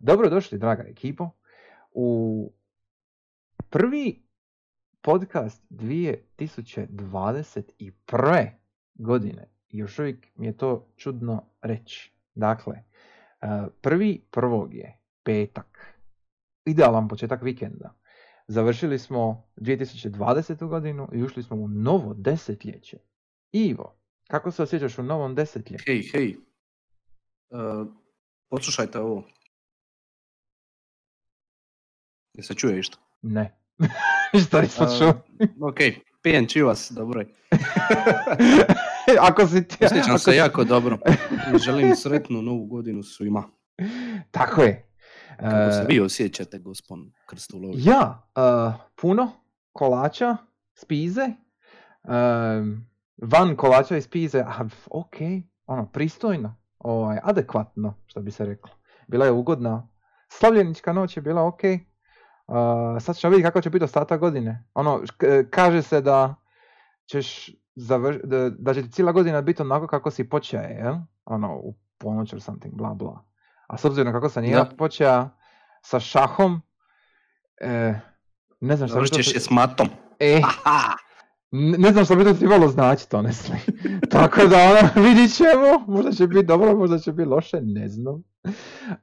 [0.00, 1.30] Dobro došli, draga ekipo,
[1.90, 2.52] u
[3.70, 4.22] prvi
[5.02, 8.50] podcast 2021.
[8.94, 9.50] godine.
[9.68, 12.12] Još uvijek mi je to čudno reći.
[12.34, 12.82] Dakle,
[13.80, 15.94] prvi prvog je petak.
[16.64, 17.94] Idealan početak vikenda.
[18.46, 20.68] Završili smo 2020.
[20.68, 22.98] godinu i ušli smo u novo desetljeće.
[23.52, 23.96] Ivo,
[24.26, 25.84] kako se osjećaš u novom desetljeću?
[25.86, 26.36] Hej, hej.
[27.50, 27.58] Uh,
[28.48, 29.24] poslušajte ovo.
[32.34, 32.98] Je se čuje išto?
[33.22, 33.58] Ne.
[34.46, 35.08] Šta nisam čuo?
[35.60, 35.76] ok,
[36.22, 37.26] pijem čivas, dobro je.
[39.28, 39.84] ako si ti...
[39.84, 40.98] Osjećam ako se si- jako dobro.
[41.64, 43.44] Želim sretnu novu godinu svima.
[44.30, 44.84] Tako je.
[45.40, 47.74] Kako se E, vi osjećate, gospon Krstulovi?
[47.78, 49.30] Ja, uh, puno
[49.72, 50.36] kolača,
[50.74, 51.26] spize,
[52.02, 52.86] um,
[53.22, 55.14] van kolača i spize, a ok,
[55.66, 58.70] ono, pristojno, ovaj, adekvatno, što bi se reklo.
[59.06, 59.88] Bila je ugodna,
[60.28, 61.60] slavljenička noć je bila ok,
[62.46, 62.56] uh,
[63.00, 64.64] sad ćemo vidjeti kako će biti ostatak godine.
[64.74, 65.02] Ono,
[65.50, 66.34] kaže se da
[67.06, 70.94] ćeš završ- da, da će ti cijela godina biti onako kako si počeo, jel?
[71.24, 73.24] Ono, u ponoć or something, bla bla.
[73.66, 75.28] A s obzirom kako sam ja počeo
[75.82, 76.60] sa šahom,
[77.60, 77.94] e,
[78.60, 79.88] ne znam što Završit ćeš je s matom.
[80.20, 81.07] E, Aha!
[81.50, 83.56] Ne znam što bi to trebalo značiti, honestly.
[84.10, 85.94] Tako da, ono, vidit ćemo.
[85.94, 88.22] Možda će biti dobro, možda će biti loše, ne znam.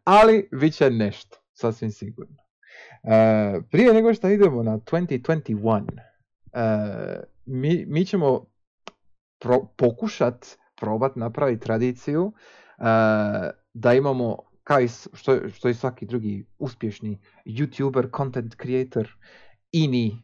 [0.03, 2.35] Ali, bit će nešto, sasvim sigurno.
[3.03, 5.83] E, prije nego što idemo na 2021,
[6.53, 8.45] e, mi, mi ćemo
[9.39, 12.33] pro, pokušat probat napraviti tradiciju
[12.77, 12.83] e,
[13.73, 19.09] da imamo kao i što, što i svaki drugi uspješni youtuber, content creator,
[19.71, 20.21] ini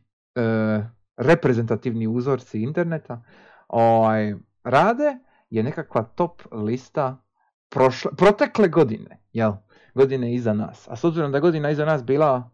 [1.22, 3.24] reprezentativni uzorci interneta
[3.68, 5.18] ovaj, rade
[5.50, 7.24] je nekakva top lista
[7.70, 9.54] prošle, protekle godine, jel?
[9.94, 10.88] Godine iza nas.
[10.88, 12.50] A s obzirom da godina iza nas bila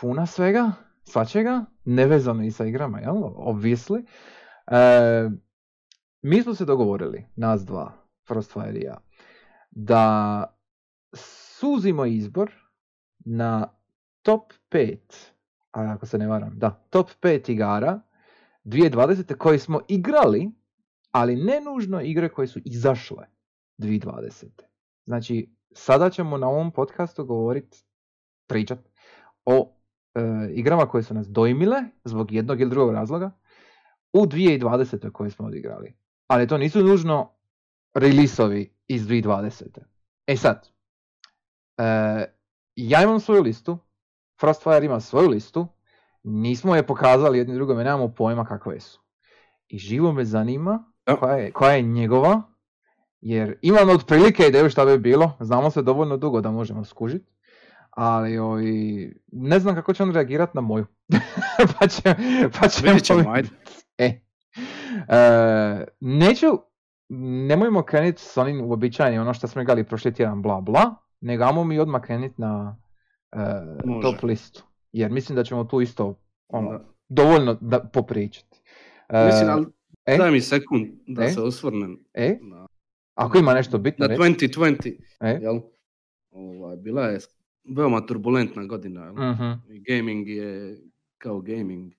[0.00, 0.72] puna svega,
[1.04, 3.16] svačega, nevezano i sa igrama, jel?
[3.36, 4.04] Obvisli.
[4.66, 5.30] E,
[6.22, 7.92] mi smo se dogovorili, nas dva,
[8.28, 8.96] Frostfire ja,
[9.70, 10.44] da
[11.58, 12.50] suzimo izbor
[13.18, 13.68] na
[14.22, 15.33] top 5, a
[15.74, 18.00] ako se ne varam, da, top 5 igara
[18.64, 19.36] 2020.
[19.36, 20.50] koje smo igrali,
[21.10, 23.26] ali ne nužno igre koje su izašle
[23.78, 24.46] 2020.
[25.06, 27.84] Znači, sada ćemo na ovom podcastu govoriti,
[28.46, 28.78] pričat
[29.44, 29.76] o
[30.14, 30.20] e,
[30.50, 33.30] igrama koje su nas dojmile zbog jednog ili drugog razloga
[34.12, 35.12] u 2020.
[35.12, 35.94] koje smo odigrali.
[36.26, 37.30] Ali to nisu nužno
[37.94, 39.78] releaseovi iz 2020.
[40.26, 40.68] E sad,
[41.78, 41.84] e,
[42.76, 43.78] ja imam svoju listu,
[44.40, 45.66] Frostfire ima svoju listu,
[46.22, 49.00] nismo je pokazali jedni drugome, nemamo pojma kakve su.
[49.68, 51.16] I živo me zanima Ja.
[51.16, 52.42] koja je, koja je njegova,
[53.20, 57.32] jer imam otprilike ideju šta bi bilo, znamo se dovoljno dugo da možemo skužiti,
[57.90, 60.86] ali ovi, ne znam kako će on reagirati na moju.
[61.78, 62.02] pa, će,
[62.60, 63.48] pa ćemo Vidjet ćemo, ajde.
[63.98, 64.20] E.
[65.08, 66.46] E, neću,
[67.48, 71.78] nemojmo krenuti s onim uobičajenim, ono što smo igrali prošli tjedan, bla bla, nego mi
[71.78, 72.76] odmah krenuti na
[73.84, 74.02] Može.
[74.02, 74.64] top listu.
[74.92, 76.18] Jer mislim da ćemo tu isto
[76.48, 76.84] ono, Da.
[77.08, 78.60] dovoljno da popričati.
[79.08, 79.66] E, Mislim, ali
[80.06, 80.16] e?
[80.16, 81.28] daj mi sekund da E?
[81.28, 82.66] se osvrnem e, na,
[83.14, 84.48] ako ima nešto bitno na reći.
[84.48, 84.96] 2020.
[85.20, 85.38] E?
[85.42, 85.60] Jel?
[86.30, 87.18] Ovaj, bila je
[87.66, 89.04] veoma turbulentna godina.
[89.04, 89.14] Jel?
[89.70, 90.78] I gaming je
[91.18, 91.92] kao gaming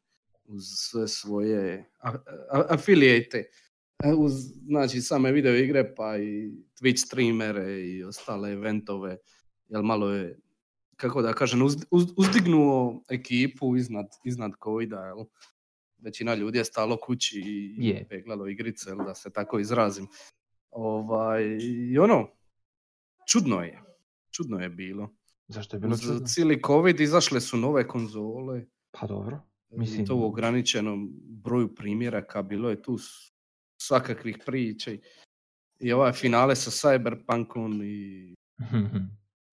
[0.45, 2.09] uz sve svoje a-
[2.51, 3.43] a- afiliate.
[4.03, 9.17] E, Uz znači, same video igre pa i Twitch streamere i ostale eventove.
[9.67, 10.39] Jel malo je,
[10.95, 14.99] kako da kažem, uz, uz- uzdignuo ekipu iznad, iznad covida.
[14.99, 15.25] Jel?
[15.97, 18.07] Većina ljudi je stalo kući i Je.
[18.09, 20.07] peglalo igrice, jel, da se tako izrazim.
[20.71, 22.27] Ovaj, I ono,
[23.27, 23.81] čudno je.
[24.31, 25.09] Čudno je bilo.
[25.47, 26.27] Zašto je bilo Uz čudno?
[26.27, 28.65] cijeli covid izašle su nove konzole.
[28.91, 29.39] Pa dobro.
[29.69, 32.97] I Mislim- to u ograničenom broju primjeraka, bilo je tu
[33.77, 34.91] svakakvih priča.
[34.91, 35.01] i-
[35.79, 38.35] I ovaj finale sa Cyberpunkom i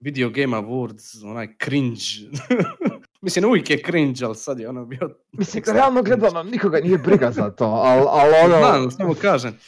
[0.02, 2.00] Video Game Awards, onaj cringe.
[3.22, 5.10] Mislim, uvijek je cringe, ali sad je ono bio...
[5.32, 8.58] Mislim, realno gledano, nikoga nije briga za to, ali al ono...
[8.58, 9.52] Znam, samo kažem.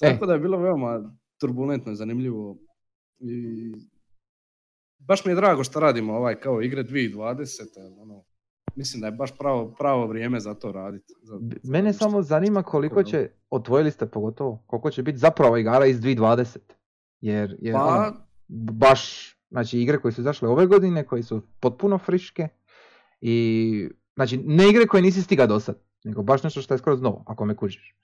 [0.00, 0.12] E.
[0.12, 2.56] Tako da je bilo veoma turbulentno i zanimljivo.
[3.20, 3.72] I
[4.98, 7.60] baš mi je drago što radimo ovaj kao igre 2020.
[7.76, 8.24] jer Ono,
[8.74, 11.12] mislim da je baš pravo, pravo vrijeme za to raditi.
[11.22, 15.56] Za, za Mene što- samo zanima koliko će, odvojili ste pogotovo, koliko će biti zapravo
[15.56, 16.58] igara iz 2020.
[17.20, 18.12] Jer, jer Pa, ono,
[18.72, 22.48] baš, znači igre koje su izašle ove godine, koje su potpuno friške
[23.20, 27.02] i, znači ne igre koje nisi stiga do sad, nego baš nešto što je skroz
[27.02, 27.94] novo, ako me kužiš.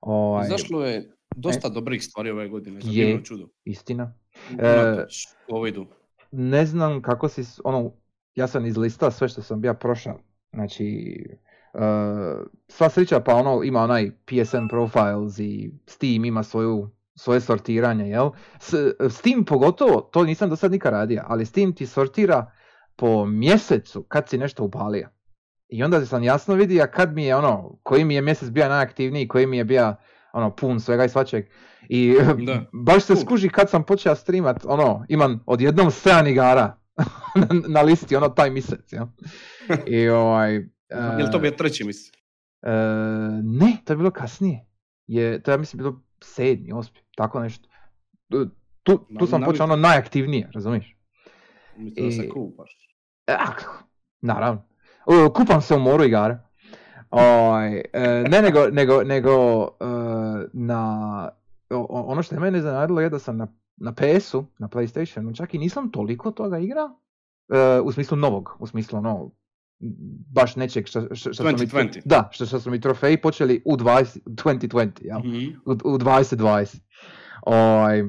[0.00, 3.24] Ovaj, Izašlo je dosta dobrih stvari ove godine, za Je.
[3.24, 3.48] čudo.
[3.64, 4.14] Istina.
[4.50, 5.86] Unatoč covidu.
[6.30, 7.92] ne znam kako si, ono,
[8.34, 10.20] ja sam izlistao sve što sam bio prošao.
[10.52, 11.16] Znači,
[11.74, 18.08] uh, sva sreća pa ono ima onaj PSN profiles i Steam ima svoju, svoje sortiranje,
[18.08, 18.30] jel?
[18.60, 18.74] S,
[19.10, 22.50] Steam pogotovo, to nisam do sad nikad radio, ali Steam ti sortira
[22.96, 25.08] po mjesecu kad si nešto upalio.
[25.68, 29.28] I onda sam jasno vidio kad mi je ono, koji mi je mjesec bio najaktivniji,
[29.28, 29.94] koji mi je bio
[30.32, 31.44] ono pun svega i svačeg.
[31.88, 32.16] I
[32.46, 32.64] Da.
[32.72, 36.78] baš se skuži kad sam počeo streamat, ono, imam odjednom 7 igara
[37.68, 39.06] na, listi, ono, taj mjesec, jel?
[39.96, 40.54] I ovaj...
[40.90, 42.12] Je li to e, bio treći mjesec?
[42.62, 42.70] e,
[43.42, 44.66] ne, to je bilo kasnije.
[45.06, 47.68] Je, to je, ja mislim, bilo sedmi, osmi, tako nešto.
[48.28, 48.46] Tu,
[48.82, 50.96] tu, Na- sam na- počeo ono najaktivnije, razumiješ?
[51.76, 52.70] Mislim da se kupaš.
[53.26, 53.52] Ah,
[54.20, 54.62] naravno.
[55.06, 56.46] O, kupam se u moru igara.
[57.10, 59.84] Ovaj, e, ne, nego, nego, nego e,
[60.52, 61.28] na,
[61.88, 63.46] ono što je mene iznenadilo je da sam na,
[63.76, 67.00] na PS-u, na PlayStationu, čak i nisam toliko toga igrao,
[67.48, 69.30] e, u smislu novog, u smislu ono,
[70.32, 72.00] baš nečeg što, što, što su mi, 2020.
[72.04, 75.18] da, što, što su mi trofeji počeli u 20, 2020, jel?
[75.18, 75.58] Mhm.
[75.66, 76.76] u, u 2020.
[77.42, 78.04] Ovaj,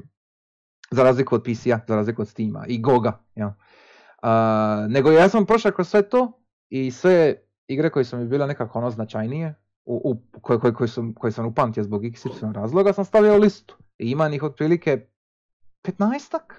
[0.92, 3.20] za razliku od PC-a, za razliku od Steama i Goga.
[3.36, 3.56] Ja.
[4.90, 7.36] nego ja sam prošao kroz sve to i sve
[7.68, 9.56] igre koje su mi bile nekako ono značajnije,
[9.86, 13.40] u, u, koje, koje, koje, sam, koje sam upamtio zbog XY razloga, sam stavio u
[13.40, 13.78] listu.
[13.98, 15.08] I ima ih otprilike
[15.84, 16.54] 15-ak?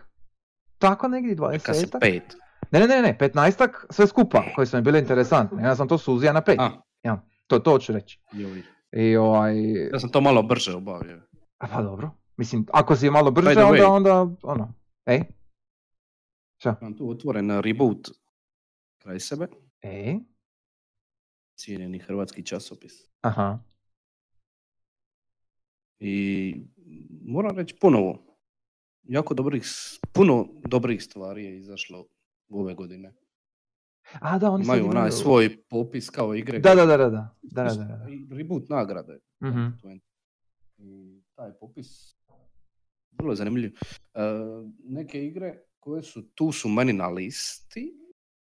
[0.79, 2.37] Tako negdje, Kad si 20 pet.
[2.71, 5.63] Ne, ne, ne, ne, 15 sve skupa koje su mi bile interesantne.
[5.63, 6.57] Ja sam to suzio na 5.
[7.05, 8.21] A, To, to hoću reći.
[8.93, 11.23] I ovaj, Ja sam to malo brže obavio.
[11.59, 12.11] a pa dobro.
[12.37, 14.75] Mislim, ako si malo brže, onda, onda, ono,
[15.07, 15.23] ej,
[16.81, 18.09] Imam tu otvoren reboot
[18.99, 19.47] kraj sebe.
[19.83, 20.19] ej,
[21.55, 22.93] Cijenjeni hrvatski časopis.
[23.21, 23.59] aha,
[26.01, 26.55] I
[27.25, 28.23] moram reći ponovo,
[29.03, 29.63] jako dobrih,
[30.13, 32.07] puno dobrih stvari je izašlo
[32.49, 33.15] ove godine.
[34.21, 36.59] A da, oni Imaju onaj onaj svoj popis kao igre.
[36.59, 37.09] Da, da, da, da.
[37.09, 38.07] da, da, da, da.
[38.37, 39.19] Reboot nagrade.
[39.45, 40.01] Mm-hmm.
[40.79, 42.19] I taj popis
[43.19, 43.73] vrlo je zanimljiv.
[44.15, 44.21] Uh,
[44.85, 47.95] neke igre koje su tu su meni na listi,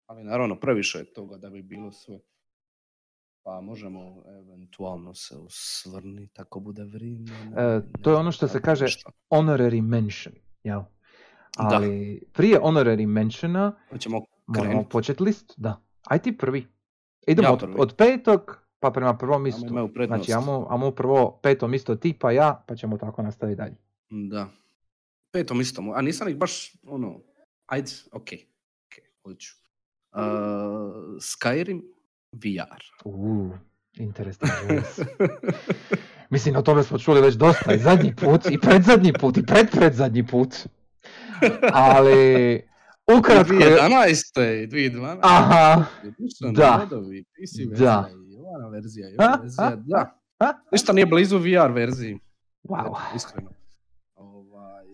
[0.06, 2.20] ali naravno previše je toga da bi bilo sve.
[3.42, 7.30] Pa možemo eventualno se usvrni, tako bude vrijeme.
[7.56, 8.86] E, to je ono što se kaže
[9.30, 10.78] honorary mention, jel?
[10.78, 10.97] Ja.
[11.56, 15.80] Ali prije honorary mentiona Hoćemo moramo početi list, da.
[16.04, 16.66] Aj ti prvi.
[17.26, 18.40] Idemo Ja od, od petog,
[18.80, 19.66] pa prema prvom istu.
[20.06, 23.76] Znači, ajmo, ajmo prvo peto isto ti, pa ja, pa ćemo tako nastaviti dalje.
[24.10, 24.48] Da.
[25.32, 25.82] Petom isto.
[25.82, 27.20] mo- A nisam ih baš, ono,
[27.66, 29.54] ajde, ok, ok, hoću.
[30.12, 30.20] Uh,
[31.18, 31.82] Skyrim
[32.32, 32.82] VR.
[33.04, 33.50] Uuu,
[33.94, 34.50] interesting.
[36.30, 40.26] Mislim, o tome smo čuli već dosta i zadnji put, i predzadnji put, i predpredzadnji
[40.26, 40.54] put.
[41.72, 42.62] Ali,
[43.18, 43.76] ukratko je...
[43.80, 44.68] 2011.
[44.68, 45.18] 2012.
[45.22, 45.84] Aha,
[46.52, 46.76] da.
[46.90, 48.08] Rodovi, PC Da.
[48.30, 50.18] i ova verzija, i ova verzija, da.
[50.72, 52.18] Ništa nije blizu VR verziji.
[52.64, 52.94] wow.
[53.16, 53.50] Iskreno.
[54.14, 54.86] Ovaj,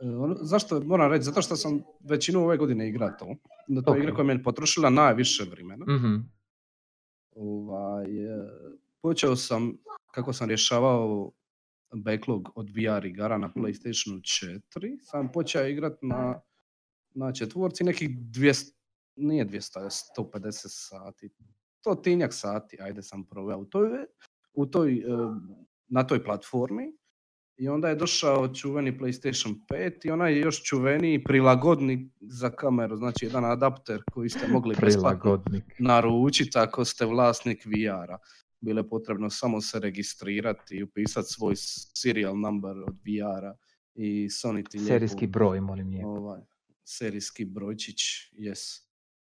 [0.00, 1.24] ono, zašto moram reći?
[1.24, 3.34] Zato što sam većinu ove godine igrao to.
[3.68, 5.84] Da to je igra koja je meni potrošila najviše vremena.
[5.96, 6.14] Mhm.
[7.36, 8.48] Ovaj, e,
[9.02, 9.72] počeo sam,
[10.14, 11.30] kako sam rješavao
[11.94, 16.40] backlog od VR igara na PlayStationu 4, sam počeo igrat na,
[17.14, 18.72] na četvorci nekih 200,
[19.16, 21.30] nije 200, 150 sati.
[21.80, 23.88] To tinjak sati, ajde sam proveo u toj,
[24.54, 25.02] u toj, e,
[25.88, 26.92] na toj platformi.
[27.56, 33.24] I onda je došao čuveni PlayStation 5 i onaj još čuveniji prilagodnik za kameru, znači
[33.24, 35.64] jedan adapter koji ste mogli Prilagodnik.
[35.78, 38.18] naručiti ako ste vlasnik VR-a.
[38.64, 41.54] Bilo je potrebno samo se registrirati i upisati svoj
[41.94, 43.54] serial number od VR-a
[43.94, 46.08] i Sony ti lijepo- Serijski broj, molim lijepo.
[46.08, 46.40] ovaj,
[46.84, 47.96] serijski brojčić,
[48.32, 48.80] yes.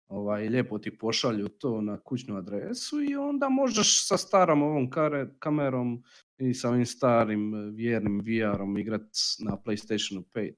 [0.07, 5.29] Ovaj, lijepo ti pošalju to na kućnu adresu i onda možeš sa starom ovom kare,
[5.39, 6.03] kamerom
[6.37, 9.07] i sa ovim starim eh, vjernim VR-om igrat
[9.39, 10.53] na PlayStationu 5.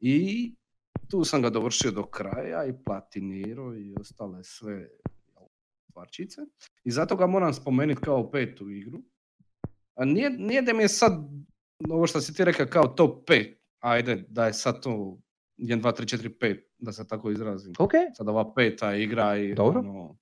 [0.00, 0.54] I
[1.08, 4.88] tu sam ga dovršio do kraja i platinirao i ostale sve
[5.90, 6.40] stvarčice.
[6.84, 8.98] I zato ga moram spomenuti kao petu igru.
[9.94, 11.12] A nije, nije da mi je sad
[11.90, 14.90] ovo što si ti rekao kao top 5, ajde da je sad to
[15.58, 17.72] 1, 2, 3, 4, 5, da se tako izrazim.
[17.78, 19.80] Ok, Sad ova peta igra i Dobro.
[19.80, 20.16] ono,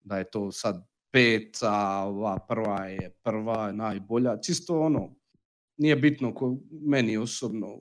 [0.00, 4.40] da je to sad peta, ova prva je prva, najbolja.
[4.40, 5.14] Čisto ono,
[5.76, 7.80] nije bitno ko, meni osobno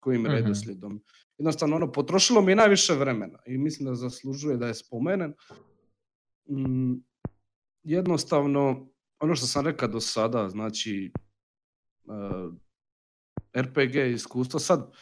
[0.00, 0.30] kojim Mhm.
[0.30, 1.02] redoslijedom.
[1.38, 5.34] Jednostavno ono, potrošilo mi je najviše vremena i mislim da zaslužuje da je spomenen.
[6.50, 6.94] Mm,
[7.82, 8.88] jednostavno,
[9.20, 11.12] ono što sam rekao do sada, znači
[12.08, 14.92] eh, RPG iskustvo, sad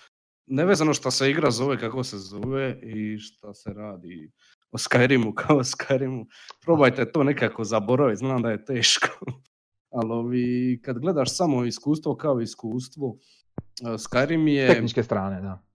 [0.46, 4.32] nevezano što se igra zove kako se zove i šta se radi
[4.70, 6.26] o Skyrimu kao o Skyrimu,
[6.61, 9.08] probajte to nekako zaboraviti, znam da je teško.
[9.96, 13.16] Ali ovi, kad gledaš samo iskustvo kao iskustvo,
[13.82, 14.68] e, Skyrim je...
[14.68, 15.66] Tehničke strane, da.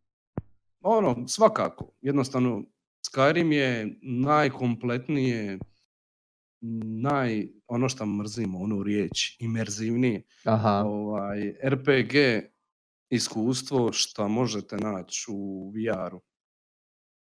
[0.82, 1.92] Ono, svakako.
[2.02, 2.64] Jednostavno,
[3.12, 5.60] Skyrim je najkompletnije,
[7.02, 10.22] naj, ono što mrzimo, ono riječ, imerzivnije.
[10.46, 10.84] Aha.
[10.86, 12.14] Ovaj, RPG
[13.10, 16.22] iskustvo što možete naći u VR-u.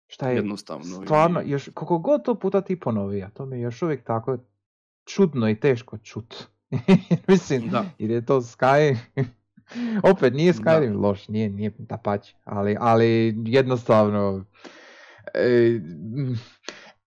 [0.06, 1.02] Šta je Jednostavno.
[1.04, 4.38] stvarno, još, koliko god to puta ti ponovi, a to mi je još uvijek tako
[5.04, 6.34] čudno i teško čut.
[7.28, 7.84] Mislim, Da.
[7.98, 8.96] jer je to Sky,
[10.12, 10.58] opet nije Da.
[10.58, 14.44] Skyrim loš, nije, nije dapače, ali, ali jednostavno,
[15.34, 15.80] e,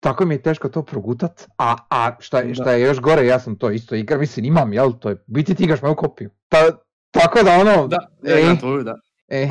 [0.01, 3.59] tako mi je teško to progutat, a, a šta, šta je još gore, ja sam
[3.59, 6.31] to isto igra, mislim imam, jel, to je, biti ti igraš moju kopiju.
[6.49, 6.59] Ta,
[7.11, 8.95] tako da ono, Da, ja e, tvoju, da.
[9.29, 9.49] e,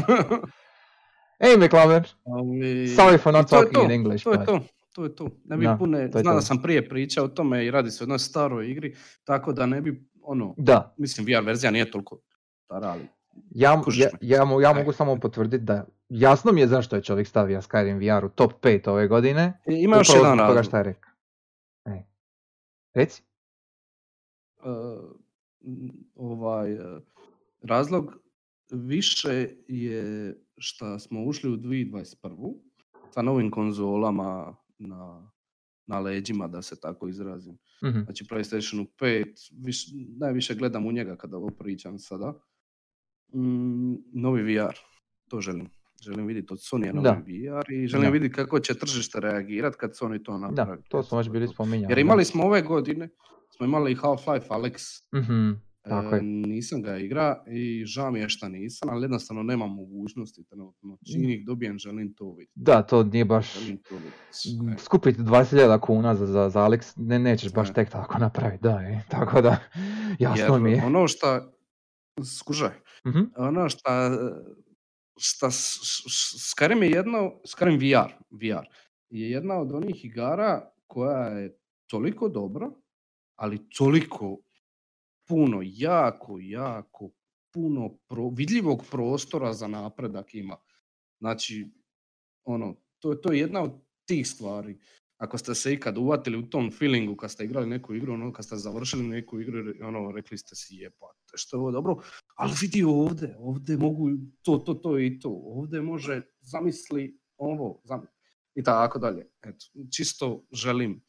[1.39, 4.59] ej McLaren, Ali- sorry for not talking to, in English, To je to,
[4.91, 5.29] to je to.
[5.45, 8.05] Ne bi Da, pune, znam da sam prije pričao o tome i radi se o
[8.05, 12.19] jednoj staroj igri, tako da ne bi, ono, da, mislim VR verzija nije toliko
[12.65, 13.07] stara, ali
[13.49, 17.61] Ja, ja, ja, ja mogu samo potvrditi da jasno mi je zašto je čovjek stavio
[17.61, 19.61] Skyrim VR u top 5 ove godine.
[19.65, 20.65] E, ima još jedan razlog.
[20.65, 21.11] šta je rekao.
[21.85, 22.03] E.
[22.93, 23.23] Reci.
[25.65, 26.99] M, ovaj, e,
[27.61, 28.21] razlog
[28.71, 32.55] više je što smo ušli u 2021.
[33.13, 35.31] sa novim konzolama na,
[35.87, 37.57] na leđima, da se tako izrazim.
[37.83, 37.99] Mhm.
[38.03, 39.87] Znači PlayStationu 5, viš,
[40.19, 42.33] najviše gledam u njega kada ovo pričam sada.
[43.33, 44.73] Mm, novi VR,
[45.27, 45.69] to želim.
[46.01, 47.11] Želim vidjeti od Sony novi Da.
[47.57, 48.11] VR i želim Da.
[48.11, 50.81] vidjeti kako će tržište reagirati kad Sony to Da, napravi.
[50.89, 51.91] to smo već bili spominjali.
[51.91, 52.01] Jer da.
[52.01, 53.09] imali smo ove godine,
[53.49, 55.51] smo imali Half-Life Alex, Mhm,
[55.83, 56.21] tako e, je.
[56.23, 60.97] nisam ga igra i žao mi je šta nisam, ali jednostavno nemam mogućnosti trenutno.
[61.05, 62.51] Čim ih dobijem, želim to vidjeti.
[62.55, 63.53] Da, to nije baš...
[63.89, 63.95] To.
[63.95, 68.79] E, Skupiti 20.000 kuna za, za, za Alex, ne, nećeš baš tek tako napraviti, da,
[68.81, 69.01] e.
[69.09, 69.57] tako da,
[70.19, 70.83] jasno Jer mi je.
[70.85, 71.51] ono šta,
[72.37, 72.69] skužaj,
[73.07, 74.11] Mhm, ono šta,
[75.19, 78.65] šta Skyrim je jedna, Skyrim VR, VR
[79.09, 82.71] je jedna od onih igara koja je toliko dobra,
[83.35, 84.37] ali toliko
[85.27, 87.09] puno, jako, jako
[87.53, 90.57] puno pro, vidljivog prostora za napredak ima.
[91.19, 91.67] Znači,
[92.43, 93.71] ono, to, to je jedna od
[94.05, 94.79] tih stvari.
[95.21, 98.45] Ako ste se ikad uvatili u tom feelingu kad ste igrali neku igru, ono, kad
[98.45, 101.95] ste završili neku igru, ono, rekli ste si jebate, što je ovo dobro,
[102.35, 104.09] ali vidi ovdje, ovdje mogu
[104.41, 108.01] to, to, to i to, ovdje može, zamisli ovo, zam...
[108.55, 109.27] i tako dalje.
[109.41, 111.01] Eto, čisto želim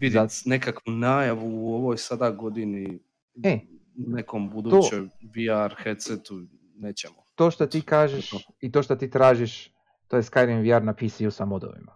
[0.00, 2.98] vidjeti nekakvu najavu u ovoj sada godini,
[3.44, 3.60] E,
[3.96, 6.40] nekom budućoj VR headsetu,
[6.76, 7.24] nećemo.
[7.34, 8.30] To što ti kažeš
[8.60, 9.70] i to što ti tražiš,
[10.08, 11.95] to je Skyrim VR na PC-u sa modovima.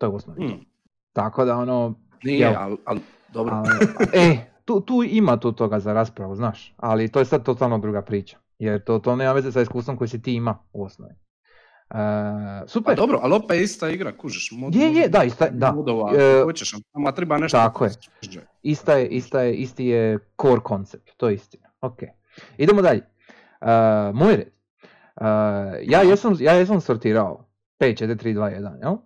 [0.00, 0.46] To je osnovi to.
[0.46, 0.60] Mm,
[1.12, 2.54] Tako da ono, nije, Jel?
[2.56, 3.54] ali, ali dobro.
[3.54, 3.68] Ali,
[4.14, 8.02] e, tu, tu ima tu toga za raspravu, znaš, ali to je sad totalno druga
[8.02, 8.38] priča.
[8.58, 11.14] Jer to, to nema veze sa iskustvom koji si ti ima u osnovi.
[11.88, 14.50] Pa super, dobro, ali opet je ista igra, kužiš.
[14.52, 15.72] Mod, Je, je, da, ista- da.
[15.72, 17.58] Modova, E, hoćeš, ama treba nešto.
[17.58, 17.90] tako je.
[18.62, 21.68] ista je, ista je, isti je core koncept, to je istina.
[21.80, 21.98] Ok,
[22.58, 23.00] idemo dalje.
[23.60, 23.66] E,
[24.14, 24.48] moj red.
[25.16, 25.24] E,
[25.82, 27.48] ja, jesam, ja jesam sortirao
[27.80, 28.96] 5, 4, 3, 2, 1, jel?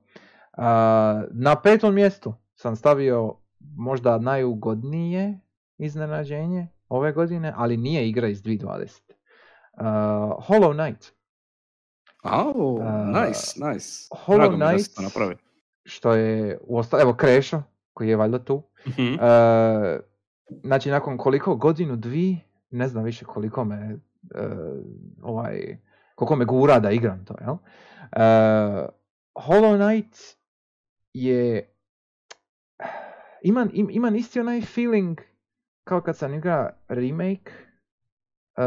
[1.30, 3.34] Na petom mjestu sam stavio
[3.76, 5.38] možda najugodnije
[5.78, 9.00] iznenađenje ove godine, ali nije igra iz 2020.
[9.72, 9.84] Uh,
[10.40, 11.12] Hollow Knight,
[12.22, 13.88] Au, A, nice, nice.
[14.26, 15.36] Hollow Drago Knight- napravi.
[15.84, 19.14] što je, uosta- evo Krešo, koji je valjda tu, Mhm.
[19.14, 20.00] E,
[20.62, 23.98] znači nakon koliko godinu, dvi, ne znam više koliko me
[24.34, 24.48] e,
[25.22, 25.78] ovaj,
[26.14, 27.54] koliko me gura da igram to, jel?
[27.54, 28.18] E,
[29.36, 30.16] Hollow Knight
[31.14, 31.70] je
[33.42, 35.20] ima, im, ima isti onaj feeling
[35.84, 37.52] kao kad sam igra remake
[38.56, 38.64] e,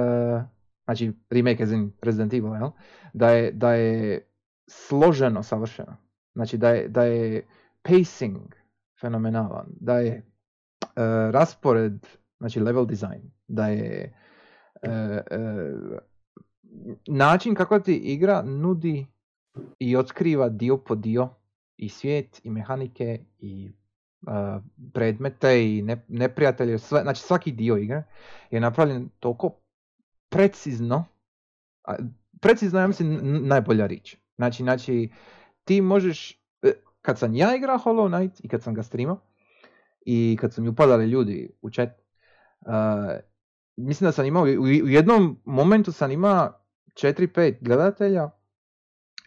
[0.85, 2.69] znači remake as in Resident Evil, jel?
[3.13, 4.27] Da je, da je
[4.67, 5.97] složeno savršeno.
[6.35, 7.47] Znači da je, da je
[7.81, 8.55] pacing
[9.01, 10.21] fenomenalan, da je e,
[11.31, 12.07] raspored,
[12.39, 14.13] znači level design, da je
[14.81, 15.21] e,
[17.07, 19.07] način kako ti igra nudi
[19.79, 21.29] i otkriva dio po dio
[21.77, 23.71] i svijet i mehanike i
[24.27, 24.31] e,
[24.93, 28.03] predmete i ne, neprijatelje, sve, znači svaki dio igre
[28.51, 29.51] je napravljen toliko
[30.29, 31.05] precizno,
[31.83, 31.95] a,
[32.41, 34.17] precizno ja mislim, najbolja riječ.
[34.35, 35.09] Znači, znači,
[35.63, 36.31] ti možeš,
[36.61, 39.19] e, kad sam ja igrao Hollow Knight i kad sam ga streamao,
[40.01, 41.89] i kad su mi upadali ljudi u chat,
[42.59, 42.73] uh,
[43.75, 46.53] mislim da sam imao, u jednom momentu sam imao
[46.93, 48.29] 4-5 gledatelja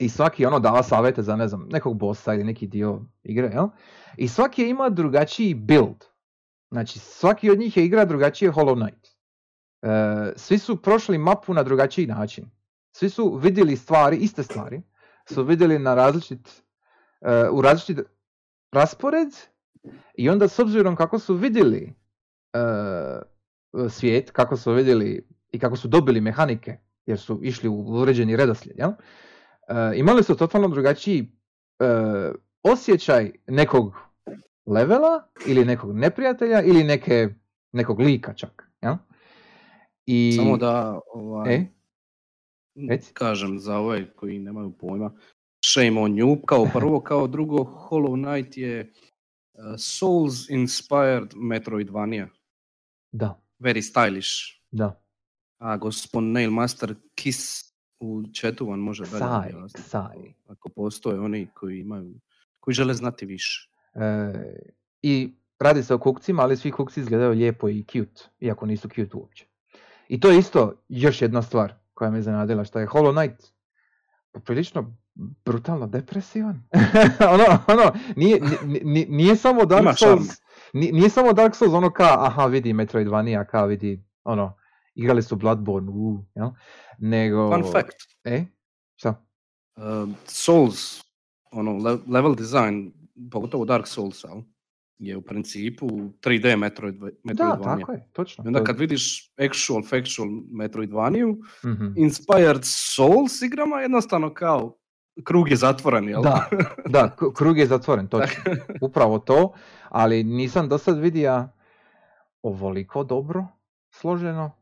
[0.01, 3.69] i svaki ono dava savjete za ne znam, nekog bossa ili neki dio igre, jel?
[4.17, 6.05] I svaki ima drugačiji build.
[6.71, 9.07] Znači, svaki od njih je igra drugačije Hollow Knight.
[9.83, 12.51] E, svi su prošli mapu na drugačiji način.
[12.93, 14.83] Svi su vidjeli stvari, iste stvari,
[15.29, 16.63] su vidjeli na različit,
[17.21, 17.99] e, u različit
[18.73, 19.29] raspored
[20.15, 21.95] i onda s obzirom kako su vidjeli
[22.53, 22.59] e,
[23.89, 28.79] svijet, kako su vidjeli i kako su dobili mehanike, jer su išli u uređeni redoslijed,
[28.79, 28.91] jel?
[29.97, 31.33] Imali su totalno drugačiji
[32.63, 33.95] osjećaj nekog
[34.67, 37.29] levela ili nekog neprijatelja ili neke,
[37.73, 38.71] nekog lika čak.
[38.83, 38.99] Ja?
[40.07, 40.33] I...
[40.37, 43.01] Samo da ovaj, e?
[43.13, 45.13] kažem za ove koji nemaju pojma,
[45.65, 52.29] shame on you, kao prvo, kao drugo, Hollow Knight je uh, Souls inspired Metroidvania.
[53.13, 53.43] Da.
[53.59, 54.61] Very stylish.
[54.71, 55.03] Da.
[55.59, 57.70] A gospodin Nailmaster Kiss
[58.01, 59.55] u chatu vam može dalje.
[59.69, 62.15] Saj, Ako postoje oni koji imaju,
[62.61, 63.71] koji žele znati više.
[63.95, 64.33] E,
[65.03, 69.17] I radi se o kukcima, ali svi kukci izgledaju lijepo i cute, iako nisu cute
[69.17, 69.47] uopće.
[70.09, 73.53] I to je isto još jedna stvar koja me iznenadila, što je Hollow Knight
[74.33, 74.97] poprilično
[75.45, 76.63] brutalno depresivan.
[77.35, 78.41] ono, ono, nije,
[78.83, 80.29] nije, nije samo Dark Souls,
[80.73, 84.57] nije, nije, samo Dark Souls ono kao, aha vidi Metroidvania, kao vidi, ono,
[84.95, 86.51] igrali su Bloodborne, uh, jel?
[86.99, 87.51] Nego...
[87.53, 87.97] Fun fact.
[88.25, 88.45] E?
[88.97, 89.25] Šta?
[89.77, 91.03] Uh, Souls,
[91.53, 92.91] ono, level design
[93.31, 94.25] pogotovo Dark Souls,
[94.99, 95.87] je u principu
[96.23, 96.95] 3D Metroid,
[97.25, 97.75] Metroidvania.
[97.75, 98.45] Da, tako je, točno.
[98.45, 104.77] I onda kad vidiš actual, factual Metroidvaniju, mm inspired Souls igrama, jednostavno kao
[105.25, 106.23] krug je zatvoren, jel?
[106.23, 106.49] Da,
[106.95, 108.43] da, krug je zatvoren, točno.
[108.81, 109.53] Upravo to,
[109.89, 111.49] ali nisam do sad vidio
[112.43, 113.47] ovoliko dobro
[113.91, 114.60] složeno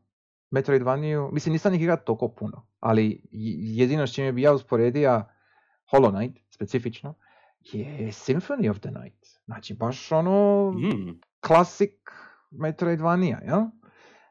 [0.51, 1.29] Metroidvaniju.
[1.31, 5.23] Mislim, nisam ih igrao toliko puno, ali jedino s čime bi ja usporedio
[5.91, 7.13] Hollow Knight, specifično,
[7.61, 9.25] je Symphony of the Night.
[9.45, 11.21] Znači baš ono mm.
[11.47, 12.11] klasik
[12.51, 13.61] Metroidvania, jel?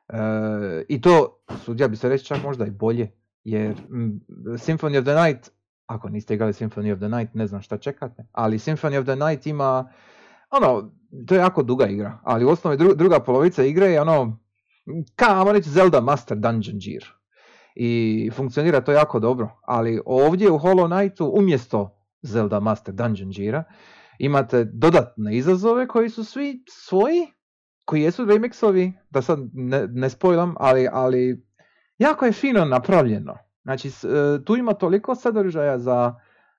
[0.09, 3.13] E, I to, sudja bi se reći čak možda i bolje,
[3.45, 5.51] jer m, Symphony of the Night,
[5.87, 9.17] ako niste igrali Symphony of the Night, ne znam šta čekate, ali Symphony of the
[9.17, 9.93] Night ima,
[10.51, 10.91] ono,
[11.27, 14.39] to je jako duga igra, ali u osnovi dru, druga polovica igre je ono,
[15.17, 17.05] kao reći Zelda Master Dungeon Gear.
[17.75, 23.65] I funkcionira to jako dobro, ali ovdje u Hollow Knightu umjesto Zelda Master Dungeon Gira,
[24.19, 27.27] imate dodatne izazove koji su svi svoji,
[27.85, 31.47] koji jesu remixovi, da sad ne, ne spojlam, ali, ali
[31.99, 33.37] jako je fino napravljeno.
[33.63, 36.15] Znači, e, tu ima toliko sadržaja za,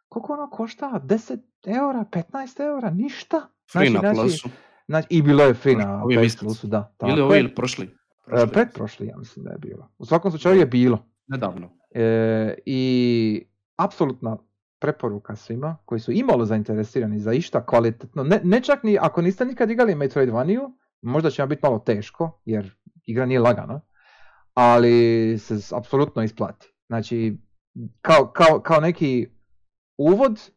[0.07, 1.01] koliko ono košta?
[1.03, 3.47] 10 eura, 15 eura, ništa?
[3.71, 4.49] Free znači, na znači,
[4.89, 6.03] Znači, I bilo je free na
[6.39, 6.95] Plusu, da.
[7.07, 7.98] Ili ovo ili prošli?
[8.29, 8.61] Prošli.
[8.61, 9.91] E, prošli, ja mislim da je bilo.
[9.97, 11.05] U svakom slučaju je bilo.
[11.27, 11.69] Nedavno.
[11.91, 14.37] E, I apsolutna
[14.79, 18.23] preporuka svima koji su imalo zainteresirani za išta kvalitetno.
[18.23, 22.41] Ne, ne čak ni ako niste nikad igrali Metroidvaniju, možda će vam biti malo teško,
[22.45, 23.81] jer igra nije lagana,
[24.53, 26.73] ali se apsolutno isplati.
[26.87, 27.37] Znači,
[28.01, 29.29] kao, kao, kao neki
[29.97, 30.51] uvod,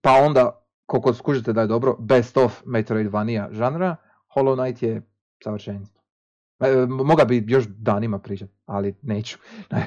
[0.00, 3.96] pa onda, koliko skužite da je dobro, best of Metroidvania žanra,
[4.36, 5.02] Hollow Knight je
[5.44, 6.03] savršenstvo.
[6.64, 9.38] E, moga bi još danima pričati, ali neću.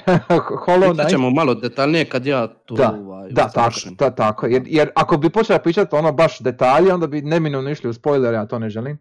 [0.66, 1.10] Hollow Knight...
[1.10, 4.48] ćemo malo detaljnije kad ja to da, ovaj, da, tako, da, tako.
[4.48, 8.34] Jer, jer ako bi počela pričati ono baš detalje, onda bi neminovno išli u spoiler,
[8.34, 8.98] ja to ne želim.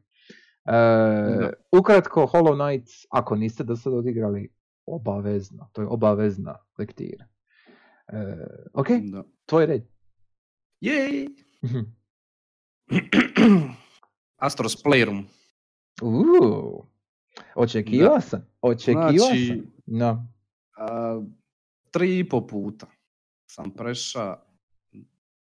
[0.65, 0.73] E,
[1.73, 4.53] ukratko, Hollow Knight, ako niste do sada odigrali,
[4.87, 5.71] obavezno.
[5.73, 7.25] To je obavezna lektira.
[8.09, 9.23] E, ok, da.
[9.47, 9.83] tvoj red.
[10.81, 11.29] Jej!
[14.47, 15.25] Astros Playroom.
[16.03, 16.87] Uuu.
[17.55, 19.72] Očekivao sam, očekivao znači, sam.
[19.87, 20.29] No.
[20.77, 21.22] A,
[21.90, 22.87] tri i po puta
[23.46, 24.42] sam prešao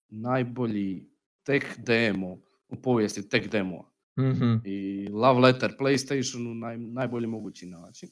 [0.09, 1.09] najbolji
[1.43, 2.37] tech demo
[2.69, 8.09] u povijesti tech demo mm i love letter PlayStationu naj, najbolji mogući način.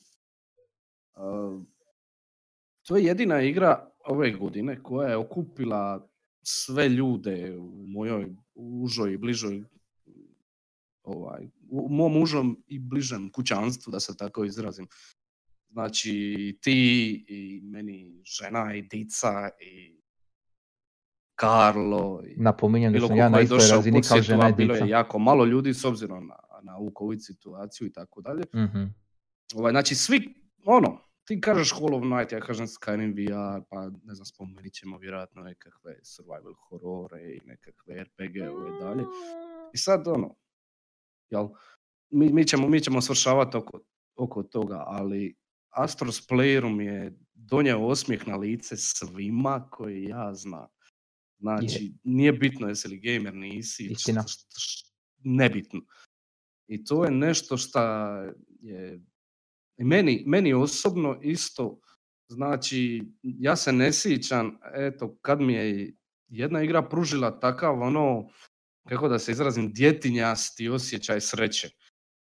[2.88, 6.10] to je jedina igra ove godine koja je okupila
[6.42, 9.64] sve ljude u mojoj užoj i bližoj
[11.10, 14.88] ovaj, u mom užom i bližem kućanstvu, da se tako izrazim.
[15.72, 20.00] Znači, ti i meni žena i dica i
[21.36, 22.22] Karlo.
[22.28, 24.58] I Napominjem da sam ja na istoj razini kao žena i dica.
[24.58, 28.44] Bilo je jako malo ljudi s obzirom na, na ovu COVID situaciju i tako dalje.
[28.56, 28.84] Mhm.
[29.56, 30.34] Ovaj, znači, svi,
[30.66, 35.42] ono, ti kažeš Hollow Knight, ja kažem Skyrim VR, pa ne znam, spomenut ćemo vjerojatno
[35.42, 39.04] nekakve survival horore i nekakve RPG-ove dalje.
[39.74, 40.36] I sad, ono,
[41.30, 41.48] jel?
[42.10, 43.80] Mi, mi, ćemo, mi ćemo svršavati oko,
[44.16, 45.36] oko toga, ali
[45.70, 50.68] Astros Playroom je donio osmijeh na lice svima koji ja znam.
[51.40, 54.24] Znači, nije bitno jesi li gamer, nisi, Istina.
[55.24, 55.82] nebitno.
[56.68, 57.80] I to je nešto što
[58.62, 59.02] je
[59.78, 61.80] meni, meni osobno isto,
[62.28, 65.94] znači, ja se ne sjećam, eto, kad mi je
[66.28, 68.30] jedna igra pružila takav, ono,
[68.88, 71.70] kako da se izrazim, djetinjasti osjećaj sreće.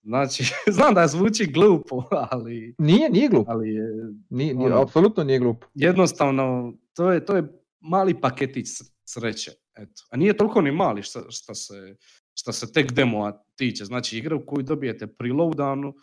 [0.01, 3.49] Znači, znam da zvuči glupo, ali, Nije, nije glup.
[3.49, 3.83] ali je
[4.29, 5.65] Nije, nije, ono- apsolutno nije glup.
[5.73, 7.43] jednostavno, to je, to je
[7.81, 8.67] mali paketić
[9.05, 9.51] sreće.
[9.75, 10.01] Eto.
[10.12, 11.95] A nije toliko ni mali šta, šta, se,
[12.33, 13.85] šta se tek demoa tiče.
[13.85, 15.93] Znači igra u koju dobijete preloadanu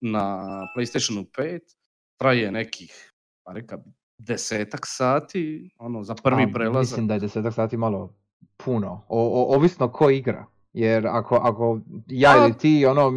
[0.00, 0.44] na
[0.76, 1.60] PlayStationu 5,
[2.16, 3.12] traje nekih,
[3.42, 3.78] pa reka
[4.18, 6.80] desetak sati, ono, za prvi A, prelazak.
[6.82, 8.14] Mislim da je desetak sati malo
[8.56, 9.04] puno.
[9.08, 10.46] O, o- ovisno ko igra.
[10.72, 13.12] Jer ako, ako ja ili ti, ono,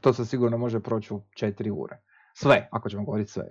[0.00, 1.96] to se sigurno može proći u četiri ure.
[2.34, 3.44] Sve, ako ćemo govoriti sve.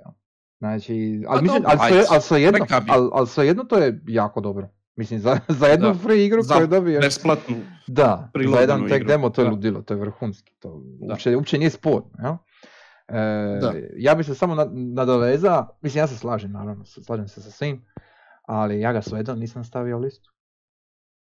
[0.60, 4.70] Znači, ali, mislim, ali, sve, ali, svejedno, ali, ali svejedno to je jako dobro.
[4.96, 7.06] Mislim, za, za jednu Da, free igru za koju dobiješ...
[7.06, 7.56] Besplatnu.
[7.88, 9.52] Da, za jedan tek igru, demo to je da.
[9.52, 10.54] ludilo, to je vrhunski.
[10.60, 12.10] To uopće, uopće nije sporno.
[12.24, 12.34] Jel?
[13.08, 13.74] E, Da.
[13.96, 17.86] ja bi se samo na- nadovezao, mislim ja se slažem naravno, slažem se sa svim,
[18.44, 20.32] ali ja ga svejedno nisam stavio u listu.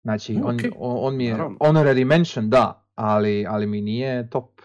[0.05, 1.57] Znači, No, on, okej, on, on mi je naravno.
[1.59, 4.61] honorary mention, da, ali, ali mi nije top.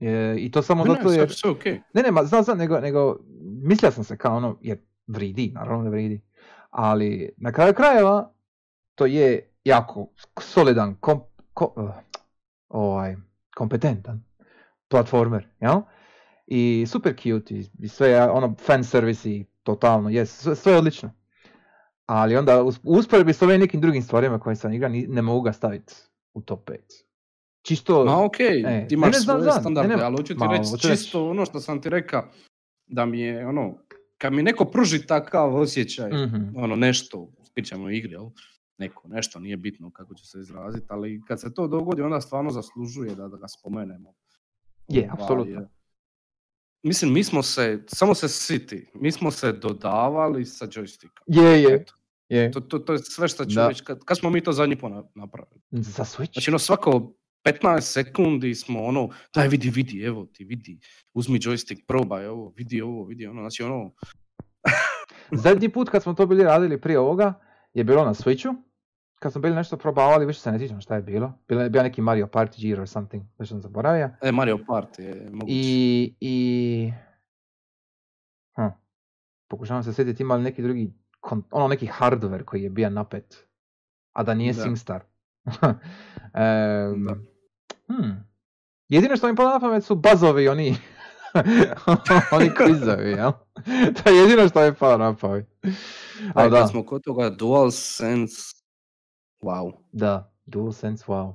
[0.00, 1.32] E, I to samo Ne, ne, zato jer...
[1.34, 1.80] sve okej.
[1.94, 3.16] Ne, ne, ma, znam, znam, nego, nego
[3.62, 6.20] mislio sam se kao ono, jer vridi, naravno da vridi,
[6.70, 8.32] ali na kraju krajeva
[8.94, 10.08] to je jako
[10.40, 11.20] solidan, kom,
[11.54, 11.90] ko- uh,
[12.68, 13.16] ovaj,
[13.56, 14.24] kompetentan
[14.88, 15.80] platformer, jel?
[16.46, 20.76] I super cute i, i sve, je, ono, fan service i totalno, jes, sve, sve
[20.76, 21.10] odlično.
[22.12, 25.52] Ali onda u usporedbi s ovim nekim drugim stvarima koje sam igra, ne mogu ga
[25.52, 25.94] staviti
[26.34, 26.76] u top 5.
[27.62, 28.04] Čisto...
[28.04, 30.34] Ma okej, E, ti ne, imaš ne, znam, svoje znam, standarde, ne, ne, ali hoću
[30.34, 32.28] ti reći čisto ono što sam ti rekao,
[32.86, 33.74] da mi je ono,
[34.18, 36.56] kad mi neko pruži takav osjećaj, Mhm.
[36.56, 38.16] ono nešto, pričamo o igri,
[38.78, 42.50] neko, nešto, nije bitno kako će se izraziti, ali kad se to dogodi, onda stvarno
[42.50, 44.14] zaslužuje da, da ga spomenemo.
[44.88, 45.68] Je, Ovaj, apsolutno.
[46.82, 51.22] Mislim, mi smo se, samo se siti, mi smo se dodavali sa joystickom.
[51.26, 51.92] Je, je, Eto,
[52.30, 52.50] je.
[52.50, 53.68] to, to, to je sve što ću Da.
[53.68, 53.84] reći.
[53.84, 55.60] Kad, kad smo mi to zadnji put na- napravili?
[55.70, 56.32] Za Switch?
[56.32, 57.12] Znači ono svako
[57.44, 60.80] 15 sekundi smo ono, daj vidi, vidi, evo ti vidi,
[61.14, 63.92] uzmi joystick, probaj ovo, vidi ovo, vidi ono, znači ono,
[65.44, 67.40] Zadnji put kad smo to bili radili prije ovoga
[67.74, 68.54] je bilo na Switchu.
[69.14, 71.32] Kad smo bili nešto probavali, više se ne sjećam šta je bilo.
[71.48, 74.10] Bilo je bio neki Mario Party Gear or something, nešto sam zaboravio.
[74.22, 75.52] e, Mario Party je moguće.
[75.52, 76.92] I, i...
[78.56, 78.62] Hm.
[79.48, 80.92] Pokušavam se sjetiti ima li neki drugi,
[81.50, 83.46] ono neki hardware koji je bio napet,
[84.12, 84.62] a da nije Da.
[84.62, 85.02] SingStar.
[86.34, 87.14] Em, Da.
[87.88, 88.30] hmm.
[88.88, 90.76] Jedino što mi pada na pamet su bazovi oni,
[92.36, 93.32] oni kvizovi, jel?
[93.96, 95.46] to je jedino što mi pada na pamet.
[96.34, 98.54] Ali da, smo kod toga DualSense,
[99.42, 99.72] wow.
[99.92, 101.34] da, DualSense, wow.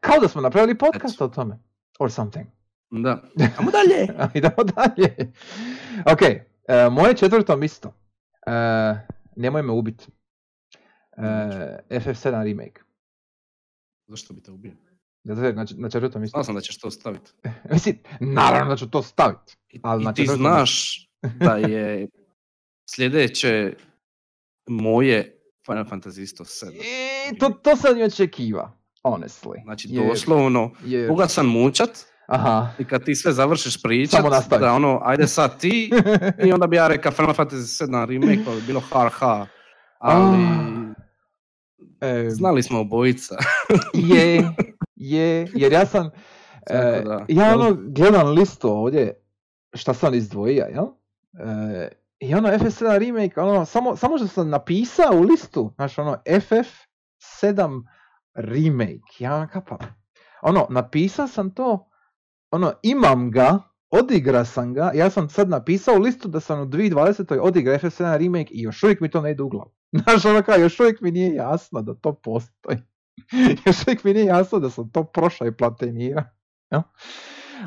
[0.00, 1.58] Kao da smo napravili podcast o tome,
[1.98, 2.46] or something.
[2.90, 3.22] Da,
[3.58, 4.30] ajmo dalje.
[4.34, 5.32] Idemo dalje.
[6.12, 7.92] Ok, e, moje četvrto misto.
[8.48, 8.96] E,
[9.36, 10.06] nemoj me ubiti.
[11.12, 11.22] E,
[11.90, 12.80] FF7 remake.
[14.06, 14.72] Zašto bi te ubio?
[15.24, 16.32] Zato jer na, č- na četvrtom mjestu.
[16.32, 17.30] Znao sam da ćeš to staviti.
[17.72, 19.56] Mislim, naravno da ću to staviti.
[19.82, 22.08] Ali i na ti znaš da je
[22.94, 23.74] sljedeće
[24.68, 26.72] moje Final Fantasy isto 7.
[27.32, 28.72] I to, to sam i očekiva,
[29.04, 29.62] honestly.
[29.64, 31.90] Znači doslovno, jer- moga sam mučat
[32.28, 32.68] Aha.
[32.78, 34.24] i kad ti sve završiš pričat,
[34.60, 35.90] da ono, ajde sad ti,
[36.46, 39.46] i onda bi ja rekao Final Fantasy 7 remake, to bi bilo ha ha,
[39.98, 40.38] ali
[42.00, 43.36] E, znali smo obojica.
[43.94, 44.50] je,
[45.12, 46.10] je, jer ja sam,
[46.70, 49.22] e, ja ono gledam listu ovdje
[49.74, 50.86] šta sam izdvojio, jel?
[51.48, 51.88] E,
[52.20, 57.82] I ono FF7 remake, ono, samo, samo što sam napisao u listu, znači ono FF7
[58.34, 59.78] remake, ja ono.
[60.42, 61.90] Ono, napisao sam to,
[62.50, 63.58] ono, imam ga,
[63.90, 67.38] odigra sam ga, ja sam sad napisao u listu da sam u 2020.
[67.40, 69.72] odigra FF7 remake i još uvijek mi to ne ide u glavu.
[70.02, 72.78] Znaš, ono kao, još uvijek mi nije jasno da to postoji.
[73.66, 76.24] još uvijek mi nije jasno da sam to prošao i platinirao.
[76.70, 76.80] Jel?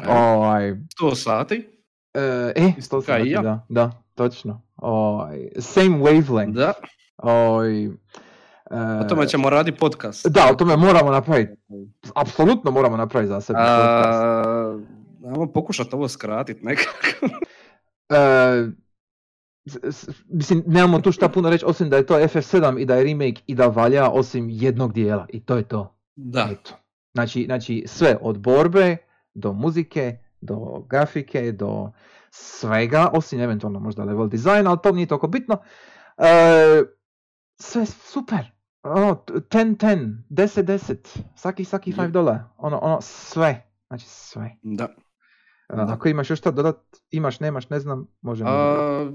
[0.03, 0.13] Evo.
[0.13, 1.67] Ovaj, 100 sati,
[2.13, 3.43] e, e, Isto to sam kao i rekao, ja.
[3.43, 4.61] da, da, točno.
[4.75, 6.53] Ovaj, same wavelength.
[6.53, 6.73] da,
[7.17, 7.87] Ovaj,
[9.01, 10.27] o tome e, ćemo raditi podcast.
[10.27, 11.61] Da, o tome moramo napraviti.
[12.15, 14.23] Apsolutno moramo napraviti zasebni podcast.
[14.23, 14.79] A,
[15.25, 17.27] ajmo pokušati ovo skratiti nekako.
[18.13, 18.67] E,
[20.29, 23.41] mislim, nemamo tu šta puno reći, osim da je to FF7 i da je remake
[23.47, 25.25] i da valja osim jednog dijela.
[25.29, 25.95] I to je to.
[26.15, 26.71] Da, Eto.
[27.13, 28.97] Znači, znači sve od borbe
[29.33, 31.91] do muzike, do grafike, do
[32.29, 35.57] svega, osim eventualno možda level design, ali to nije toliko bitno.
[36.17, 36.83] E,
[37.59, 38.51] sve super.
[38.83, 40.95] Ono, 10-10, 10-10,
[41.35, 44.55] svaki, svaki 5 dolara, ono, ono, sve, znači sve.
[44.63, 44.83] Da.
[45.69, 46.75] A, Ako imaš još šta dodat,
[47.11, 48.49] imaš, nemaš, ne znam, možemo.
[48.49, 49.11] A,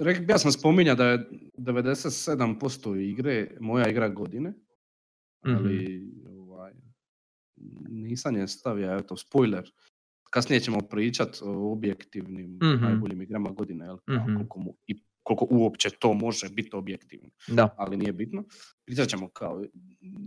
[0.00, 4.54] rek, ja sam spominja da je 97% igre moja igra godine,
[5.42, 6.72] ali ovaj,
[7.88, 9.70] nisam je stavio, eto, spoiler.
[10.30, 12.84] Kasnije ćemo pričat o objektivnim Mhm.
[12.84, 13.98] najboljim igrama godine, jel?
[14.10, 14.34] Mhm.
[14.34, 17.74] koliko, mu, i koliko uopće to može biti objektivno, Da.
[17.76, 18.44] ali nije bitno.
[18.84, 19.64] Pričat ćemo kao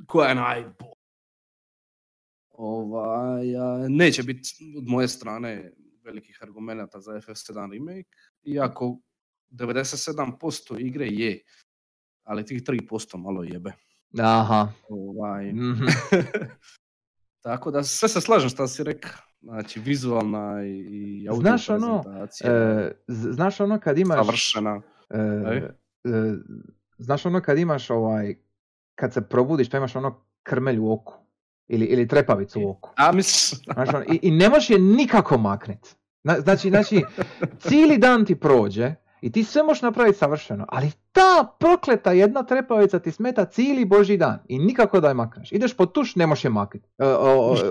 [0.07, 0.91] koja je najbolja.
[2.49, 3.45] Ovaj,
[3.89, 5.71] neće biti od moje strane
[6.03, 8.09] velikih argumenata za FF7 remake,
[8.43, 8.99] iako
[9.51, 11.41] 97% igre je,
[12.23, 13.71] ali tih 3% malo jebe.
[14.19, 14.67] Aha.
[14.89, 15.83] Ovaj, Mhm.
[17.43, 19.11] Tako da sve se slažem što si rekao.
[19.41, 22.03] Znači, vizualna i, audio Znaš ono,
[22.43, 24.17] E, znaš ono kad imaš...
[24.17, 24.81] savršena.
[25.13, 25.57] E,
[26.03, 26.33] e,
[26.97, 28.35] znaš ono kad imaš ovaj...
[28.95, 31.13] Kad se probudiš pa imaš ono krmelj u oku.
[31.67, 32.89] Ili, ili trepavicu u oku.
[32.97, 33.11] A
[33.73, 35.95] Znaš, ono, i, I ne možeš je nikako maknit.
[36.23, 37.01] Zna- Znači, znači,
[37.59, 42.99] cijeli dan ti prođe i ti sve možeš napraviti savršeno, ali ta prokleta jedna trepavica
[42.99, 45.51] ti smeta cijeli božji dan i nikako da je makneš.
[45.51, 46.87] Ideš po tuš, ne možeš je makniti.
[46.97, 47.05] E,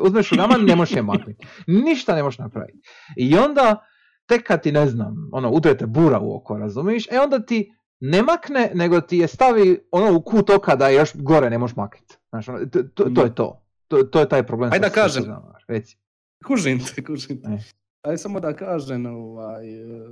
[0.02, 1.46] uzmeš u naman, ne možeš je makniti.
[1.86, 2.78] Ništa ne možeš napraviti.
[3.16, 3.86] I onda,
[4.30, 8.22] tek kad ti, ne znam, ono, udrete bura u oko, razumiješ, e onda ti ne
[8.22, 12.16] makne, nego ti je stavi ono u kut oka da još gore ne možeš makniti.
[12.28, 13.62] Znaš, ono, to, to, to je to.
[13.88, 14.72] To, to je taj problem.
[14.72, 15.24] Ajde da kažem.
[15.68, 15.96] Reci.
[16.40, 17.58] kužim te, kužim te.
[18.02, 19.64] Ajde samo da kažem ovaj,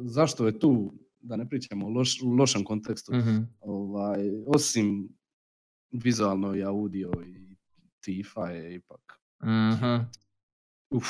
[0.02, 3.36] zašto je tu, da ne pričamo u loš, lošem kontekstu, Mhm.
[3.60, 5.08] ovaj, osim
[5.92, 7.56] vizualno i audio i
[8.00, 9.96] tifa je ipak Mhm.
[10.90, 11.06] Uf.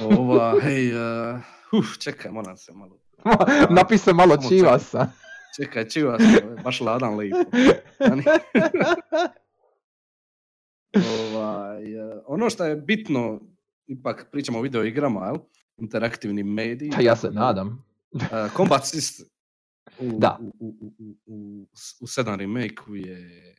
[0.00, 1.40] Ova, hej, uh,
[1.78, 2.98] uf, čekaj, moram se malo.
[3.80, 5.10] Napise malo Samo čivasa.
[5.56, 7.36] Čekaj, čiva se, baš ladan lipo.
[11.20, 13.40] Ovaj, eh, ono što je bitno,
[13.86, 15.36] ipak pričamo o video igrama, jel?
[15.76, 16.90] Interaktivni mediji.
[16.94, 17.84] Pa ja se nadam.
[18.14, 19.24] eh, Combat System
[19.98, 20.38] u, Da.
[20.40, 21.66] u, u, u, u, u,
[22.00, 23.56] u 7 remake je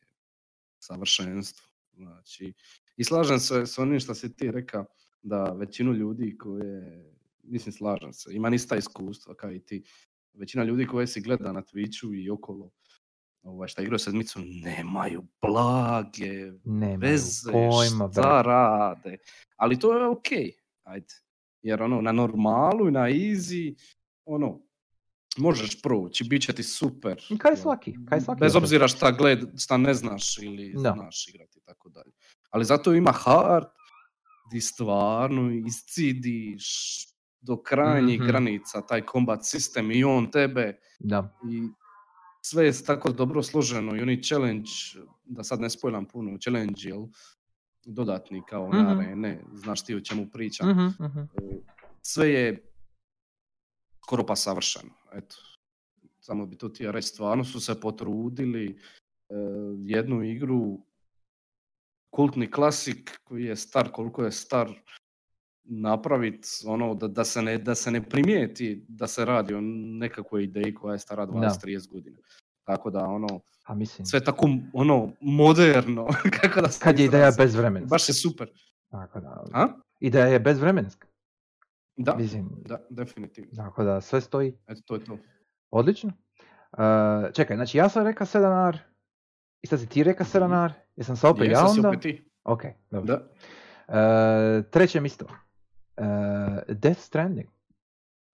[0.80, 1.68] savršenstvo.
[1.94, 2.54] Znači,
[2.98, 4.86] i slažem se s onim što si ti rekao,
[5.24, 7.06] da većinu ljudi koje,
[7.44, 9.84] mislim slažem se, ima ista iskustva kao i ti,
[10.34, 12.70] većina ljudi koje si gleda na Twitchu i okolo,
[13.44, 18.48] ovaj, šta igraju sedmicu, nemaju blage Nemaju veze pojma, šta brate.
[18.48, 19.18] rade.
[19.56, 20.28] Ali to je ok,
[20.84, 21.14] ajde.
[21.62, 23.76] Jer ono, na normalu i na easy,
[24.26, 24.62] ono,
[25.38, 27.22] možeš proći, bit će ti super.
[27.38, 30.94] Kaj svaki, kaj svaki Bez obzira šta gled, šta ne znaš ili Da.
[30.98, 32.12] znaš igrati i tako dalje.
[32.50, 33.66] Ali zato ima hard,
[34.54, 36.66] di stvarno iscidiš
[37.42, 38.28] do krajnjih Mhm.
[38.28, 41.36] granica taj combat sistem i on tebe Da.
[41.52, 41.68] i
[42.42, 44.70] sve je tako dobro složeno i oni challenge,
[45.26, 47.06] da sad ne spojlam puno, challenge jel,
[47.86, 48.78] dodatni kao Mhm.
[48.78, 50.70] na arene, znaš ti o čemu pričam.
[50.70, 51.20] Mhm, mhm.
[52.02, 52.72] Sve je
[53.98, 55.36] skoro pa savršeno, eto.
[56.20, 58.80] Samo bi to ti reći, stvarno su se potrudili
[59.30, 59.34] e,
[59.80, 60.80] jednu igru,
[62.14, 64.70] kultni klasik koji je star koliko je star,
[65.64, 69.62] napraviti ono da, da, se ne, da se ne primijeti da se radi o
[70.00, 72.18] nekakvoj ideji koja je stara 20-30 godina.
[72.64, 73.28] Tako da ono,
[73.66, 76.08] A mislim, sve tako ono moderno,
[76.42, 77.88] kako da kad je ideja bezvremenska.
[77.90, 78.50] Baš je super.
[78.92, 79.68] Tako da, A?
[80.00, 81.08] ideja je bezvremenska.
[81.96, 83.52] Da, Mislim, da, definitivno.
[83.56, 85.18] tako da sve stoji Eto, to je to.
[85.70, 86.12] odlično.
[86.72, 88.78] Uh, čekaj, znači ja sam rekao 7R,
[89.64, 91.90] i sad si ti rekao 7R, jesam se opet ja onda?
[91.90, 92.30] opet ti.
[92.44, 93.16] Ok, dobro.
[93.16, 93.28] Da.
[93.88, 95.26] Uh, treće mjesto.
[95.26, 96.06] Uh,
[96.68, 97.50] Death Stranding.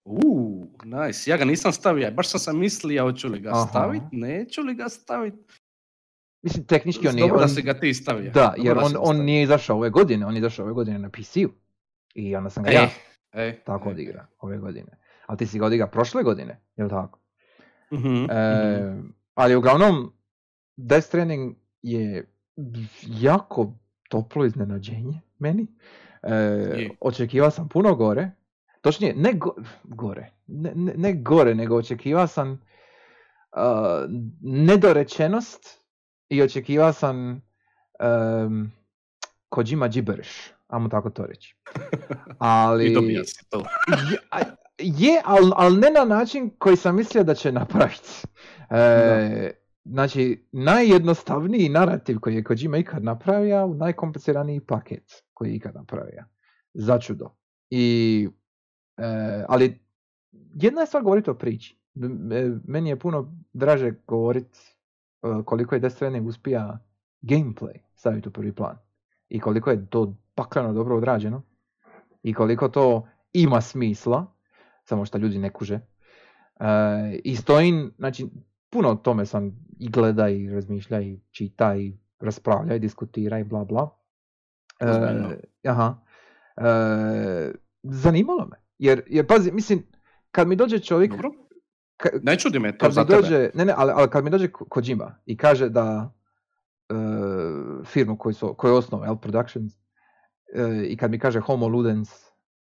[0.06, 1.32] Uuu, nice.
[1.32, 3.68] Ja ga nisam stavio, baš sam se mislio hoću li ga Aha.
[3.70, 5.34] stavit, neću li ga stavit.
[6.42, 7.28] Mislim, tehnički on nije...
[7.28, 8.32] Dobro da si ga ti stavio.
[8.32, 11.00] Da, Dobro jer da on, on nije izašao ove godine, on je izašao ove godine
[11.00, 11.50] na PC-u.
[12.14, 12.90] I onda sam ga ja
[13.34, 13.92] E, e, tako e.
[13.92, 14.98] odigrao ove godine.
[15.26, 17.20] Ali ti si ga odigrao prošle godine, je li tako?
[17.94, 18.32] Mhm, mhm.
[18.32, 19.04] E,
[19.36, 20.14] ali uglavnom,
[20.82, 22.32] Death Stranding je
[23.08, 23.74] jako
[24.10, 25.68] toplo iznenađenje meni.
[26.24, 28.32] E, očekivao sam puno gore.
[28.82, 30.32] Točnije, ne go- gore.
[30.48, 32.60] Ne, ne, ne gore, nego očekivao sam uh,
[34.42, 35.80] nedorečenost
[36.30, 37.42] i očekivao sam
[38.46, 38.72] um,
[39.50, 40.32] Kojima gibberish,
[40.68, 41.56] ajmo tako to reći.
[42.40, 42.86] Ali...
[42.86, 42.94] I
[43.50, 43.64] to.
[44.78, 48.10] Je ali al ne na način koji sam mislio da će napraviti.
[48.70, 49.52] E,
[49.92, 56.24] znači, najjednostavniji narativ koji je Kojima ikad napravio, najkompliciraniji paket koji je ikad napravio.
[56.74, 57.36] Začudo.
[57.70, 58.30] I,
[58.98, 59.80] e, ali
[60.54, 61.80] jedna je stvar govoriti o priči.
[62.32, 64.60] E, Meni je puno draže govoriti
[65.46, 66.80] koliko je Death Stranding uspija
[67.22, 68.78] gameplay staviti u prvi plan.
[69.30, 71.42] I koliko je to paklano dobro odrađeno.
[72.24, 74.26] I koliko to ima smisla.
[74.84, 75.76] Samo što ljudi ne kuže.
[75.76, 78.28] E, I stojim, znači,
[78.70, 83.44] puno o tome sam i gleda i razmišlja i čita i raspravlja i diskutira i
[83.44, 83.90] bla bla.
[84.80, 84.86] E,
[85.66, 85.96] aha.
[86.58, 87.52] E,
[87.84, 88.56] zanimalo me.
[88.78, 89.84] Jer, jer pazi, mislim,
[90.32, 91.12] kad mi dođe čovjek...
[91.12, 91.32] Dobro.
[91.98, 93.22] ka- Ne čudi me to kad za mi tebe.
[93.22, 96.14] dođe, ne, ne, ali, ali kad mi dođe Ko- Kojima i kaže da
[96.90, 96.94] e,
[97.86, 99.74] firmu koju, su, koju je osnovao, L Productions,
[100.54, 102.10] e, i kad mi kaže Homo Ludens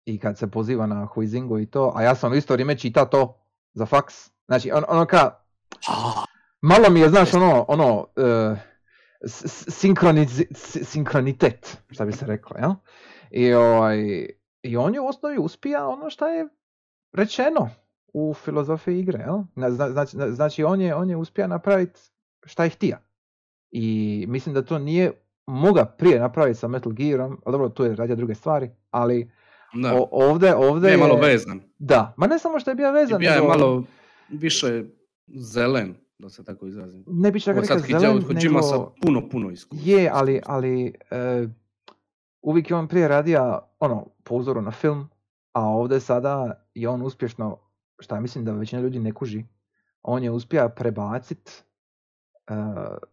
[0.05, 3.05] i kad se poziva na Huizingo i to, a ja sam u isto vrijeme čita
[3.05, 5.42] to za faks, znači on, ono ka,
[6.61, 8.07] malo mi je, znaš, ono, ono,
[9.23, 9.73] s-
[10.83, 12.71] sinkronitet, šta bi se reklo, jel?
[13.31, 13.99] I, ovaj,
[14.63, 16.47] I on je u osnovi uspija ono što je
[17.13, 17.69] rečeno
[18.07, 19.39] u filozofiji igre, jel?
[19.55, 21.99] Na- zna- Znači, znači on je, on je uspio napraviti
[22.45, 22.97] šta je htio.
[23.71, 23.85] I
[24.29, 25.11] mislim da to nije
[25.47, 29.31] moga prije napraviti sa Metal Gearom, ali dobro, tu je radio druge stvari, ali
[29.73, 29.93] Da.
[29.93, 31.61] o- ovdje, ovdje je malo vezan.
[31.79, 33.83] Da, ma ne samo što je bio vezan, je nego- malo
[34.29, 34.83] više
[35.27, 37.03] zelen, da se tako izrazim.
[37.07, 38.93] ne bi čak rekao zelen, Kojima sa nego...
[39.01, 39.91] puno, puno iskustva.
[39.91, 41.47] Je, ali, ali e,
[42.41, 45.09] uvijek je on prije radio ono, po uzoru na film,
[45.53, 47.59] a ovdje sada je on uspješno,
[47.99, 49.45] šta mislim da većina ljudi ne kuži,
[50.01, 52.53] on je uspio prebacit e,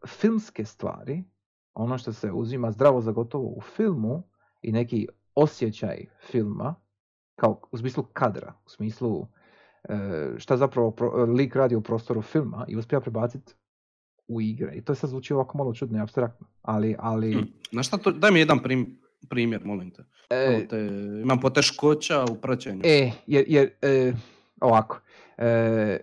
[0.06, 1.24] filmske stvari,
[1.74, 4.22] ono što se uzima zdravo za gotovo u filmu
[4.62, 6.74] i neki osjećaj filma,
[7.36, 9.26] kao u smislu kadra, u smislu
[10.38, 13.54] šta zapravo pro- lik radi u prostoru filma i uspija prebaciti
[14.28, 14.72] u igre.
[14.74, 16.46] I to sad zvuči ovako malo čudno i abstraktno.
[16.62, 17.38] Ali, ali Hm.
[17.72, 18.96] Na šta to, daj mi jedan prim-
[19.28, 20.02] primjer, molim te.
[20.30, 20.78] e, te,
[21.22, 22.80] imam poteškoća u praćenju.
[22.84, 24.12] e, jer, jer e,
[24.60, 25.00] ovako,
[25.38, 25.98] e,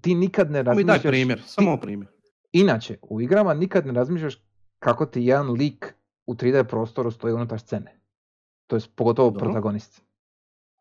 [0.00, 1.02] ti nikad ne mi daj razmišljaš...
[1.02, 2.10] primjer, samo primjer.
[2.52, 4.34] Inače, u igrama nikad ne razmišljaš
[4.78, 5.94] kako ti jedan lik
[6.26, 8.00] u 3D prostoru stoji unutar scene.
[8.66, 9.44] To je pogotovo Dobro.
[9.46, 10.02] protagonist.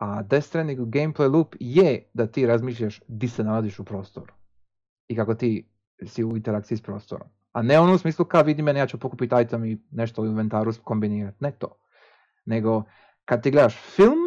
[0.01, 4.33] A Death Stranding gameplay loop je da ti razmišljaš di se nalaziš u prostoru.
[5.07, 5.69] I kako ti
[6.05, 7.27] si u interakciji s prostorom.
[7.51, 10.25] A ne ono u smislu kao vidi mene, ja ću pokupiti item i nešto u
[10.25, 11.37] inventaru kombinirati.
[11.39, 11.77] Ne to.
[12.45, 12.83] Nego,
[13.25, 14.19] kad ti gledaš film,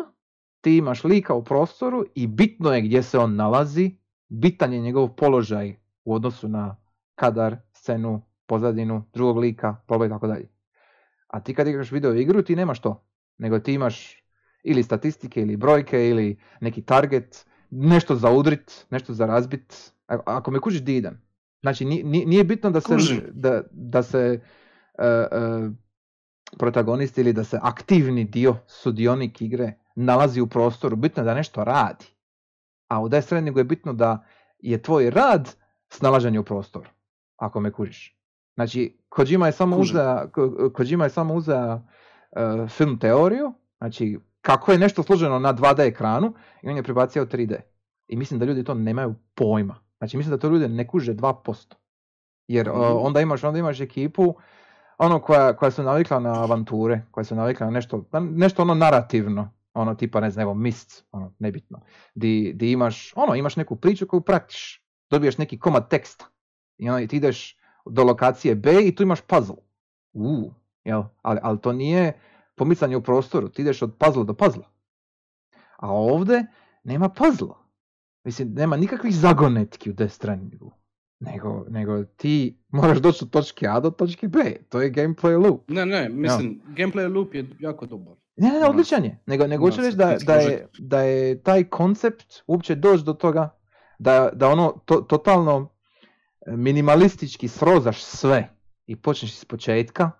[0.60, 3.96] ti imaš lika u prostoru i bitno je gdje se on nalazi,
[4.28, 6.76] bitan je njegov položaj u odnosu na
[7.14, 10.48] kadar, scenu, pozadinu, drugog lika, probaj i tako dalje.
[11.28, 13.06] A ti kad igraš video igru, ti nemaš to.
[13.38, 14.23] Nego ti imaš
[14.64, 19.92] ili statistike, ili brojke, ili neki target, nešto za udrit, nešto za razbit.
[20.06, 21.20] Ako me kužiš di idem.
[21.60, 22.94] Znači, ni- ni- nije bitno da se,
[23.32, 24.40] da, da se
[24.98, 25.26] e, e,
[26.58, 30.96] protagonist ili da se aktivni dio, sudionik igre nalazi u prostoru.
[30.96, 32.04] Bitno je da nešto radi.
[32.88, 34.24] A u Death Strandingu je bitno da
[34.58, 35.56] je tvoj rad
[35.88, 36.90] snalaženje u prostoru.
[37.36, 38.18] Ako me kužiš.
[38.54, 40.30] Znači, Kojima je samo uzeo,
[40.74, 41.82] Kojima je samo uzeo
[42.32, 47.22] e, film teoriju, znači kako je nešto složeno na 2D ekranu i on je prebacio
[47.22, 47.56] u 3D.
[48.08, 49.76] I mislim da ljudi to nemaju pojma.
[49.98, 51.74] Znači mislim da to ljudi ne kuže 2%.
[52.48, 53.06] Jer o, Mhm.
[53.06, 54.34] onda imaš onda imaš ekipu
[54.98, 58.74] ono koja, koja su navikla na avanture, koja su navikla na nešto, na nešto ono
[58.74, 61.80] narativno, ono tipa ne znam, evo Mist, ono nebitno.
[62.14, 66.24] Di, di imaš, ono imaš neku priču koju pratiš, dobiješ neki komad teksta
[66.78, 69.56] i onda ti ideš do lokacije B i tu imaš puzzle.
[70.12, 70.52] U,
[70.84, 71.02] jel?
[71.22, 72.12] Ali, ali to nije
[72.54, 74.64] pomicanje u prostoru, ti ideš od puzzle do puzzle.
[75.76, 76.46] A ovdje
[76.84, 77.54] nema puzzle.
[78.24, 80.72] Mislim, nema nikakvih zagonetki u Death Strandingu.
[81.20, 84.56] Nego, nego ti moraš doći od točke A do točke B.
[84.68, 85.68] To je gameplay loop.
[85.68, 88.14] Ne, ne, mislim, gameplay loop je jako dobar.
[88.36, 88.70] Ne, ne, Da.
[88.70, 89.22] odličan je.
[89.26, 93.12] Nego, nego Da, hoću reći da, da, je, da je taj koncept uopće doći do
[93.12, 93.58] toga
[93.98, 95.74] da, da ono to, totalno
[96.46, 100.10] minimalistički srozaš sve i počneš iz početka,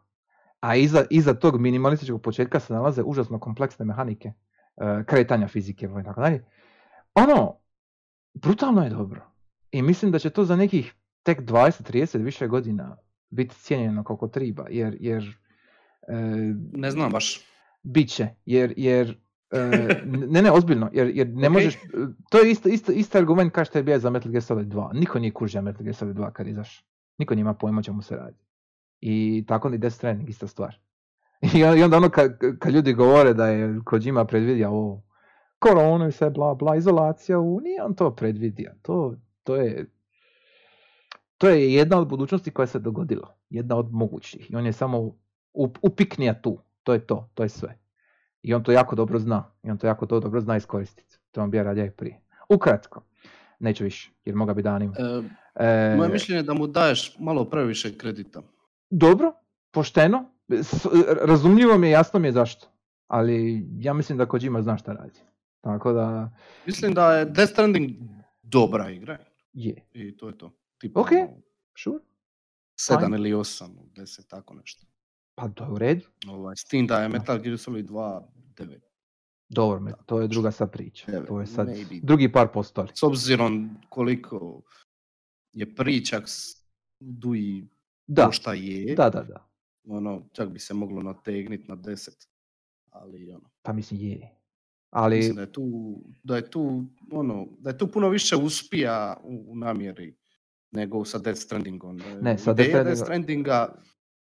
[0.64, 4.33] a iza, iza tog minimalističkog početka se nalaze užasno kompleksne mehanike,
[4.77, 6.45] e, kretanja fizike i tako dalje.
[7.14, 7.57] Ono,
[8.34, 9.22] brutalno je dobro.
[9.70, 12.97] I mislim da će to za nekih tek 20-30 više godina
[13.30, 15.38] biti cijenjeno koliko treba, jer, jer
[16.09, 16.14] e,
[16.72, 17.41] Ne znam baš.
[17.82, 19.18] Bit će, jer, jer
[19.51, 19.59] e,
[20.30, 21.53] ne, ne, ozbiljno, jer, jer ne Ok.
[21.53, 21.78] možeš,
[22.30, 24.95] to je isto, isto, isti argument kao što je bio za Metal Gear Solid 2.
[24.95, 26.84] Niko nije kužio Metal Gear Solid 2 kad izaš.
[27.18, 28.43] Niko nema pojma čemu se radi.
[29.07, 30.76] I tako ni Death Stranding, ista stvar.
[31.55, 32.28] I on- i onda ono kad
[32.59, 35.02] kad ljudi govore da je Kojima predvidio ovo
[35.59, 38.72] koronu i sve bla bla, izolacija, u, nije on to predvidio.
[38.82, 39.86] To, to je
[41.38, 43.36] to je jedna od budućnosti koja se dogodila.
[43.50, 44.50] Jedna od mogućih.
[44.50, 45.12] I on je samo
[45.55, 46.59] up, upiknija tu.
[46.82, 47.28] To je to.
[47.34, 47.78] To je sve.
[48.42, 49.52] I on to jako dobro zna.
[49.62, 51.18] I on to jako to dobro zna iskoristiti.
[51.32, 52.20] To vam bi ja radije prije.
[52.48, 53.02] Ukratko,
[53.59, 54.94] neću više, jer moga bi danima.
[54.98, 55.22] E,
[55.57, 58.42] E, moje mišljenje je da mu daješ malo previše kredita.
[58.95, 59.32] Dobro,
[59.70, 60.30] pošteno,
[61.22, 62.66] razumljivo mi je, jasno mi je zašto.
[63.07, 65.20] Ali ja mislim da Kojima zna šta radi.
[65.61, 66.30] Tako da,
[66.66, 67.90] Mislim da je Death Stranding
[68.42, 69.18] dobra igra
[69.53, 69.86] je.
[69.92, 70.53] i to je to.
[70.78, 71.09] Tipa Ok.
[71.12, 71.36] ono,
[71.78, 71.99] Sure.
[72.76, 73.16] sedam Fine.
[73.16, 74.86] ili osam, deset, tako nešto.
[75.34, 76.07] Pa to je u redu.
[76.28, 78.22] Ovaj, s tim da je Metal Gear Solid 2
[78.55, 78.78] 9.
[79.49, 81.12] Dobro, me, to je druga sad priča.
[81.12, 82.01] Devet, To je sad maybe.
[82.03, 82.88] drugi par postoli.
[82.95, 84.62] S obzirom koliko
[85.53, 86.62] je pričak s
[87.01, 87.68] duji
[88.07, 89.48] Da, to šta je, da, da, da.
[89.86, 92.11] ono, čak bi se moglo nategnit na 10.
[92.90, 94.30] Ali ono, Pa mislim je.
[94.90, 95.64] Ali, mislim da je tu,
[96.22, 100.16] da je tu, ono, da je tu puno više uspija u, u namjeri
[100.70, 101.98] nego sa Death Strandingom.
[101.98, 103.74] Je- Ne, sa Death Death Strandinga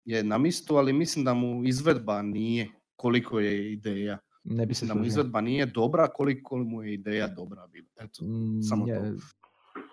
[0.05, 4.17] je na mistu, ali mislim da mu izvedba nije koliko je ideja.
[4.43, 7.87] ne bi se Mislim da mu izvedba nije dobra koliko mu je ideja dobra bila.
[7.97, 8.91] Eto, Mm, samo to.
[8.93, 9.15] je-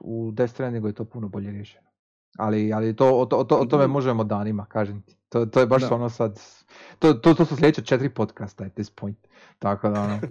[0.00, 1.87] U Death Strandingu je to puno bolje riješeno.
[2.38, 5.16] Ali, ali to, o, to, o, to- o tome možemo danima, kažem ti.
[5.28, 5.94] To, to je baš Da.
[5.94, 6.40] ono sad...
[6.98, 9.18] To, to, to su sljedeće četiri podcasta at this point.
[9.58, 10.20] Tako da ono...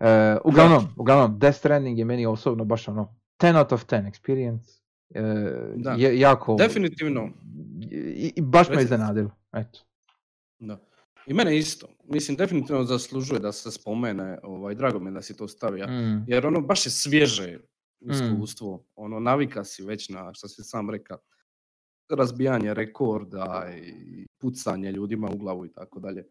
[0.00, 4.80] E, uglavnom, uglavnom, Death Stranding je meni osobno baš ono 10 out of 10 experience.
[5.10, 5.22] E,
[5.76, 5.92] Da.
[5.92, 6.54] je, jako...
[6.54, 7.28] Definitivno.
[7.90, 8.84] I, i baš me Recite.
[8.84, 9.30] iznenadilo.
[9.52, 9.78] Eto.
[10.58, 10.78] Da.
[11.26, 11.86] I mene isto.
[12.04, 15.86] Mislim, definitivno zaslužuje da se spomene, ovaj, drago mi da si to stavio.
[15.86, 16.24] Mm.
[16.26, 17.58] Jer ono baš je svježe
[18.00, 18.84] iskustvo.
[18.96, 21.18] Ono, navika si već na, što si sam rekao,
[22.10, 26.24] razbijanje rekorda i pucanje ljudima u glavu i tako dalje.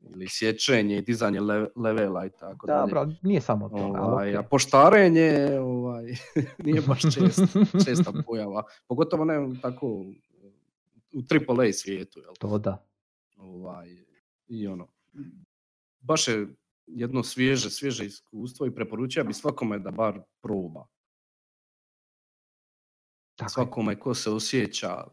[0.00, 2.80] Ili sječenje i dizanje le- levela i tako dalje.
[2.80, 3.76] Dobro, nije samo to.
[3.76, 4.48] Ovaj, a okej.
[4.48, 6.04] poštarenje ovaj,
[6.64, 7.40] nije baš čest,
[7.86, 8.62] česta pojava.
[8.88, 9.86] Pogotovo ne tako
[11.12, 12.20] u AAA svijetu.
[12.20, 12.34] Jel?
[12.38, 12.86] To da.
[13.36, 13.88] ovaj,
[14.48, 14.88] i ono,
[16.00, 16.48] baš je
[16.86, 20.86] jedno svježe, svježe iskustvo i preporučio bi svakome da bar proba.
[23.40, 23.64] Tako je.
[23.64, 25.04] Svakome ko se osjeća,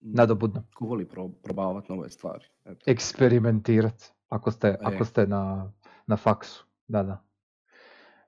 [0.00, 0.64] Nadobudno.
[0.74, 2.44] ko voli pro, probavati nove stvari.
[2.64, 2.84] Eto.
[2.86, 4.04] Eksperimentirat.
[4.28, 5.06] Ako ste, ako E.
[5.06, 5.72] ste na,
[6.06, 6.64] na faksu.
[6.88, 7.24] Da, da.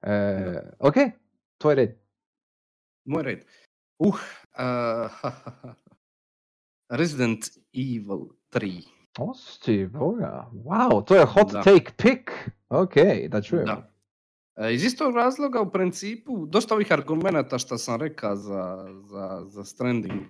[0.02, 0.14] E,
[0.78, 0.94] ok,
[1.58, 1.98] to je red.
[3.04, 3.44] Moj red.
[3.98, 4.14] Uh,
[4.54, 5.30] uh,
[6.90, 8.20] Resident Evil
[8.50, 8.82] 3.
[9.18, 10.50] Osti, boga.
[10.54, 11.62] Wow, to je hot Da.
[11.62, 12.30] take pick.
[12.68, 12.94] Ok,
[13.28, 13.66] da čujemo.
[13.66, 13.90] Da.
[14.56, 19.64] E, Iz istog razloga u principu dosta ovih argumenata što sam rekao za, za, za
[19.64, 20.22] Stranding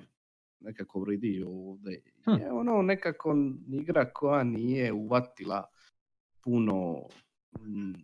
[0.60, 2.02] nekako vridi ovdje.
[2.24, 2.30] Hm.
[2.30, 3.36] Je ono nekako
[3.72, 5.64] igra koja nije uvatila
[6.44, 7.08] puno
[7.58, 7.94] mm,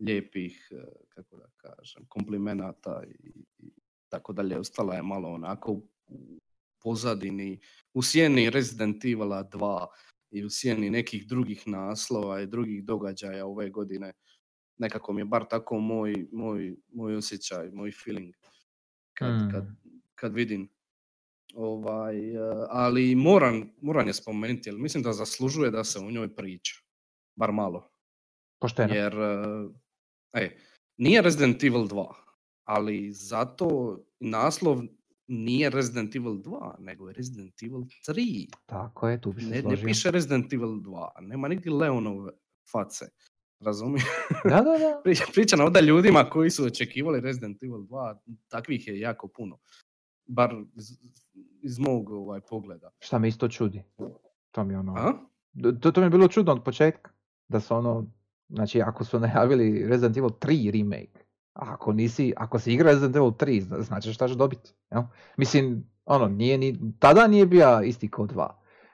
[0.00, 3.72] lijepih, e, kako da kažem, komplimenata i, i
[4.08, 4.58] tako dalje.
[4.58, 5.72] Ostala je malo onako
[6.06, 6.40] u
[6.82, 7.60] pozadini,
[7.94, 9.86] u sjeni Resident Evila 2
[10.30, 14.12] i u sjeni nekih drugih naslova i drugih događaja ove godine.
[14.78, 18.34] Nekako mi je bar tako moj, moj, moj osjećaj, moj feeling
[19.12, 19.76] kad, kad, Hmm.
[20.14, 20.68] kad vidim.
[21.54, 26.34] Ovaj, e, ali moram, moram je spomenuti, jer mislim da zaslužuje da se o njoj
[26.34, 26.74] priča.
[27.36, 27.90] Bar malo.
[28.60, 28.94] Pošteno.
[28.94, 29.68] Jer, e,
[30.32, 30.56] e,
[30.96, 32.12] nije Resident Evil 2,
[32.64, 34.82] ali zato naslov
[35.26, 38.48] nije Resident Evil 2, nego je Resident Evil 3.
[38.66, 42.32] Tako je, tu bi se Ne, ne piše Resident Evil 2, nema nigdje Leonove
[42.72, 43.04] face.
[43.64, 44.04] Razumiješ?
[44.44, 45.00] Da, da, da.
[45.04, 48.16] Pri- Priča ovdje ljudima koji su očekivali Resident Evil 2,
[48.48, 49.58] takvih je jako puno.
[50.26, 50.86] Bar iz,
[51.62, 52.90] iz mog ovaj, pogleda.
[53.00, 53.82] Šta me isto čudi.
[54.50, 54.94] To mi je ono...
[54.94, 55.12] A?
[55.80, 57.10] To, to mi je bilo čudno od početka.
[57.48, 58.06] Da su ono...
[58.48, 63.16] Znači, ako su najavili Resident Evil 3 remake, a ako nisi, ako si igra Resident
[63.16, 64.70] Evil 3, zna- znači šta ćeš dobiti.
[64.90, 65.02] Jel?
[65.36, 68.48] Mislim, ono, nije ni, tada nije bio isti kod 2.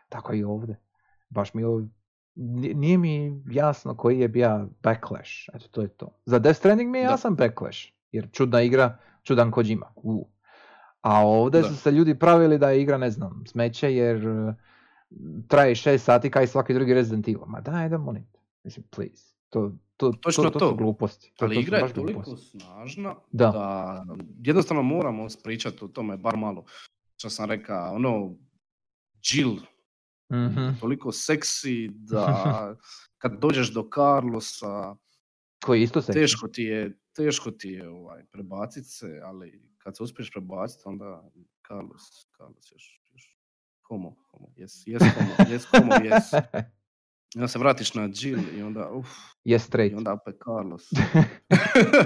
[0.08, 0.80] Tako i ovdje.
[1.28, 1.88] Baš mi ni-
[2.34, 5.30] nije mi jasno koji je bio backlash.
[5.54, 6.08] Eto, to je to.
[6.24, 7.10] Za Death Stranding mi je Da.
[7.10, 7.78] jasan backlash.
[8.12, 9.92] Jer čudna igra, čudan Kojima.
[9.96, 10.28] U.
[11.00, 11.68] A ovdje Da.
[11.68, 14.54] su se ljudi pravili da je igra, ne znam, smeće jer uh,
[15.48, 17.44] traje 6 sati kao i svaki drugi Resident Evil.
[17.46, 18.38] Ma daj, da molim te.
[18.64, 19.34] Mislim, please.
[19.50, 20.68] To, to, Točno to, to, to.
[20.68, 21.32] su gluposti.
[21.36, 22.58] To, Ali to igra je toliko gluposti.
[22.58, 23.46] snažna Da.
[23.46, 24.04] da.
[24.38, 26.64] jednostavno moramo pričati o tome bar malo.
[27.16, 28.34] Što sam rekao, ono,
[29.24, 29.56] Jill,
[30.32, 30.68] Mhm.
[30.80, 32.76] toliko seksi da
[33.20, 34.96] kad dođeš do Carlosa,
[35.64, 36.12] Koji isto se...
[36.12, 41.30] teško ti je, teško ti je ovaj, prebacit se, ali kad se uspiješ prebaciti, onda
[41.68, 42.02] Carlos,
[42.36, 43.38] Carlos još, još
[43.88, 46.24] homo, homo, jes, jes homo, jes homo, jes.
[47.34, 49.08] I onda se vratiš na Jill i onda, uf,
[49.44, 49.96] je i straight.
[49.98, 50.90] onda opet Carlos.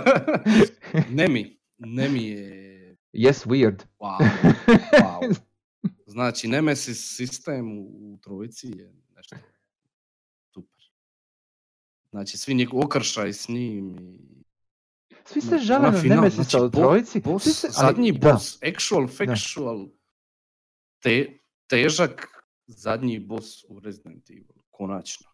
[1.18, 3.78] ne mi, ne mi je, yes, weird.
[3.98, 4.18] wow,
[4.92, 5.36] wow.
[6.14, 9.36] Znači, Nemesis sistem u, u trojici je nešto
[10.54, 10.82] super.
[12.10, 14.44] Znači, svi njegov okršaj s njim i
[15.24, 17.20] svi se žale na final, Nemesisa znači, u trojici.
[17.20, 19.88] boss, se, ali- zadnji da, boss, actual, factual,
[21.00, 22.26] te, težak
[22.66, 25.26] zadnji boss u Resident Evil, konačno.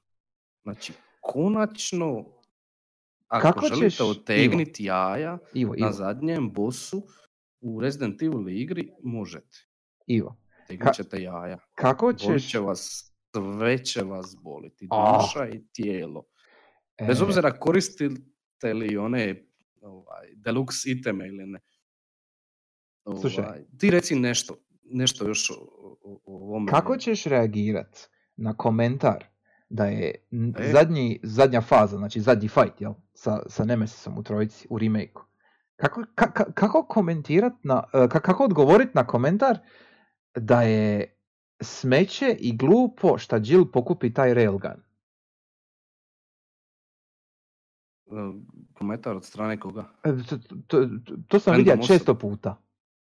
[0.62, 2.24] Znači, konačno,
[3.28, 7.02] ako Kako želite ćeš- otegniti jaja Ivo, na Ivo, zadnjem bossu
[7.60, 9.58] u Resident Evil igri, možete.
[10.06, 10.36] Ivo.
[10.70, 11.58] Tegnut ćete jaja.
[11.74, 12.50] Kako ćeš...
[12.50, 16.24] će vas, sve će vas boliti, duša i tijelo.
[17.06, 19.44] Bez e, obzira koristite li one
[19.82, 21.60] ovaj, deluxe iteme ili ne.
[23.20, 23.44] Slušaj.
[23.44, 25.54] Ovaj, ti reci nešto, nešto još o,
[26.02, 26.70] o, o ovome.
[26.70, 29.24] Kako ćeš reagirat na komentar
[29.68, 30.14] da je
[30.58, 30.72] E.
[30.72, 35.20] zadnji, zadnja faza, znači zadnji fight, jel, sa, sa Nemesisom u trojici, u remake
[35.76, 39.58] Kako, ka- ka- kako komentirat na, e, ka- kako odgovorit na komentar
[40.34, 41.16] da je
[41.62, 44.70] smeće i glupo šta Jill pokupi taj railgun?
[48.06, 48.14] E,
[48.74, 49.84] Komentar od strane koga?
[50.04, 50.88] E, To, to, to,
[51.28, 52.56] to sam vidio često puta.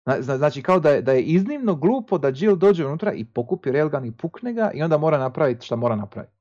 [0.07, 3.25] Zna- zna- Znači kao da je, da je iznimno glupo da Jill dođe unutra i
[3.25, 6.33] pokupi railgun i pukne ga i onda mora napraviti šta mora napraviti.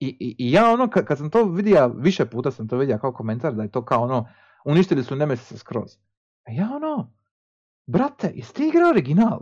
[0.00, 2.98] I, i, I ja ono, kad, kad sam to vidio, više puta sam to vidio
[2.98, 4.28] kao komentar da je to kao ono,
[4.64, 5.96] uništili su Nemesisa skroz.
[6.46, 7.12] A ja ono,
[7.86, 9.40] brate, jesi ti igrao original?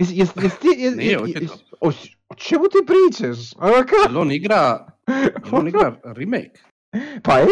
[0.00, 1.40] Jesi, jesi, jesi ti, jes- Nije, jes- očito.
[1.40, 1.88] jes- o,
[2.28, 3.52] o čemu ti pričaš?
[3.58, 4.86] Ono kao- Jel on igra,
[5.44, 6.60] jel on igra remake?
[7.22, 7.46] Pa je?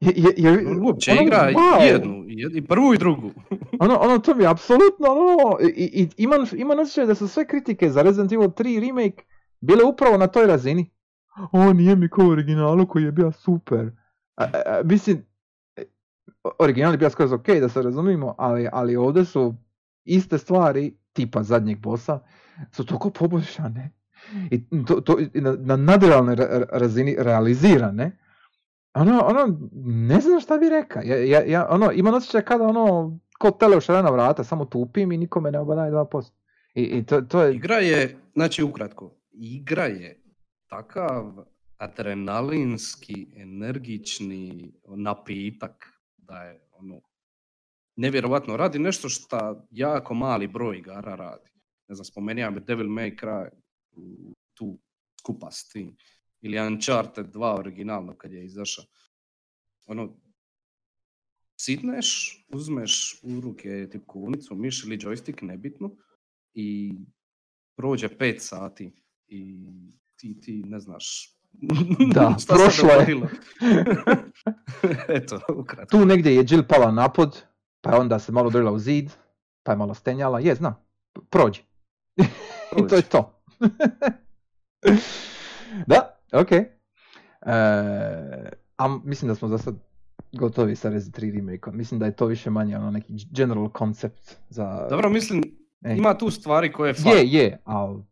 [0.00, 1.82] Je, je, je, On uopće ono, igra wow.
[1.82, 3.30] jednu, jed- i prvu i drugu.
[3.80, 7.46] Ono, ono, to mi je apsolutno, ono, i, i, imam, imam osjećaj da su sve
[7.46, 9.24] kritike za Resident Evil 3 remake
[9.60, 10.90] bile upravo na toj razini.
[11.52, 13.90] O, nije mi kao originalu koji je bio super.
[14.36, 15.26] A, a, a, mislim,
[16.58, 19.54] original je bio skroz ok, da se razumimo, ali, ali ovdje su
[20.04, 22.20] iste stvari, tipa zadnjeg bossa,
[22.72, 23.90] su toliko poboljšane
[24.50, 28.18] i to, to, na, na nadrealnoj ra- ra- razini realizirane.
[28.94, 31.02] Ono, ono, ne znam šta bi rekao.
[31.02, 35.12] Ja, ja, ja, ono, imam osjećaj kada ono, ko tele u šarena vrata, samo tupim
[35.12, 36.30] i nikome ne obadaje 2%.
[36.74, 40.22] I, i to, to je, Igra je, znači ukratko, igra je
[40.68, 41.32] takav
[41.76, 45.86] adrenalinski, energični napitak
[46.16, 47.00] da je ono
[47.96, 51.50] nevjerovatno radi nešto što jako mali broj igara radi.
[51.88, 53.48] Ne znam, spomenuo bi Devil May Cry
[53.92, 54.78] u- tu
[55.20, 55.96] skupa s tim.
[56.40, 58.84] Ili Uncharted 2 originalno kad je izašao.
[59.86, 60.16] Ono,
[61.56, 62.08] sidneš,
[62.48, 65.90] uzmeš u ruke tipkovnicu, miš ili joystick, nebitno,
[66.54, 66.92] i
[67.76, 68.92] prođe pet sati
[69.28, 69.56] i
[70.16, 71.32] ti, ti ne znaš
[72.14, 73.06] Da, prošlo je.
[75.16, 75.98] Eto, ukratko.
[75.98, 77.42] tu negdje je Jill pala napod,
[77.80, 79.10] pa je onda se malo drila u zid,
[79.62, 80.76] pa je malo stenjala, je, znam,
[81.30, 81.62] prođi.
[82.78, 83.42] I to je to.
[85.90, 86.52] da, ok.
[86.52, 86.66] E,
[88.76, 89.74] a mislim da smo za sad
[90.32, 94.36] gotovi sa Resident 3 remake Mislim da je to više manje ono neki general concept
[94.48, 94.86] za...
[94.90, 95.42] Dobro, mislim,
[95.86, 95.96] E.
[95.96, 98.02] ima tu stvari koje fali, Je, je, ali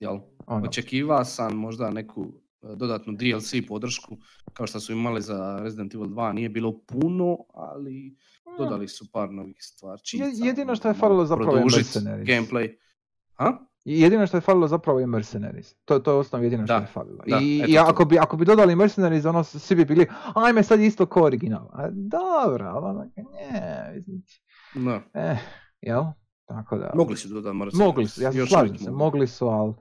[0.00, 0.18] jel?
[0.46, 2.26] ono, Očekivao sam možda neku
[2.62, 4.16] e, dodatnu DLC podršku,
[4.52, 8.16] kao što su imali za Resident Evil 2, nije bilo puno, ali
[8.60, 10.24] dodali su par novih stvarčica.
[10.24, 12.28] Je- jedino što je falilo zapravo je Mercenaries.
[12.28, 12.76] Gameplay.
[13.34, 13.58] Ha?
[13.84, 15.74] Jedino što je falilo zapravo je Mercenaries.
[15.76, 17.18] To, to je osnovno jedino što Da, je falilo.
[17.26, 17.82] da, I, i to.
[17.82, 20.06] ako, bi, ako bi dodali Mercenaries, ono, svi bi bili,
[20.36, 21.68] ajme sad isto ko original.
[21.72, 24.02] A, dobro, ali ono, ne,
[24.74, 25.36] No, eh,
[25.80, 26.02] jel?
[26.46, 26.90] Tako da.
[26.94, 27.86] mogli su dodati Mercenaries.
[27.86, 29.74] Mogli su, ja se slažem se, mogli su, ali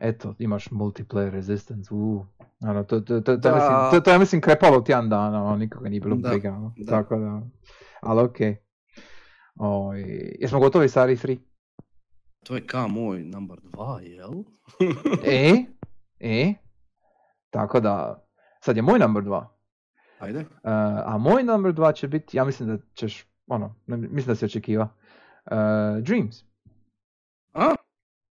[0.00, 2.26] eto, imaš multiplayer resistance, uh,
[2.60, 3.48] ono, to, to, to, to, Da.
[3.48, 6.50] ja mislim, to, to ja mislim krepalo tjedan dana, ono, nikoga nije bilo Da, briga,
[6.50, 6.90] ono, da.
[6.92, 7.42] tako da,
[8.06, 8.56] ali okej.
[9.56, 10.02] Oj,
[10.40, 11.38] jesmo gotovi sa RE3?
[12.44, 14.32] To je kao moj number 2, jel?
[15.24, 15.64] E,
[16.20, 16.54] e,
[17.50, 18.24] tako da,
[18.60, 19.46] sad je moj number 2.
[20.18, 20.38] Ajde.
[20.38, 20.46] Uh,
[21.04, 24.44] a moj number 2 će biti, ja mislim da ćeš, ono, ne- mislim da si
[24.44, 24.88] očekiva,
[25.44, 25.52] uh,
[26.02, 26.36] Dreams.
[27.52, 27.74] A?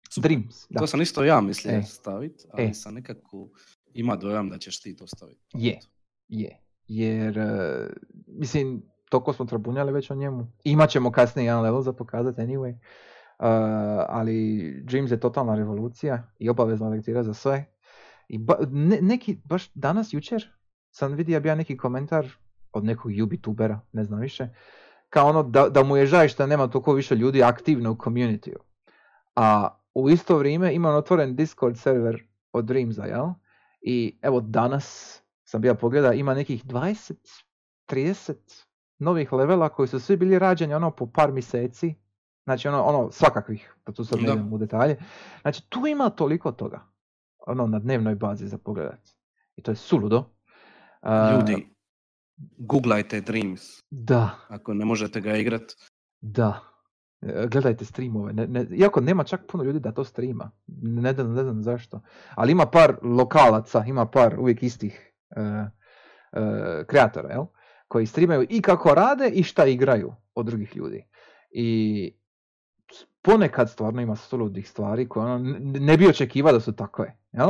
[0.09, 0.29] Super.
[0.31, 0.79] Dreams, da.
[0.79, 1.81] To sam isto ja mislio E.
[1.83, 2.73] staviti, ali E.
[2.73, 3.49] sam nekako
[3.93, 5.41] ima dojam da ćeš ti to staviti.
[5.53, 5.79] Je,
[6.27, 6.59] je.
[6.87, 7.87] Jer, uh,
[8.27, 10.47] mislim, toliko smo trabunjali već o njemu.
[10.63, 12.71] Imat ćemo kasnije jedan level za pokazati anyway.
[12.71, 13.45] Uh,
[14.07, 17.65] ali Dreams je totalna revolucija i obavezna lektira za sve.
[18.27, 20.49] I ba- ne- neki, baš danas, jučer,
[20.91, 22.27] sam vidio ja neki komentar
[22.71, 24.49] od nekog YouTubera, ne znam više,
[25.09, 28.53] kao ono da, da mu je žaj što nema toliko više ljudi aktivno u community
[29.35, 33.27] A u isto vrijeme imam otvoren Discord server od Dreamsa, jel?
[33.81, 37.13] I evo danas sam bio pogleda, ima nekih 20,
[37.87, 38.68] 30
[38.99, 41.95] novih levela koji su svi bili rađeni ono po par mjeseci.
[42.43, 44.33] Znači ono, ono svakakvih, pa tu sad ne Da.
[44.33, 44.97] idem u detalje.
[45.41, 46.81] Znači tu ima toliko toga.
[47.47, 49.09] Ono na dnevnoj bazi za pogledat.
[49.55, 50.23] I to je suludo.
[51.33, 51.67] Ljudi,
[52.57, 55.61] googlajte Dreams, Da, ako ne možete ga igrat.
[56.21, 56.59] da.
[57.21, 58.33] E, Gledajte streamove.
[58.33, 60.51] Ne, ne, iako nema čak puno ljudi da to streama.
[60.81, 62.01] Ne znam, ne znam zašto.
[62.35, 65.69] Ali ima par lokalaca, ima par uvijek istih e, e,
[66.87, 67.45] kreatora, jel?
[67.89, 71.05] Koji streamaju i kako rade i šta igraju od drugih ljudi.
[71.51, 72.13] I
[73.21, 77.49] ponekad stvarno ima suludih stvari koje ono, ne bi očekivao da su takve, jel?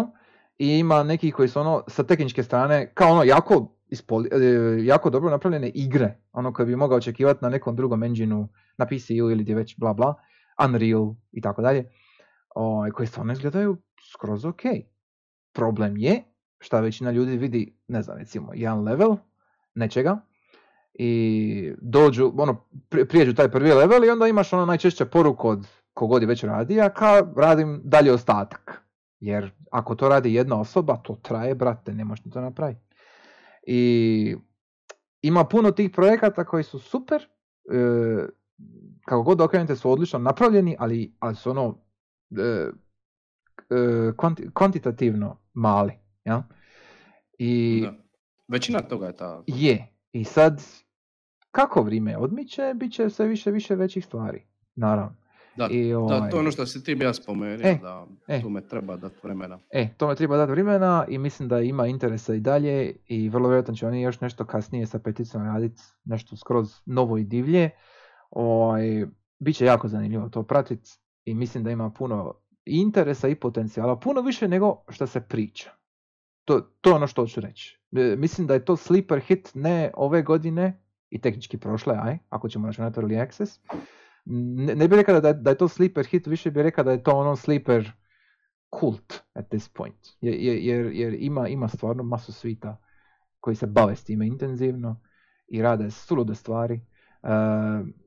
[0.57, 5.09] I ima neki koji su ono sa tehničke strane kao ono jako, ispoli, e, jako
[5.09, 9.43] dobro napravljene igre, ono koje bi mogao očekivati na nekom drugom engineu, na PC-u ili
[9.43, 10.15] gdje već bla bla,
[10.65, 11.91] Unreal i tako dalje,
[12.55, 13.77] ovaj, koji stvarno izgledaju
[14.13, 14.61] skroz ok.
[15.53, 16.23] Problem je
[16.59, 19.17] šta većina ljudi vidi, ne znam, recimo jedan level
[19.75, 20.28] nečega
[20.93, 25.67] i dođu, ono, pri- prijeđu taj prvi level i onda imaš ono najčešće poruku od
[25.93, 28.81] kogod je već radi, a ka radim dalje ostatak.
[29.19, 32.81] Jer ako to radi jedna osoba, to traje, brate, ne možeš to napraviti.
[33.67, 34.35] I
[35.21, 38.25] ima puno tih projekata koji su super, e,
[39.05, 41.77] kako god okrenete su odlično napravljeni, ali, ali su ono
[42.37, 42.71] e, e,
[44.17, 45.93] kvanti- kvantitativno mali.
[46.25, 46.43] Ja?
[47.37, 47.93] I Da.
[48.47, 49.43] Većina toga je ta.
[49.47, 49.98] je.
[50.11, 50.63] I sad,
[51.51, 54.43] kako vrijeme odmiče, bit će sve više više većih stvari.
[54.75, 55.15] Naravno.
[55.55, 58.07] Da, I, da, ovaj, to je ono što si ti bi ja spomenuo, E, da
[58.27, 58.41] e.
[58.41, 59.59] tu me treba dati vremena.
[59.69, 63.73] E, tome treba dati vremena i mislim da ima interesa i dalje i vrlo vjerojatno
[63.73, 67.69] će oni još nešto kasnije sa peticom raditi, nešto skroz novo i divlje.
[68.29, 69.05] Ovaj,
[69.39, 70.89] Biće jako zanimljivo to pratiti
[71.25, 72.33] i mislim da ima puno
[72.65, 75.78] interesa i potencijala, puno više nego što se priča.
[76.49, 77.79] To, to je ono što hoću reći.
[77.91, 82.49] E, Mislim da je to sleeper hit ne ove godine i tehnički prošle, aj, ako
[82.49, 83.59] ćemo računati early access.
[84.25, 87.03] Ne, ne bih rekao da, da je to sleeper hit, više bih rekao da je
[87.03, 87.91] to ono sleeper
[88.69, 90.07] kult at this point.
[90.21, 90.33] Jer,
[90.63, 92.77] jer, jer, ima, ima stvarno masu svita
[93.39, 95.01] koji se bave s time intenzivno
[95.47, 96.81] i rade sulude stvari.
[97.23, 97.29] E,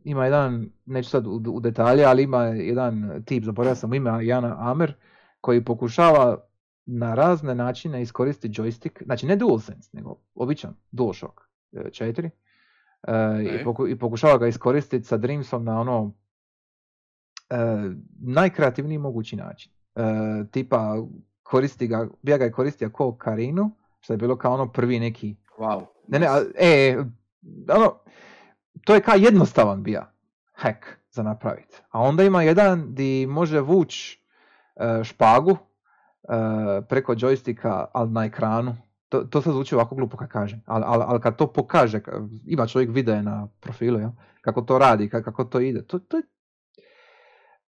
[0.05, 4.57] ima jedan, neću sad u, u detalje, ali ima jedan tip, zaboravio sam ime, Jana
[4.59, 4.95] Amer,
[5.41, 6.52] koji pokušava
[6.87, 11.41] na razne načine iskoristiti joystick, znači ne DualSense, nego običan DualShock
[11.73, 12.31] e, 4,
[13.03, 13.13] e,
[13.45, 13.65] i, Ok.
[13.67, 16.15] poku- i pokušava ga iskoristiti sa Dreamsom na ono
[17.51, 17.57] e,
[18.21, 19.73] najkreativniji mogući način.
[19.97, 20.03] E,
[20.51, 20.97] tipa
[21.43, 23.71] koristi ga, bija ga je koristio kao Karinu,
[24.01, 25.85] što je bilo kao ono prvi neki Wow.
[26.09, 26.97] ne, ne, a- e,
[27.71, 27.95] ono,
[28.85, 30.13] to je kao jednostavan bija
[30.53, 30.79] hack
[31.11, 31.77] za napraviti.
[31.91, 34.19] A onda ima jedan di može vuć e,
[35.05, 35.57] špagu e,
[36.89, 38.77] preko joysticka, ali na ekranu.
[39.09, 42.29] To, to sad zvuči ovako glupo kad kažem, ali, ali, ali kad to pokaže, ka-
[42.47, 44.11] ima čovjek video na profilu, jel?
[44.41, 46.23] kako to radi, ka- kako to ide, to, to je...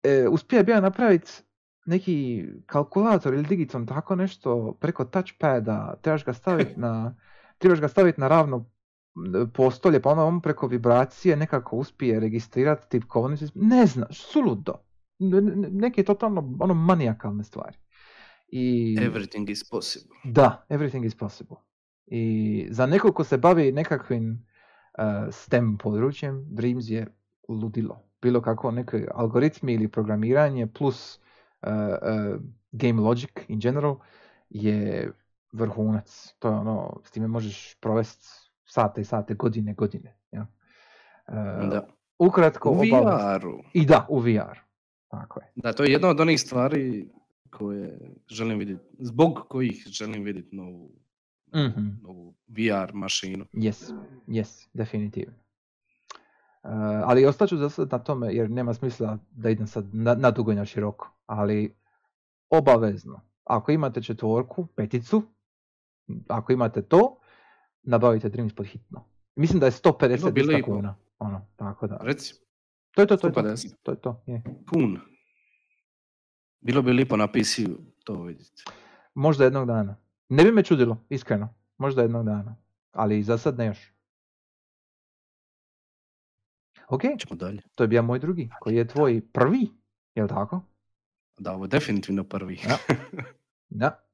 [0.02, 1.30] E, uspije bija napraviti
[1.86, 7.14] neki kalkulator ili digiton, tako nešto preko touchpada, trebaš ga staviti na,
[7.58, 8.70] trebaš ga staviti na ravno
[9.54, 13.44] postolje, pa onda on preko vibracije nekako uspije registrirati tipkovnicu.
[13.54, 14.74] Ne znaš, suludo.
[15.18, 17.76] Ne- ne- Neke totalno ono manijakalne stvari.
[18.52, 18.96] I...
[19.00, 20.16] Everything is possible.
[20.24, 21.56] Da, everything is possible.
[22.06, 24.46] I za nekog ko se bavi nekakvim
[24.98, 27.06] uh, STEM područjem, Dreams je
[27.48, 28.02] ludilo.
[28.22, 31.18] Bilo kako neki algoritmi ili programiranje plus
[31.62, 32.40] uh, uh,
[32.72, 33.96] game logic in general
[34.50, 35.12] je
[35.52, 36.34] vrhunac.
[36.38, 38.26] To je ono, s time možeš provesti
[38.64, 40.16] sate i sate, godine, godine.
[40.32, 40.46] Ja?
[41.28, 41.86] Uh, Da.
[42.18, 42.74] Ukratko, U.
[42.74, 43.62] VR-u.
[43.72, 44.58] I da, u VR.
[45.08, 45.52] Tako je.
[45.54, 47.08] Da, to je jedna od onih stvari
[47.50, 47.98] koje
[48.28, 50.90] želim vidjeti, zbog kojih želim vidjeti novu,
[51.54, 51.88] Mhm.
[52.02, 53.44] novu VR mašinu.
[53.52, 53.94] Yes,
[54.28, 55.34] yes, definitivno.
[56.62, 56.70] Uh,
[57.04, 60.52] ali ostaću za sad na tome jer nema smisla da idem sad na, na dugo
[60.52, 61.12] i na široko.
[61.26, 61.74] Ali
[62.50, 65.22] obavezno, ako imate četvorku, peticu,
[66.28, 67.16] ako imate to,
[67.82, 69.04] nabavite Dreams pod hitno.
[69.36, 70.94] Mislim da je 150 No, kuna.
[71.18, 71.98] Ono, tako da.
[72.02, 72.34] Reci,
[72.90, 73.40] To je to, to je to.
[73.42, 73.74] 150.
[73.82, 74.42] To je to, je.
[74.70, 74.98] kun.
[76.60, 78.64] Bilo bi lipo na PC-u to vidjeti.
[79.14, 79.96] Možda jednog dana.
[80.28, 81.54] Ne bi me čudilo, iskreno.
[81.78, 82.56] Možda jednog dana.
[82.92, 83.92] Ali za sad ne još.
[86.88, 87.62] Ok, Ćemo dalje.
[87.74, 89.68] to je bio moj drugi, koji je tvoj prvi,
[90.14, 90.62] jel tako?
[91.38, 92.60] Da, ovo je definitivno prvi.
[92.64, 92.76] Ja.
[93.68, 94.04] Da.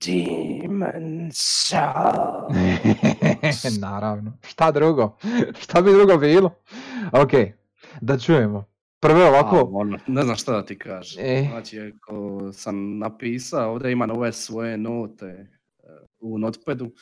[1.06, 2.48] Dimensal.
[3.80, 4.38] Naravno.
[4.42, 5.16] Šta drugo?
[5.58, 6.54] Šta bi drugo bilo?
[7.12, 7.30] Ok,
[8.00, 8.64] da čujemo.
[9.06, 11.24] Prvo ovako, ono, ne znam šta da ti kažem.
[11.24, 11.48] E.
[11.50, 15.46] Znači, ako sam napisao, ovdje imam ove svoje note e,
[16.20, 16.92] u notepadu,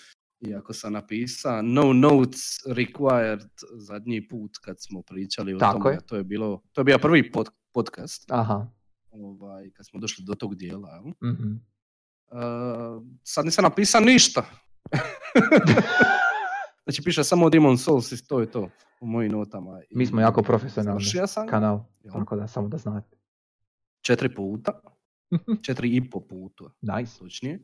[0.40, 5.90] i ako sam napisao no notes required zadnji put kad smo pričali o Tako tome,
[5.90, 5.96] je.
[5.96, 8.66] a to je bilo, to je bio prvi pod, podcast, aha,
[9.10, 10.90] ovaj, kad smo došli do tog dijela.
[10.90, 11.32] jel?
[11.32, 11.54] mhm.
[12.32, 12.36] E,
[13.22, 14.44] sad nisam napisao ništa.
[16.84, 18.70] Znači piše samo Demon Souls i to je to
[19.00, 19.80] u mojim notama.
[19.90, 22.12] Mi smo I jako profesionalni sam kanal, jel?
[22.14, 23.16] tako da samo da znate.
[24.00, 24.72] četiri puta,
[25.66, 27.18] četiri i po puta, nice.
[27.18, 27.58] točnije.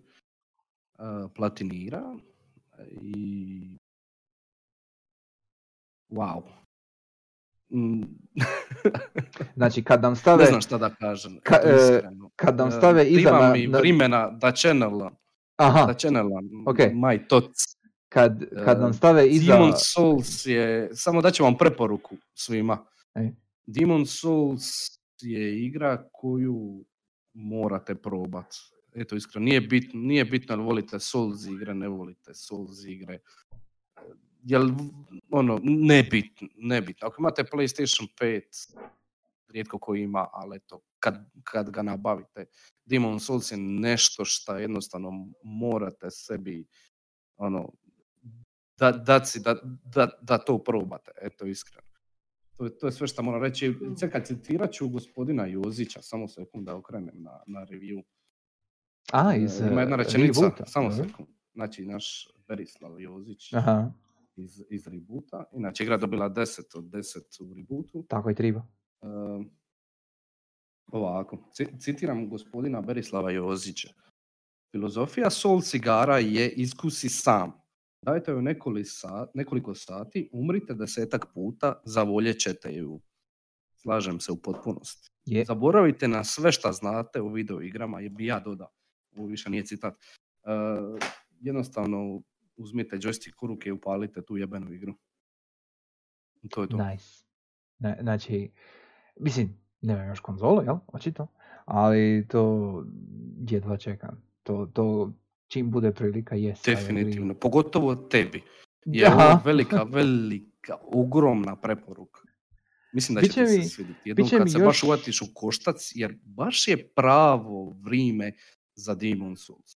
[0.94, 2.16] Uh, platinira
[2.90, 3.78] i
[6.10, 6.42] wow.
[7.72, 8.02] Mm,
[9.56, 12.02] Znači kad nam stave, ne znam šta da kažem, Ka- e,
[12.36, 15.10] kad nam E, stave iza Treba na- na- vrimena da channela,
[15.56, 16.78] aha, da channela, ok.
[16.78, 17.79] my thoughts.
[18.12, 22.86] Kad, kad nam e, stave iza, Demon Souls je, samo da ću vam preporuku svima.
[23.14, 23.30] Ej.
[23.66, 24.64] Demon Souls
[25.22, 26.84] je igra koju
[27.34, 28.54] morate probat.
[28.94, 33.18] Eto iskreno, nije bitno, nije bitno jel volite Souls igre, ne volite Souls igre.
[34.42, 34.68] Jel,
[35.30, 37.08] ono, nebitno, nebitno.
[37.08, 38.42] Ako imate PlayStation 5,
[39.52, 42.44] rijetko ko ima, ali eto, kad, kad ga nabavite,
[42.84, 45.10] Demon Souls je nešto što jednostavno
[45.42, 46.66] morate sebi
[47.40, 47.72] ono,
[48.80, 51.88] da, dat si, da, da, da to probate, eto iskreno.
[52.52, 53.74] To, je- to je sve što moram reći.
[54.00, 58.02] Čekaj, citirat ću gospodina Jozića, samo sekund da okrenem na, na review.
[59.12, 61.28] a, E, iz Ima jedna e, rečenica, reboota, samo sekund.
[61.54, 63.92] Znači, naš Berislav Jozić Aha,
[64.36, 65.44] iz, iz reboota.
[65.52, 68.04] Inače, igra dobila 10 od 10 u rebootu.
[68.08, 68.66] tako i treba.
[69.02, 69.06] E,
[70.88, 73.88] ovako, ci- citiram gospodina Berislava Jozića.
[74.70, 77.59] Filozofija Soul cigara je iskusi sam.
[78.02, 83.00] Dajte joj nekoliko, sat, nekoliko sati, umrite desetak puta, zavoljet ćete ju.
[83.76, 85.10] Slažem se u potpunosti.
[85.24, 88.70] Je, Zaboravite na sve šta znate o video igrama, je bi ja dodao.
[89.16, 89.94] Ovo više nije citat.
[89.94, 90.50] E,
[91.40, 92.22] jednostavno
[92.56, 94.94] uzmite joystick u ruke i upalite tu jebenu igru.
[96.50, 96.76] To je to.
[96.76, 97.24] nice.
[97.78, 98.50] Ne, znači,
[99.16, 101.26] mislim, nemam još konzolu, jel, očito,
[101.64, 102.84] ali to
[103.48, 104.22] jedva čekam.
[104.42, 105.12] To, to
[105.50, 106.64] čim bude prilika, jest.
[106.64, 107.34] Definitivno.
[107.34, 108.42] Pogotovo tebi.
[108.84, 112.20] Je ovo velika, velika, ogromna preporuka.
[112.92, 114.00] Mislim da će ti mi- se svidjeti.
[114.04, 118.32] Jednom kad mi se baš još- uvatiš u koštac, jer baš je pravo vrijeme
[118.74, 119.76] za Demon Souls.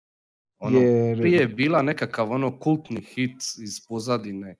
[0.59, 4.55] Ono, Jer, prije je bila nekakav ono kultni hit iz pozadine.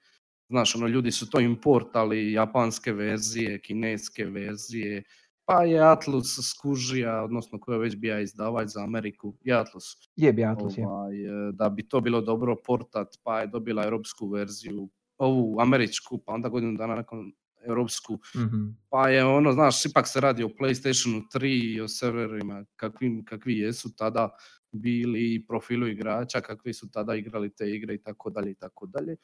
[0.49, 5.03] Znaš, ono, ljudi su to importali, japanske verzije, kineske verzije,
[5.51, 9.83] pa je Atlus skužija, odnosno koja je već bija izdavač za Ameriku, i Atlus
[10.15, 10.87] je bi Atlus, je.
[10.87, 16.17] ovaj, e, da bi to bilo dobro portat, pa je dobila europsku verziju, ovu američku,
[16.25, 17.31] pa onda godinu dana nakon
[17.67, 18.67] europsku, Mhm.
[18.89, 23.57] pa je ono, znaš, ipak se radi o PlayStationu 3 i o serverima kakvim, kakvi
[23.57, 24.29] jesu tada
[24.71, 28.85] bili i profilu igrača, kakvi su tada igrali te igre i tako dalje i tako
[28.85, 29.15] dalje.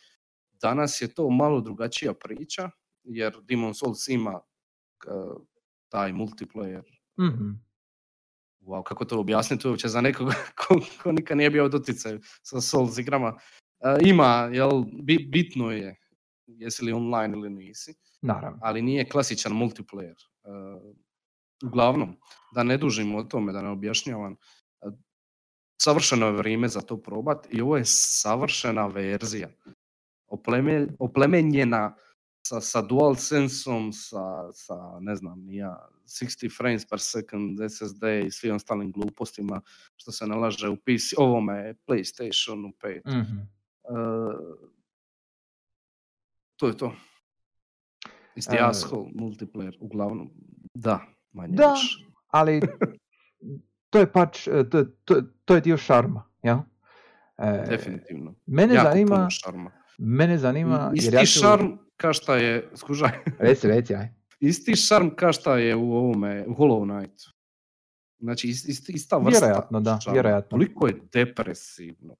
[0.61, 2.69] Danas je to malo drugačija priča,
[3.03, 4.39] jer Demon Souls ima
[5.07, 5.09] e,
[5.89, 6.83] taj multiplayer
[7.19, 7.49] Mhm.
[8.61, 12.61] wow, kako to objasniti uopće za nekoga ko, ko nikad nije bio u doticaju sa
[12.61, 13.33] Souls igrama.
[13.79, 15.95] E, ima, jel, bi- bitno je
[16.47, 18.59] jesi li online ili nisi, Naravno.
[18.61, 20.15] ali nije klasičan multiplayer.
[20.43, 20.49] E,
[21.65, 22.15] uglavnom,
[22.53, 24.33] da ne dužim o tome, da ne objašnjavam,
[24.81, 24.85] e,
[25.81, 29.49] savršeno je vrijeme za to probat i ovo je savršena verzija.
[30.27, 31.95] Opleme, oplemenjena
[32.47, 34.23] sa, sa dual sensom, sa,
[34.53, 35.75] sa, ne znam, ni ja,
[36.05, 39.61] 60 frames per second SSD i svim ostalim glupostima
[39.95, 43.01] što se nalaže u PC, ovome PlayStationu 5.
[43.07, 43.37] Mhm.
[43.37, 43.47] E,
[46.55, 46.93] to je to.
[48.35, 50.29] Isti E, asshole multiplayer, uglavnom.
[50.73, 50.99] Da,
[51.33, 51.97] manje Da, više.
[52.27, 52.61] ali
[53.89, 56.57] to je pač, e, to, to, to je dio šarma, jel?
[57.37, 58.35] E, Definitivno.
[58.45, 59.71] Mene jako zanima, puno šarma.
[59.97, 61.39] mene zanima, I- jer Isti ja ću...
[61.39, 61.67] šarm
[61.97, 64.07] ka šta je, skužaj, Reci, reci, aj.
[64.39, 67.33] isti šarm ka šta je u ovome, u Hollow Knightu.
[68.19, 70.13] Znači, ist- ist- ista vrsta Vjerojatno, da, šarma.
[70.13, 70.49] vjerojatno.
[70.49, 72.15] Toliko je depresivno,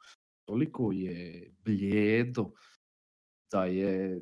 [0.45, 2.51] toliko je blijedo,
[3.51, 4.21] da je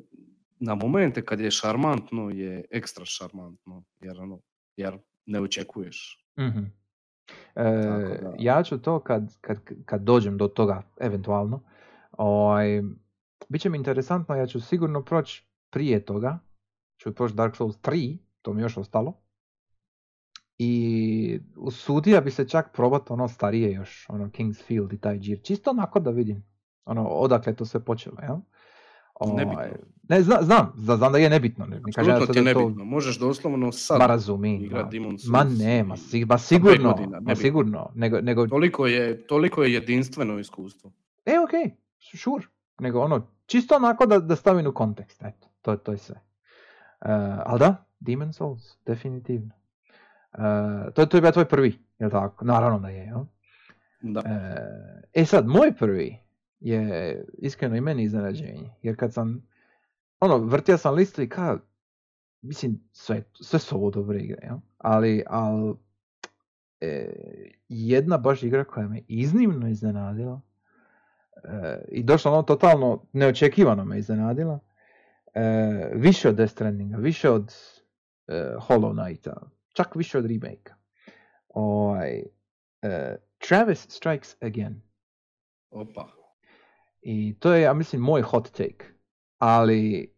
[0.58, 4.40] na momente kad je šarmantno je ekstra šarmantno, jer, ono,
[4.76, 6.26] jer ne očekuješ.
[6.38, 6.64] Mhm.
[7.56, 7.62] E,
[8.22, 11.62] da- ja ću to kad, kad, kad dođem do toga, eventualno,
[12.12, 12.82] ovaj,
[13.48, 16.38] bit će mi interesantno, ja ću sigurno proći prije toga,
[16.98, 19.12] ću proći Dark Souls 3, to mi je još ostalo,
[20.58, 25.40] i usudio bi se čak probat ono starije još, ono King's Field i taj džir,
[25.42, 26.44] čisto onako da vidim,
[26.84, 28.36] ono, odakle je to sve počelo, jel?
[29.26, 29.52] Nebitno.
[29.52, 29.70] Ovaj,
[30.02, 32.54] Ne, zna, znam, zna- znam da je nebitno, ne, kažem ja sad ti je je
[32.54, 32.84] to- nebitno.
[32.84, 34.90] Možeš doslovno sad Ma razumim, igrat ma.
[35.20, 37.34] Souls ne, ma, i- si- ma sigurno, godina, ma nebitno.
[37.36, 40.92] sigurno, nego, nego Toliko je, toliko je jedinstveno iskustvo.
[41.24, 41.72] E, ok,
[42.14, 42.46] sure.
[42.80, 46.14] Nego ono, čisto onako da, da stavim u kontekst, eto, to, to je sve.
[46.14, 47.10] Uh,
[47.44, 49.50] ali da, Demon Souls, definitivno.
[50.32, 52.44] Uh, to, to je bio tvoj prvi, jel tako?
[52.44, 53.24] Naravno da je, jel?
[54.00, 54.20] Da.
[54.20, 54.26] Uh,
[55.12, 56.18] e sad, moj prvi
[56.60, 58.70] je iskreno i meni iznenađenje.
[58.82, 59.48] Jer kad sam,
[60.20, 61.58] ono, vrtio sam listu i kao,
[62.42, 64.58] mislim, sve, sve su ovo dobre igre, jel?
[64.78, 65.74] ali, ali
[66.80, 67.12] e,
[67.68, 70.40] jedna baš igra koja me iznimno iznenadila
[71.44, 74.65] e, i došla ono totalno neočekivano me iznenadila, e,
[75.94, 77.54] više od Death Strandinga, više od
[78.26, 80.72] e, Hollow Knighta, čak više od remake
[81.48, 82.22] Ovaj,
[82.82, 83.16] e,
[83.48, 84.82] Travis Strikes Again.
[85.70, 86.08] Opa.
[87.02, 88.86] I to je, ja mislim, moj hot take.
[89.38, 90.12] Ali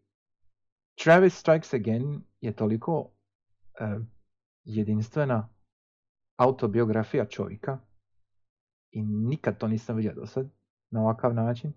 [1.05, 4.03] Travis Strikes Again je toliko uh,
[4.65, 5.49] jedinstvena
[6.37, 7.79] autobiografija čovjeka
[8.91, 10.49] i nikad to nisam vidio do sad
[10.91, 11.73] na ovakav način.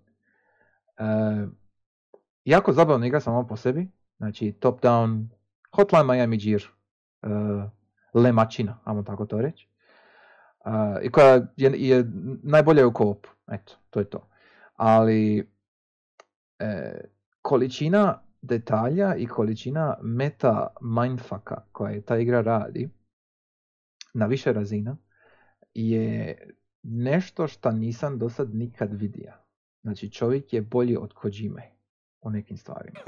[0.98, 1.48] Uh,
[2.44, 5.26] jako zabavna igra samo po sebi, znači top down,
[5.76, 6.62] Hotline Miami Gear,
[7.22, 7.62] uh,
[8.14, 9.68] lemačina, ajmo tako to reći.
[10.64, 10.72] Uh,
[11.02, 12.10] I koja je, je
[12.42, 14.28] najbolja u koopu, eto, to je to.
[14.76, 15.52] Ali
[16.58, 17.00] e,
[17.42, 22.90] količina detalja i količina meta mindfucka koja je ta igra radi
[24.14, 24.96] na više razina
[25.74, 26.36] je
[26.82, 29.32] nešto što nisam do sad nikad vidio.
[29.82, 31.70] Znači čovjek je bolji od Kojime
[32.22, 32.98] u nekim stvarima.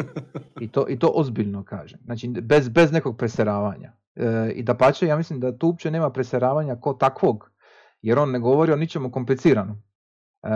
[0.60, 2.00] I to, i to ozbiljno kažem.
[2.04, 3.92] Znači bez, bez nekog preseravanja.
[4.14, 7.50] E, I da pače, ja mislim da tu uopće nema preseravanja ko takvog.
[8.02, 9.82] Jer on ne govori o ničemu kompliciranom.
[10.42, 10.48] E,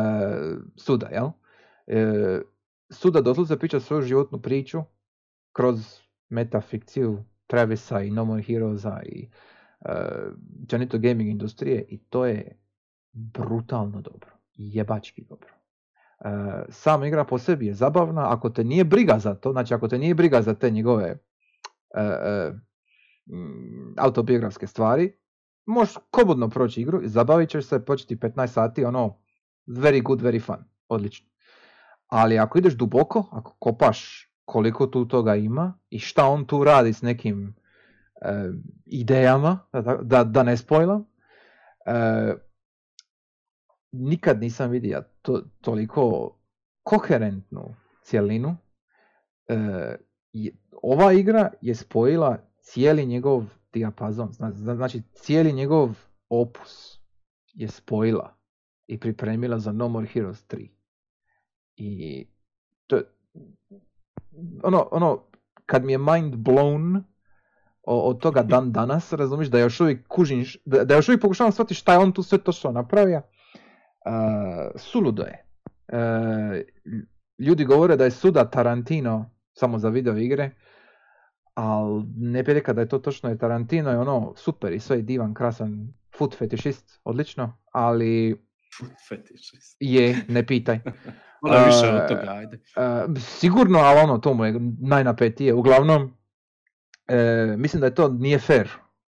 [0.76, 1.30] suda, jel?
[1.86, 2.40] E,
[2.90, 4.82] suda doslovce priča svoju životnu priču
[5.52, 9.28] kroz metafikciju Travisa i No More Heroesa i
[9.80, 12.58] uh, gaming industrije i to je
[13.12, 14.30] brutalno dobro.
[14.54, 15.57] Jebački dobro.
[16.24, 16.30] Uh,
[16.68, 19.98] sama igra po sebi je zabavna, ako te nije briga za to, znači ako te
[19.98, 21.18] nije briga za te njegove
[21.96, 22.56] uh, uh,
[23.96, 25.12] autobiografske stvari,
[25.66, 29.18] možeš kobudno proći igru, zabavit ćeš se, početi 15 sati, ono,
[29.66, 31.28] very good, very fun, odlično.
[32.06, 36.92] Ali ako ideš duboko, ako kopaš koliko tu toga ima i šta on tu radi
[36.92, 37.54] s nekim
[38.22, 38.50] e,
[38.86, 41.04] idejama, da, da, da ne spojlam,
[41.86, 42.34] e,
[43.92, 46.34] nikad nisam vidio to, toliko
[46.82, 48.56] koherentnu cjelinu.
[49.48, 49.96] E,
[50.82, 55.90] ova igra je spojila cijeli njegov dijapazon, znači cijeli njegov
[56.28, 56.98] opus
[57.54, 58.36] je spojila
[58.86, 60.68] i pripremila za No More Heroes 3.
[61.76, 62.26] I
[62.86, 63.00] to
[64.62, 65.24] ono, ono,
[65.66, 67.02] kad mi je mind blown
[67.82, 71.74] od toga dan danas, razumiješ, da još uvijek kužim, da, da još uvijek pokušavam shvatiti
[71.74, 73.22] šta je on tu sve to što napravio,
[74.76, 75.44] suludo je.
[75.92, 75.98] Uh,
[77.38, 80.50] ljudi govore da je suda Tarantino samo za video igre,
[81.54, 84.96] ali ne bi rekao da je to točno, jer Tarantino je ono super i sve
[84.96, 88.42] je divan, krasan, foot fetišist, odlično, ali...
[89.08, 89.76] Fetišist.
[89.80, 90.80] Je, ne pitaj.
[91.42, 92.58] Ono više od toga, ajde.
[93.20, 95.54] sigurno, ali ono, to mu je najnapetije.
[95.54, 96.14] Uglavnom,
[97.08, 98.68] e, mislim da je to nije fair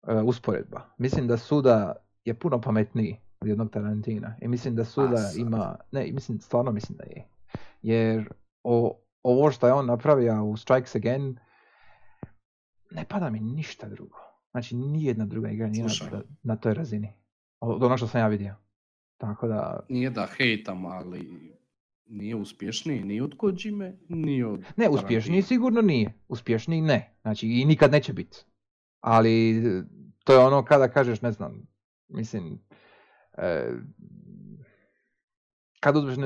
[0.08, 0.94] e, usporedba.
[0.98, 4.36] Mislim da Suda je puno pametniji od jednog Tarantina.
[4.40, 7.28] I mislim da Suda ima, ne, mislim, stvarno mislim da je.
[7.82, 8.28] Jer
[8.62, 11.38] o, ovo što je on napravio u Strikes Again,
[12.90, 14.18] ne pada mi ništa drugo.
[14.50, 17.12] Znači, nijedna druga igra nije na, na toj razini.
[17.60, 18.54] Od ono što sam ja vidio.
[19.16, 19.86] Tako da...
[19.88, 21.30] Nije da hejtam, ali
[22.06, 24.64] nije uspješniji ni od Kojime, ni od...
[24.76, 26.12] Ne, uspješniji sigurno nije.
[26.28, 27.16] Uspješniji ne.
[27.22, 28.38] Znači i nikad neće biti.
[29.00, 29.62] Ali
[30.24, 31.66] to je ono kada kažeš, ne znam,
[32.08, 32.58] mislim,
[35.80, 36.16] kad uzmeš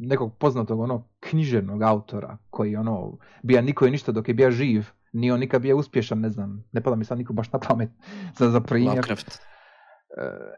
[0.00, 4.86] nekog poznatog ono književnog autora koji ono bija niko je ništa dok je bija živ,
[5.12, 7.90] nije on nikad bio uspješan, ne znam, ne pada mi sad niko baš na pamet
[8.38, 8.94] za, za primjer.
[8.94, 9.40] Lovecraft.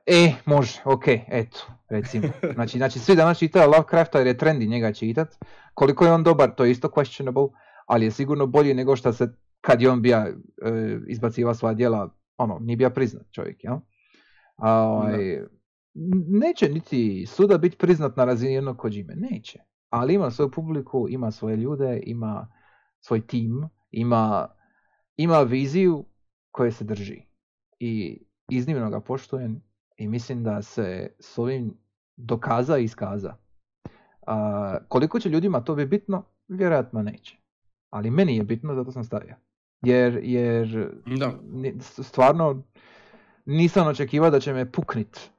[0.07, 2.29] E, može, ok, eto, recimo.
[2.55, 5.29] Znači, znači svi danas čitaju Lovecrafta jer je trendi njega čitat.
[5.75, 7.49] Koliko je on dobar, to je isto questionable,
[7.87, 9.29] ali je sigurno bolji nego što se,
[9.61, 10.33] kad je on bija e,
[11.09, 13.77] izbaciva svoja djela, ono, nije bija priznat čovjek, jel?
[14.57, 15.41] A, ovaj,
[16.29, 19.59] neće niti suda biti priznat na razini jednog Kojime, neće.
[19.91, 22.53] Ali ima svoju publiku, ima svoje ljude, ima
[23.01, 24.49] svoj tim, ima,
[25.17, 26.05] ima viziju
[26.51, 27.23] koje se drži.
[27.79, 29.63] I iznimno ga poštujem
[29.97, 31.75] i mislim da se s ovim
[32.17, 33.37] dokaza i iskaza.
[34.27, 36.25] A, koliko će ljudima to bi bitno?
[36.49, 37.37] Vjerojatno neće.
[37.91, 39.37] Ali meni je bitno, zato sam stavio.
[39.83, 41.33] Jer, jer da.
[41.81, 42.63] stvarno
[43.47, 45.31] nisam očekivao da će me puknit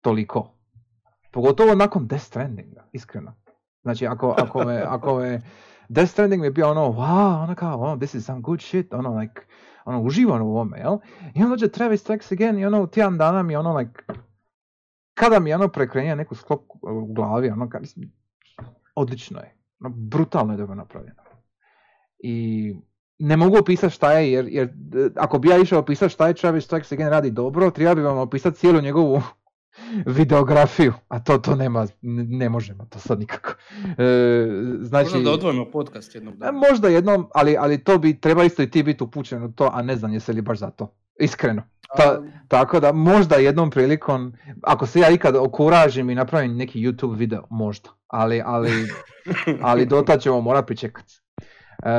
[0.00, 0.54] toliko.
[1.32, 3.34] Pogotovo nakon Death Strandinga, iskreno.
[3.82, 5.42] Znači, ako, ako me, ako me
[5.88, 8.94] Death Stranding mi je bio ono, wow, ono kao, oh, this is some good shit,
[8.94, 9.40] ono, like,
[9.84, 10.98] ono, uživam u ovome, jel?
[11.34, 14.02] I onda dođe Travis Strikes Again i ono, tjedan dana mi ono, like,
[15.14, 17.82] kada mi ono prekrenja neku sklop u glavi, ono, kad,
[18.94, 19.56] odlično je.
[19.80, 21.22] Ono, Brutalno je dobro napravljeno.
[22.18, 22.74] I
[23.18, 26.34] ne mogu opisati šta je, jer, jer e, ako bi ja išao opisati šta je
[26.34, 29.22] Travis Strikes Again radi dobro, treba bi vam opisati cijelu njegovu
[30.06, 31.86] videografiju, a to to nema,
[32.28, 33.54] ne možemo to sad nikako.
[33.88, 34.46] E,
[34.80, 36.52] znači, Možda da odvojimo podcast jednog e, dana.
[36.60, 39.82] možda jednom, ali, ali to bi, treba isto i ti biti upućen u to, a
[39.82, 40.94] ne znam jesi li baš za to.
[41.16, 41.62] Iskreno.
[41.96, 47.16] ta- Tako da možda jednom prilikom, ako se ja ikad okuražim i napravim neki YouTube
[47.16, 47.88] video, možda.
[48.08, 48.70] Ali, ali,
[49.62, 51.14] ali do tad ćemo morat pričekati.
[51.82, 51.90] E,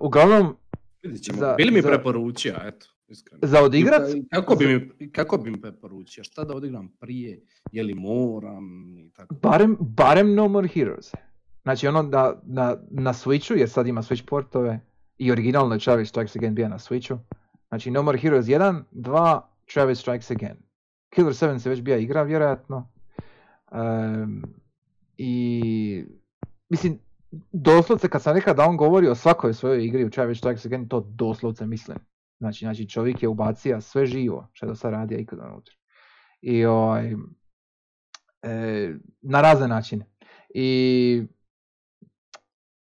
[0.00, 0.56] uglavnom,
[1.02, 1.38] vidit ćemo.
[1.38, 3.40] za- Bili mi za- preporučio, eto, iskreno.
[3.42, 6.24] za odigrat, Kako bi, mi, kako bi mi preporučio?
[6.24, 7.40] Šta da odigram prije?
[7.72, 8.98] Je li moram?
[8.98, 9.34] I tako.
[9.34, 11.12] barem, barem No More Heroes.
[11.62, 14.80] Znači ono da, na, na Switchu, jer sad ima Switch portove,
[15.20, 17.18] i originalno je Travis Strikes Again bio na Switchu.
[17.68, 19.40] Znači No More Heroes 1, 2,
[19.72, 20.56] Travis Strikes Again.
[21.10, 22.88] Killer 7 se već bija igra vjerojatno.
[23.72, 24.42] Em,
[25.16, 26.04] I
[26.68, 26.98] mislim,
[27.52, 30.88] doslovce kad sam rekao da on govori o svakoj svojoj igri u Travis Strikes Again,
[30.88, 31.98] to doslovce mislim.
[32.40, 35.74] Znači, znači čovjek je ubacio sve živo što je do sad radio ikada unutra.
[36.40, 37.14] I ovaj,
[38.42, 40.06] e, na razne načine.
[40.54, 41.22] I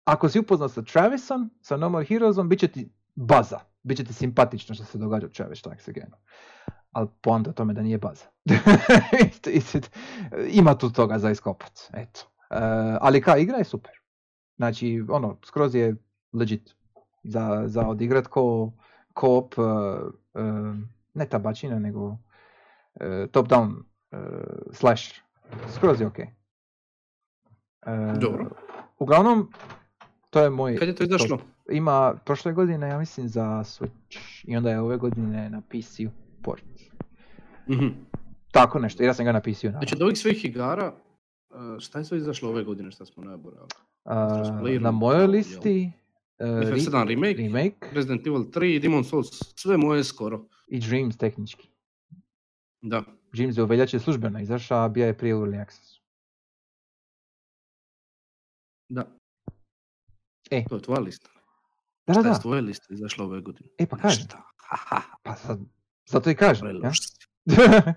[0.04, 3.60] ako si upoznat sa Travisom, sa No More Heroesom, bit će ti baza.
[3.84, 6.16] Bit će ti simpatično što se događa u Travis Againu.
[6.92, 8.26] Ali poanta tome da nije baza.
[10.62, 11.80] Ima tu toga za iskopat.
[11.94, 12.22] Eto.
[12.50, 12.58] E,
[13.02, 13.92] ali ka igra je super.
[14.56, 15.96] Znači, ono, skroz je
[16.34, 16.76] legit.
[17.24, 18.74] Za, za odigrat ko
[19.14, 19.62] koop, e,
[20.40, 20.44] e,
[21.14, 22.18] ne tabačina, nego
[22.96, 23.84] e, top down
[24.72, 25.16] slasher.
[25.76, 26.18] Skroz je ok.
[28.20, 28.50] Dobro.
[29.00, 29.52] Uglavnom,
[30.30, 30.76] to je moj...
[30.78, 31.40] Kad je to izašlo?
[31.70, 34.44] Ima prošle godine, ja mislim, za Switch.
[34.44, 36.10] I onda je ove godine na PC-u
[36.44, 36.64] port.
[37.70, 37.88] Mhm.
[38.52, 39.80] Tako nešto, ja sam ga na PC-u naravno.
[39.80, 40.94] Znači od ovih svih igara,
[41.80, 43.24] šta je sve izašlo ove godine što smo
[44.06, 45.92] Crossplayerom, na mojoj listi
[46.40, 50.46] e, FF7 re- remake, remake Resident Evil 3 i Demon Souls, sve moje skoro.
[50.68, 51.70] i Dreams tehnički.
[52.82, 53.04] Da.
[53.34, 55.94] Dreams je u veljači službeno izašao, a bio je prije Early Access.
[58.90, 59.06] Da.
[60.52, 60.66] E.
[60.66, 61.30] To je tvoja lista.
[62.08, 62.34] Da, da, Šta je da.
[62.34, 63.70] s tvoje liste izašlo ove godine?
[63.78, 64.24] E, pa kažem.
[64.26, 64.42] Šta?
[64.58, 65.60] Haha, Pa sad,
[66.06, 66.68] zato i kažem.
[66.84, 66.92] ja?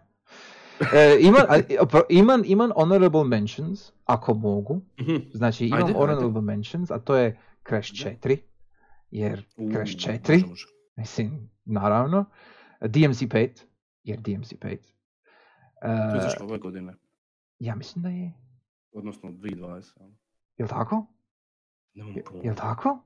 [0.95, 1.43] e, imam,
[2.11, 4.81] imam, imam honorable mentions, ako mogu.
[5.01, 5.17] Mhm.
[5.33, 5.99] Znači imam Ajde, ajde.
[5.99, 8.19] honorable mentions, a to je Crash Ajde.
[8.23, 8.39] 4.
[9.11, 10.67] Jer U, Crash može, 4, može.
[10.97, 12.25] mislim, naravno.
[12.81, 13.49] DMC5,
[14.03, 14.61] jer DMC5.
[14.61, 14.79] To je
[16.15, 16.95] E, izašlo ove godine.
[17.59, 18.33] ja mislim da je.
[18.93, 19.93] Odnosno 2020.
[20.01, 20.13] ali
[20.59, 21.07] Jel tako?
[21.95, 22.45] Nemam pojma.
[22.45, 22.99] Jel tako?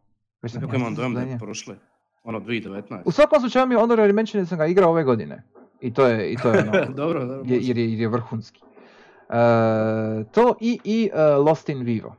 [0.42, 1.76] Već sam Nekako ja imam dojam da je prošle.
[2.22, 3.02] Ono 2019.
[3.04, 5.42] U svakom slučaju mi honorary mention sam ga igrao ove godine.
[5.80, 7.54] I to je, i to je ono, dobro, dobro.
[7.54, 8.60] je- jer, je, jer je vrhunski.
[8.60, 9.34] E,
[10.24, 12.16] to i, i e, Lost in Vivo.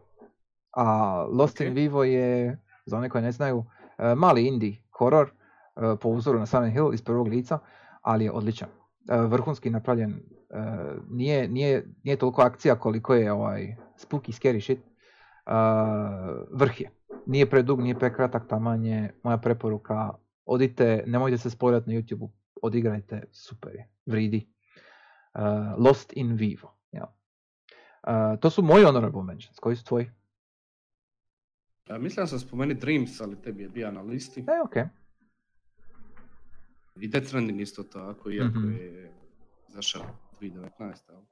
[0.72, 1.76] A Lost in Ok.
[1.76, 3.66] Vivo je, za one koji ne znaju,
[3.98, 5.32] e, mali indie horror e,
[6.02, 7.60] po uzoru na Silent Hill iz prvog lica,
[8.02, 8.70] ali je odličan.
[9.10, 10.20] E, vrhunski napravljen.
[11.10, 14.80] Nije, nije, nije toliko akcija koliko je ovaj spooky scary shit.
[16.52, 16.90] Vrh je.
[17.26, 20.10] Nije predug, nije prekratak, taman je moja preporuka.
[20.46, 22.30] Odite, nemojte se spojati na YouTube,
[22.62, 24.54] odigrajte, super je, vridi.
[25.78, 26.76] Lost in Vivo.
[26.92, 27.16] Ja.
[28.08, 30.12] Uh, to su moji honorable mentions, koji su tvoji?
[31.88, 34.40] A, Mislio sam spomenuti Dreams, ali tebi je bio na listi.
[34.42, 34.76] E, ok.
[36.96, 38.72] I Death Stranding isto tako, iako Mhm.
[38.72, 39.12] je
[39.68, 40.04] zašao
[40.34, 40.70] 2019.
[41.08, 41.26] ali.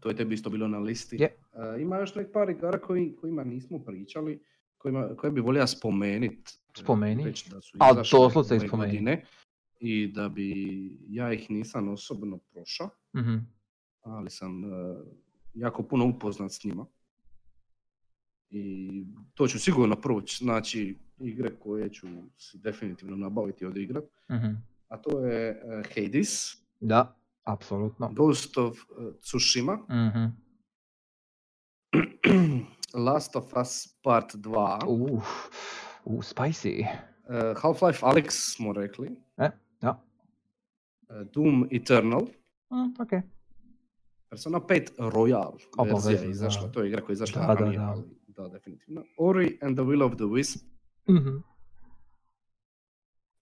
[0.00, 1.16] To je tebi isto bilo na listi.
[1.16, 1.36] Je.
[1.52, 4.42] A, ima još nek par igara koji, kojima nismo pričali,
[4.78, 6.48] kojima, koje bi volio spomenit.
[6.48, 7.24] e, Spomeni.
[7.24, 8.68] reći da su Al izašle doslovce spomeni.
[8.68, 9.24] godine
[9.80, 10.52] I da bi,
[11.08, 13.36] ja ih nisam osobno prošao, Mhm.
[14.00, 14.68] ali sam e,
[15.54, 16.86] jako puno upoznat s njima.
[18.50, 24.04] I to ću sigurno proći, znači igre koje ću si definitivno nabaviti i odigrat.
[24.30, 24.46] Mhm.
[24.88, 26.28] A to je e, Hades,
[26.80, 28.10] Da, apsolutno.
[28.10, 28.82] Ghost of e,
[29.20, 30.24] Tsushima, Mhm.
[32.96, 35.22] Last of Us Part 2, Uh,
[36.04, 36.80] uh, spicy.
[36.80, 36.86] e,
[37.54, 38.26] Half-Life Alyx
[38.56, 40.02] smo rekli, E, da.
[41.26, 42.26] Doom Eternal,
[42.70, 43.10] Mm, ok.
[44.30, 47.70] Persona 5 Royal verzija Obavezno, je izašla, to je igra koja je izašla Da, da,
[47.70, 47.82] da.
[47.82, 48.02] ali
[48.38, 49.04] da, definitivno.
[49.18, 50.64] Ori and the Will of the Wisp
[51.08, 51.36] Mhm.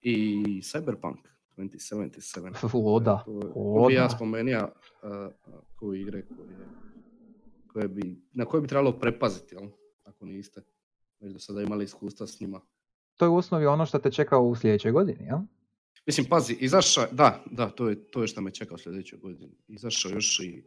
[0.01, 1.19] i Cyberpunk
[1.57, 2.53] 2077.
[2.75, 3.23] O, da.
[3.25, 4.09] To, to O, bi ja da.
[4.09, 5.33] spomenuo uh,
[5.77, 6.49] koje igre koje,
[7.67, 9.69] koje bi, na koje bi trebalo prepaziti, jel?
[10.05, 10.63] ako niste
[11.21, 12.61] već do sada imali iskustva s njima.
[13.17, 15.39] To je u osnovi ono što te čeka u sljedećoj godini, jel?
[16.07, 19.53] Mislim, pazi, izašao, da, da, to je, to je što me čeka u sljedećoj godini.
[19.69, 20.65] Izašao još i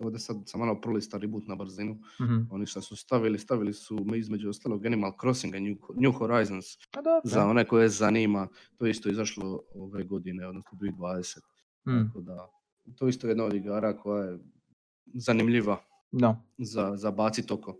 [0.00, 2.34] ovdje sad sam malo prolista reboot na brzinu, Mhm.
[2.50, 7.02] oni što su stavili, stavili su me između ostalog Animal Crossinga, New, New Horizons, Pa
[7.02, 7.20] dobro.
[7.24, 11.40] za one koje zanima, to je isto izašlo ove godine, odnosno 2020.
[11.84, 12.48] Mm, Tako da,
[12.96, 14.38] to je isto jedna od igara koja je
[15.06, 15.78] zanimljiva
[16.12, 16.42] No.
[16.58, 17.76] za, za bacit oko.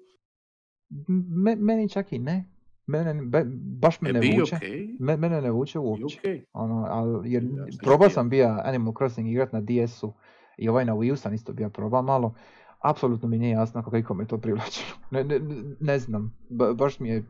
[1.37, 2.45] Me- meni čak i ne.
[2.87, 4.57] Mene, be- baš me E, ne vuče.
[4.57, 6.19] okej, Me- mene ne vuče uopće.
[6.19, 6.45] okej.
[6.53, 10.13] Ono, ali, jer Ja probao sam bija Animal Crossing igrat na DS-u
[10.57, 12.35] i ovaj na Wii U sam isto bija probao malo.
[12.81, 14.97] Apsolutno mi nije jasno koliko me to privlačilo.
[15.11, 15.41] Ne, ne,
[15.81, 17.25] ne znam, ba- baš mi je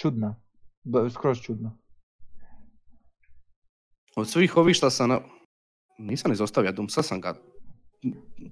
[0.00, 0.40] čudna.
[0.84, 1.78] Ba- skroz čudno.
[4.16, 5.20] Od svih ovih šta sam, na...
[5.98, 7.34] nisam izostavio Doom, sad sam ga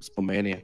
[0.01, 0.57] spomenio.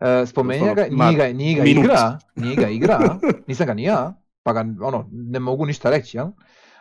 [0.00, 3.18] E, spomenja ga, nije ga, nije ga igra, nije ga igra,
[3.48, 6.26] nisam ga ni ja, pa ga ono, ne mogu ništa reći, jel?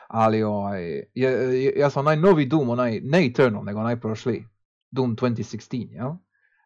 [0.08, 0.84] Ali ovaj,
[1.14, 4.44] je- ja sam onaj novi Doom, onaj, ne Eternal, nego onaj prošli,
[4.92, 6.12] Doom 2016, jel?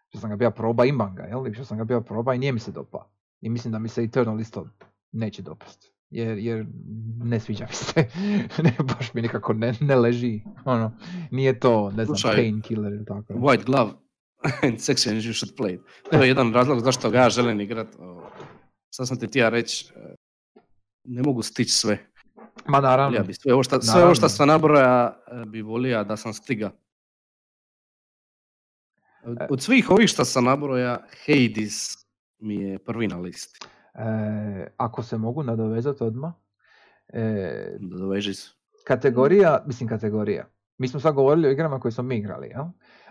[0.09, 1.53] Što sam ga bio proba, imam ga, jel?
[1.53, 3.09] Što sam ga bio proba i nije mi se dopa.
[3.41, 4.69] I mislim da mi se Eternal isto
[5.11, 5.95] neće dopast.
[6.09, 6.65] Jer, jer
[7.23, 8.07] ne sviđa mi se.
[8.63, 10.41] ne, baš mi nekako ne, ne leži.
[10.65, 10.97] Ono,
[11.31, 13.33] nije to, ne znam, painkiller ili tako.
[13.33, 13.91] White Glove
[14.63, 15.79] and Section you should play.
[16.11, 17.87] To je jedan razlog zašto ga ja želim igrat.
[18.89, 20.15] Sad sam ti ti ja reći, e,
[21.03, 21.97] ne mogu stići sve.
[22.67, 23.17] Ma naravno.
[23.17, 26.33] Ja bi sve ovo šta, sve ovo šta sam nabroja e, bi volio da sam
[26.33, 26.71] stiga.
[29.25, 29.47] Od, E.
[29.49, 30.93] od svih ovih šta sam nabroja,
[31.25, 32.05] Hades
[32.39, 33.59] mi je prvi na listi.
[33.93, 33.99] E,
[34.77, 36.33] ako se mogu nadovezati odmah,
[37.07, 37.21] e,
[37.79, 38.49] Da doveži se.
[38.83, 40.45] kategorija, mislim kategorija,
[40.77, 42.65] mi smo sad govorili o igrama koje smo mi igrali, jel?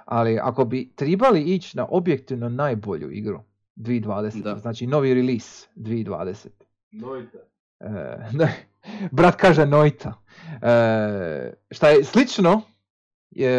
[0.04, 3.40] ali ako bi trebali ići na objektivno najbolju igru
[3.76, 4.56] 2020, Da.
[4.56, 6.48] znači novi release 2020.
[7.80, 7.88] E,
[8.38, 8.66] ne,
[9.10, 10.22] brat kaže Nojta.
[10.62, 12.62] E, šta je slično
[13.30, 13.50] je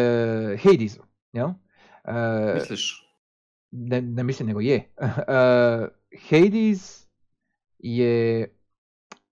[0.58, 1.02] Hadesu,
[1.32, 1.48] jel?
[2.06, 3.06] E, Misliš?
[3.70, 4.92] ne, ne mislim nego je.
[5.00, 5.88] Uh,
[6.28, 7.08] Hades
[7.78, 8.48] je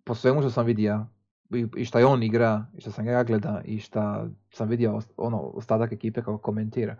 [0.04, 1.06] po svemu što sam vidio
[1.54, 4.68] i, i šta je on igra, i što sam ga ja gleda i šta sam
[4.68, 6.96] vidio ono, ostatak ekipe kako komentira.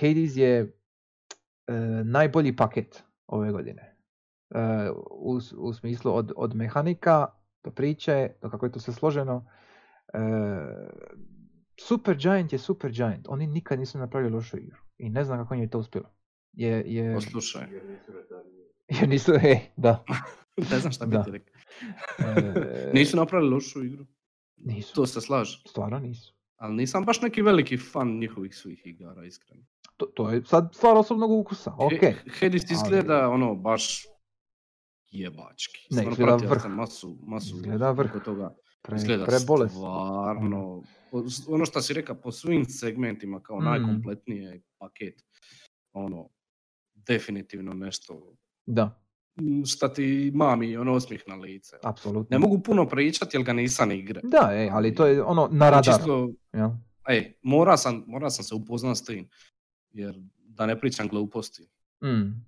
[0.00, 3.96] Hades je uh, najbolji paket ove godine.
[4.50, 7.26] Uh, u, u smislu od, od mehanika
[7.64, 9.36] do priče, do kako je to sve složeno.
[10.14, 10.20] Uh,
[11.80, 13.26] Super Giant je Super Giant.
[13.28, 14.89] Oni nikad nisu napravili lošu igru.
[15.00, 16.08] I ne znam kako im je to uspjelo.
[16.52, 17.66] Je, je, Poslušaj.
[18.90, 20.04] jer nisu, e, da.
[20.70, 21.22] ne znam šta bi Da.
[21.24, 21.54] ti rekao.
[22.20, 24.06] E, Nisu napravili lošu igru.
[24.56, 24.94] nisu.
[24.94, 25.60] To se slažem.
[25.66, 26.34] Stvarno nisu.
[26.56, 29.62] Ali nisam baš neki veliki fan njihovih svih igara, iskreno.
[29.96, 31.72] To, to je sad stvar osobnog ukusa.
[31.72, 31.92] Ok.
[31.92, 34.06] He- Hades ali- izgleda ono baš
[35.06, 35.78] jebački.
[35.80, 36.62] Ne, Stvarno izgleda pratio vrh.
[36.62, 38.10] sam masu, masu Izgleda vrh.
[38.24, 38.54] toga.
[38.82, 39.78] Pre, Izgleda prebolesno.
[39.78, 40.82] stvarno,
[41.48, 43.64] ono što si rekao, po svim segmentima kao Mm.
[43.64, 45.22] najkompletnije paket.
[45.92, 46.28] Ono,
[46.94, 48.34] definitivno nešto
[48.66, 49.02] Da,
[49.66, 51.76] šta ti mami ono osmih na lice.
[51.82, 52.26] apsolutno.
[52.30, 54.20] Ne mogu puno pričati jer ga nisam igra.
[54.24, 55.98] Da, e, ali to je ono na radaru.
[55.98, 56.70] Čisto, jel?
[57.08, 59.28] ej, mora sam, mora sam se upoznat s tim.
[59.90, 61.68] Jer da ne pričam gluposti.
[62.04, 62.44] Mm.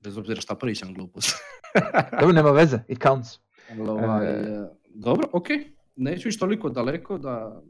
[0.00, 1.32] Bez obzira šta pričam gluposti.
[2.12, 3.28] Dobro, nema veze, it counts.
[3.80, 4.68] Ovaj, E.
[5.00, 5.46] dobro, ok.
[5.96, 7.62] Neću ići toliko daleko da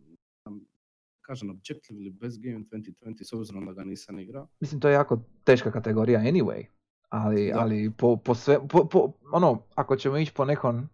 [1.21, 4.49] kažem objectively best game 2020 s obzirom da ga nisam igrao.
[4.61, 6.65] Mislim, to je jako teška kategorija anyway.
[7.09, 7.61] Ali, Da.
[7.61, 10.89] ali po, po sve, po, po, ono, ako ćemo ići po nekom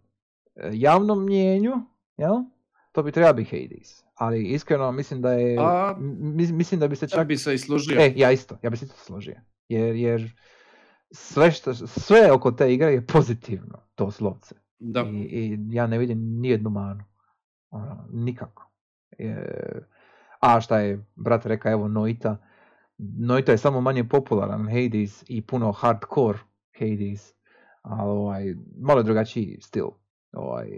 [0.55, 1.71] e, javnom mjenju,
[2.17, 2.35] jel?
[2.91, 4.03] To bi trebao biti Hades.
[4.15, 7.53] Ali iskreno mislim da je, A- mi- mislim da bi se Čak čak bi se
[7.53, 7.99] i složio.
[7.99, 9.35] E, ja isto, ja bi se isto složio.
[9.69, 10.31] Jer, jer
[11.11, 14.55] sve, što, sve oko te igre je pozitivno, doslovce.
[14.83, 15.01] Da.
[15.01, 17.03] I, I ja ne vidim nijednu manu.
[17.69, 18.71] Ono, nikako.
[19.17, 19.45] E,
[20.39, 22.37] a šta je brat rekao, evo Noita.
[22.97, 26.39] Noita je samo manje popularan Hades i puno hardcore
[26.79, 27.33] Hades.
[27.81, 29.87] Ali ovaj, malo drugačiji stil.
[30.33, 30.69] Ovaj,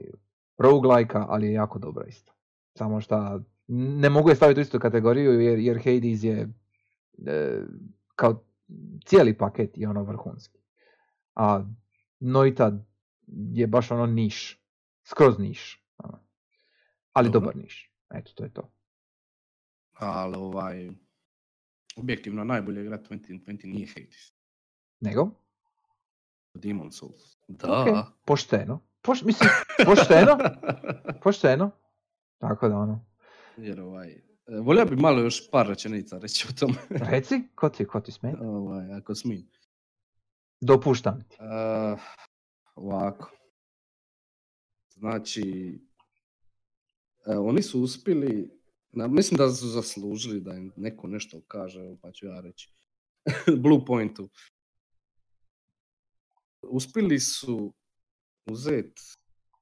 [0.58, 2.34] roguelike ali je jako dobra isto.
[2.78, 6.50] Samo šta ne mogu je staviti u istu kategoriju jer, jer Hades je
[7.28, 7.62] e,
[8.16, 8.44] kao
[9.06, 10.60] cijeli paket je ono vrhunski.
[11.36, 11.64] A
[12.20, 12.72] Noita
[13.28, 14.62] je baš ono niš.
[15.04, 15.84] Skroz niš.
[15.98, 16.20] ono.
[17.14, 17.40] Ali Dobro.
[17.40, 17.92] dobar niš.
[18.10, 18.72] Eto, to je to.
[19.94, 20.90] Ali ovaj,
[21.96, 24.34] objektivno najbolje igra 2020 nije Hades.
[25.00, 25.30] Nego?
[26.54, 27.38] Demon Souls.
[27.48, 27.82] Da.
[27.82, 27.88] Ok,
[28.26, 28.80] Pošteno.
[29.02, 29.50] Poš, mislim,
[29.86, 30.38] pošteno.
[31.24, 31.72] Pošteno.
[32.38, 33.06] Tako da ono.
[33.58, 34.22] Jer ovaj, e,
[34.62, 36.76] volio bi malo još par rečenica reći o tome.
[37.12, 38.38] Reci, ko ti, ko ti smeta?
[38.42, 39.48] ovaj, ako smijem.
[40.62, 41.38] Dopuštam ti.
[41.40, 42.00] Uh,
[42.76, 43.32] ovako.
[44.90, 45.80] Znači,
[47.26, 48.50] e, oni su uspjeli,
[48.92, 52.74] na, mislim da su zaslužili da im neko nešto kaže, pa ću ja reći.
[53.64, 54.30] Blue Pointu.
[56.62, 57.74] Uspjeli su
[58.46, 59.02] uzeti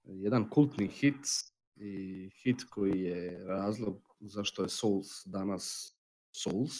[0.04, 1.26] jedan kultni hit
[1.76, 5.96] i hit koji je razlog zašto je Souls danas
[6.32, 6.74] Souls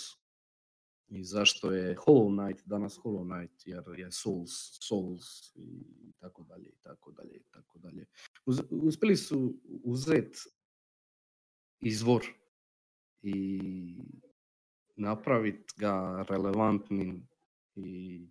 [1.10, 4.52] i zašto je Hollow Knight danas Hollow Knight jer je Souls
[4.88, 5.86] Souls i
[6.20, 8.06] tako dalje i tako dalje i tako dalje.
[8.70, 10.40] Uspjeli su uzeti
[11.82, 12.24] izvor
[13.22, 13.60] i
[14.96, 17.28] napraviti ga relevantnim
[17.76, 18.28] i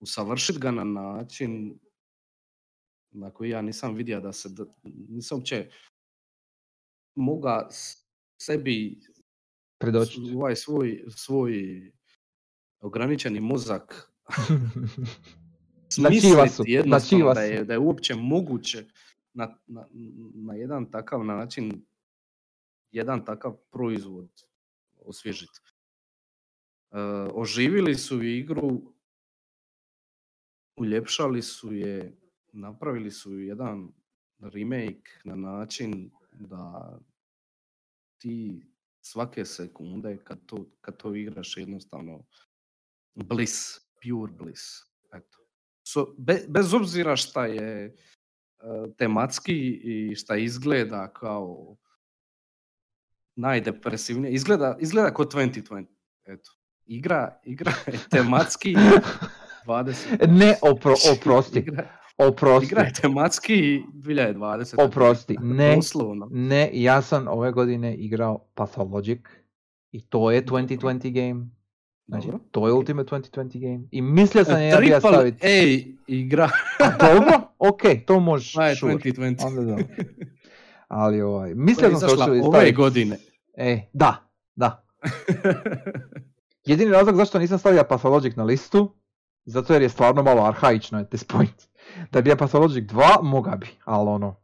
[0.00, 1.78] usavršiti ga na način
[3.10, 4.48] na koji ja nisam vidio da se,
[4.84, 5.70] nisam uopće
[7.14, 7.68] moga
[8.38, 9.00] sebi
[10.34, 11.52] ovaj svoj, svoj
[12.80, 14.12] ograničeni mozak
[15.94, 18.84] smisliti jednostavno da je, da je uopće moguće
[19.32, 19.86] na, na,
[20.34, 21.86] na jedan takav način
[22.90, 24.28] jedan takav proizvod
[25.00, 25.60] osvježiti.
[26.92, 26.98] E,
[27.34, 28.94] oživili su igru,
[30.76, 32.16] uljepšali su je,
[32.52, 33.92] napravili su jedan
[34.38, 36.98] remake na način da
[38.18, 38.66] ti
[39.10, 42.24] svake sekunde kad to, kad to igraš jednostavno
[43.14, 44.62] bliss, pure bliss.
[45.14, 45.38] Eto.
[45.86, 51.76] So, be, bez obzira šta je uh, tematski i šta izgleda kao
[53.36, 55.86] najdepresivnije, izgleda, izgleda kao 2020.
[56.24, 56.50] Eto.
[56.86, 58.74] Igra, igra je tematski
[59.66, 60.28] 20.
[60.28, 61.58] Ne, opro, oprosti.
[61.58, 62.66] Igra, Oprosti.
[62.66, 64.84] Igra je tematski 2020.
[64.84, 65.36] Oprosti.
[65.40, 65.78] Ne,
[66.30, 69.20] ne, ja sam ove godine igrao Pathologic
[69.92, 71.46] i to je 2020 game.
[72.08, 72.40] Znači, dobro.
[72.50, 73.88] to je Ultimate 2020 game.
[73.90, 75.46] I mislio sam je ja bi ja staviti...
[75.46, 76.50] Ej, igra.
[76.78, 78.54] A, dobro, ok, to možeš.
[78.54, 79.46] Je 2020.
[79.46, 79.84] Onda dobro.
[80.88, 83.18] Ali ovaj, mislio sam što ove godine.
[83.56, 84.86] E, da, da.
[86.66, 88.94] Jedini razlog zašto nisam stavio Pathologic na listu,
[89.44, 91.66] zato jer je stvarno malo arhaično at this point.
[92.12, 94.36] Da bi je Pathologic 2, moga bi, ali ono...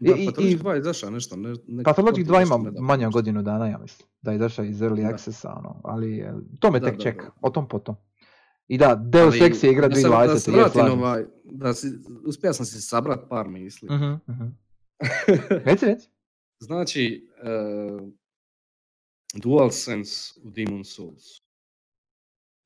[0.00, 1.36] Da, I, Pathologic 2 je izašao nešto.
[1.36, 4.08] Ne, ne, Pathologic 2 ima manje od godinu dana, ja mislim.
[4.22, 5.80] Da je izašao iz Early Accessa, ono.
[5.84, 7.96] Ali e, to me tek čeka, o tom potom.
[8.68, 10.26] I da, Deus Ex je igra 2020.
[10.26, 11.86] Da se vratim ovaj, da si,
[12.26, 13.88] uspio sam si sabrat par misli.
[13.88, 14.50] Uh-huh, uh-huh.
[15.64, 16.08] reci, reci.
[16.58, 18.08] Znači, uh,
[19.34, 21.22] DualSense u Demon Souls.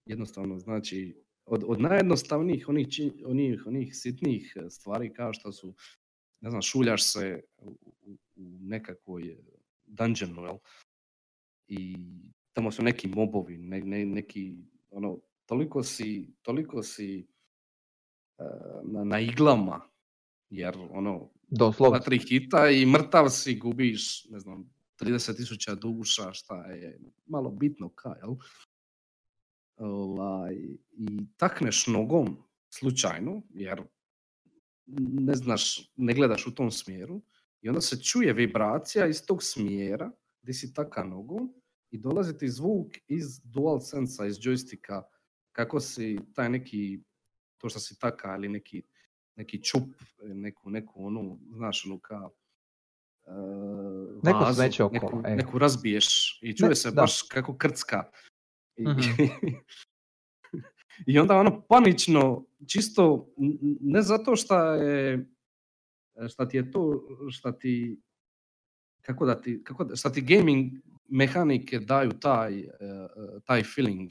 [0.05, 2.89] Jednostavno, znači, od, od najjednostavnijih onih,
[3.25, 5.75] onih, onih sitnih e, stvari kao što su,
[6.41, 7.71] ne znam, šuljaš se u,
[8.03, 9.37] u, u nekakvoj
[9.87, 10.59] dungeonu, jel?
[11.69, 11.97] I
[12.53, 14.57] tamo su neki mobovi, ne, ne, neki,
[14.91, 17.27] ono, toliko si, toliko si
[18.39, 19.81] uh, na, na iglama,
[20.51, 21.99] jer ono, Doslovno.
[21.99, 24.71] tri hita i mrtav si, gubiš, ne znam,
[25.01, 28.35] 30.000 duša, šta je malo bitno ka, jel?
[29.77, 30.55] Ovaj,
[30.93, 32.37] I takneš nogom
[32.71, 33.83] slučajno, jer
[34.87, 37.23] ne znaš, ne gledaš u tom smjeru
[37.63, 40.11] i onda se čuje vibracija iz tog smjera
[40.43, 41.55] gdje si taka nogom
[41.91, 45.03] i dolazi ti zvuk iz dual sensa, iz joysticka,
[45.53, 47.01] kako si taj neki,
[47.59, 48.83] to što si taka ili neki,
[49.37, 52.35] neki čup, neku, neku onu, znaš, onu kao
[53.27, 54.63] uh, vazu,
[54.93, 57.03] neku, neku razbiješ i čuje ne, se da.
[57.03, 58.11] baš kako krcka
[58.77, 59.61] i, mm-hmm.
[61.07, 63.29] I onda ono panično, čisto
[63.81, 65.27] ne zato što je
[66.29, 68.01] šta ti je to, šta ti
[69.03, 70.73] kako da ti, kako šta ti gaming
[71.09, 72.69] mehanike daju taj, e,
[73.45, 74.11] taj feeling,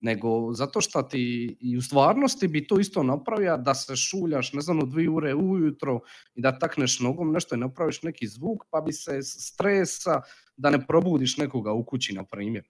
[0.00, 4.60] nego zato što ti i u stvarnosti bi to isto napravio da se šuljaš, ne
[4.60, 6.00] znam, u dvije ure ujutro
[6.34, 10.20] i da takneš nogom nešto i napraviš neki zvuk, pa bi se stresa
[10.56, 12.64] da ne probudiš nekoga u kući, na primjer.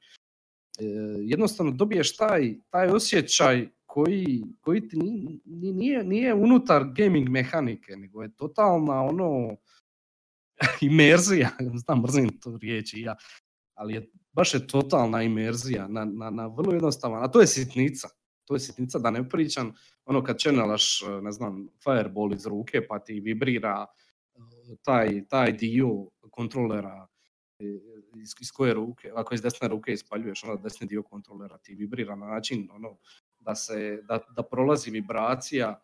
[0.81, 0.85] E,
[1.21, 8.23] jednostavno dobiješ taj, taj osjećaj koji, koji ti nije, nije, nije unutar gaming mehanike, nego
[8.23, 9.57] je totalna ono
[10.91, 13.17] imerzija, znam mrzim to riječi ja,
[13.75, 18.09] ali je, baš je totalna imerzija na, na, na vrlo jednostavan, a to je sitnica,
[18.45, 19.75] to je sitnica da ne pričam,
[20.05, 24.39] ono kad čenelaš, ne znam, fireball iz ruke pa ti vibrira e,
[24.83, 25.89] taj, taj dio
[26.31, 27.07] kontrolera
[28.17, 32.17] iz, iz koje ruke, ako iz desne ruke ispaljuješ, onda desni dio kontrolera ti vibrira
[32.17, 32.97] na način ono,
[33.39, 35.81] da, se, da, da prolazi vibracija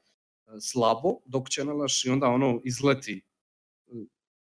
[0.47, 3.25] e, slabo dok čenelaš i onda ono izleti
[3.87, 3.91] e,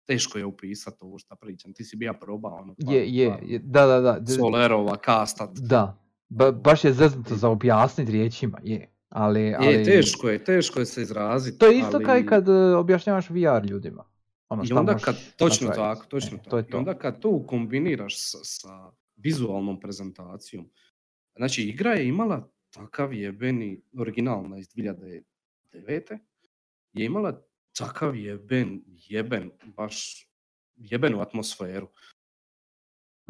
[0.06, 1.74] teško je upisati ovo što pričam.
[1.74, 2.76] Ti si bija probao ono.
[2.86, 4.26] Pa, je, je, je, da, da, da.
[4.26, 5.50] Solerova, kastat.
[5.54, 5.98] Da,
[6.30, 8.92] ba, baš je zeznuto za objasniti riječima, je.
[9.10, 9.74] Ali, ali...
[9.74, 11.58] Je, teško je, teško je se izraziti.
[11.58, 12.06] To je isto ali...
[12.06, 14.04] kao i kad uh, objašnjavaš VR ljudima.
[14.50, 16.50] Ono, I onda kad, točno tako, točno e, tako.
[16.50, 16.78] To je to.
[16.78, 20.70] I onda kad to kombiniraš sa, sa vizualnom prezentacijom,
[21.36, 25.24] Znači, igra je imala takav jebeni, originalna iz 2009.
[26.94, 27.46] je imala
[27.78, 30.28] takav jeben, jeben, baš
[30.76, 31.88] jebenu atmosferu.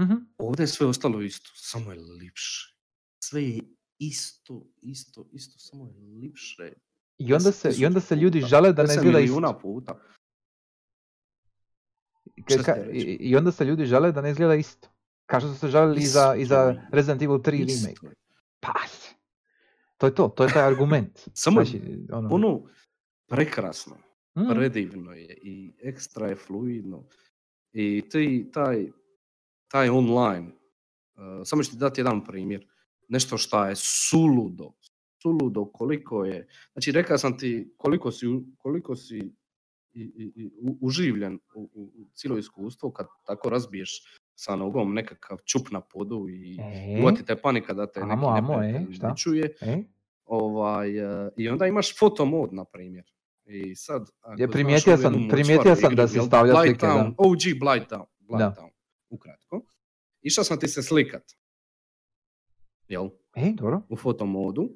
[0.01, 0.13] Mhm.
[0.37, 2.75] Ovdje je sve ostalo isto, samo je lipše.
[3.19, 3.61] Sve je
[3.99, 6.73] isto, isto, isto, samo je lipše.
[7.17, 9.59] I onda se, i onda se ljudi žale da ne 10 izgleda isto.
[9.61, 10.01] puta.
[12.45, 14.89] Ka- i, I onda se ljudi žale da ne izgleda isto.
[15.25, 16.81] Kao što su se žalili i za, i za.
[16.91, 18.15] Resident Evil 3 Isto remake.
[18.59, 18.73] Pa,
[19.97, 21.19] to je to, to je taj argument.
[21.33, 21.81] Samo znači,
[22.11, 22.61] ono, Ono,
[23.27, 23.95] prekrasno.
[24.37, 27.03] mm, predivno je i ekstra je fluidno
[27.73, 28.87] i ti, taj,
[29.67, 32.67] taj online, uh, samo ću ti dati jedan primjer,
[33.09, 34.71] nešto što je suludo,
[35.21, 38.25] suludo koliko je, znači rekao sam ti koliko si,
[38.57, 39.33] koliko si
[39.95, 40.49] i, i,
[40.81, 44.03] uživljen u, u, cijelo iskustvo kad tako razbiješ
[44.35, 48.39] sa nogom nekakav čup na podu i E, uvati te panika da te Amo, neki
[48.39, 49.13] amo, e, šta?
[49.15, 49.83] čuje e,
[50.25, 53.11] ovaj, eh, i onda imaš foto mod, na primjer.
[53.45, 56.87] I sad, Je, primijetio sam- primijetio sam da igru, si stavlja slike, da.
[56.87, 58.53] Town, OG Blight Town, Blight Da.
[58.53, 58.69] Town,
[59.09, 59.61] ukratko.
[60.21, 61.23] Išao sam ti se slikat,
[62.87, 63.05] jel,
[63.35, 63.81] e, dobro.
[63.89, 64.69] u fotomodu.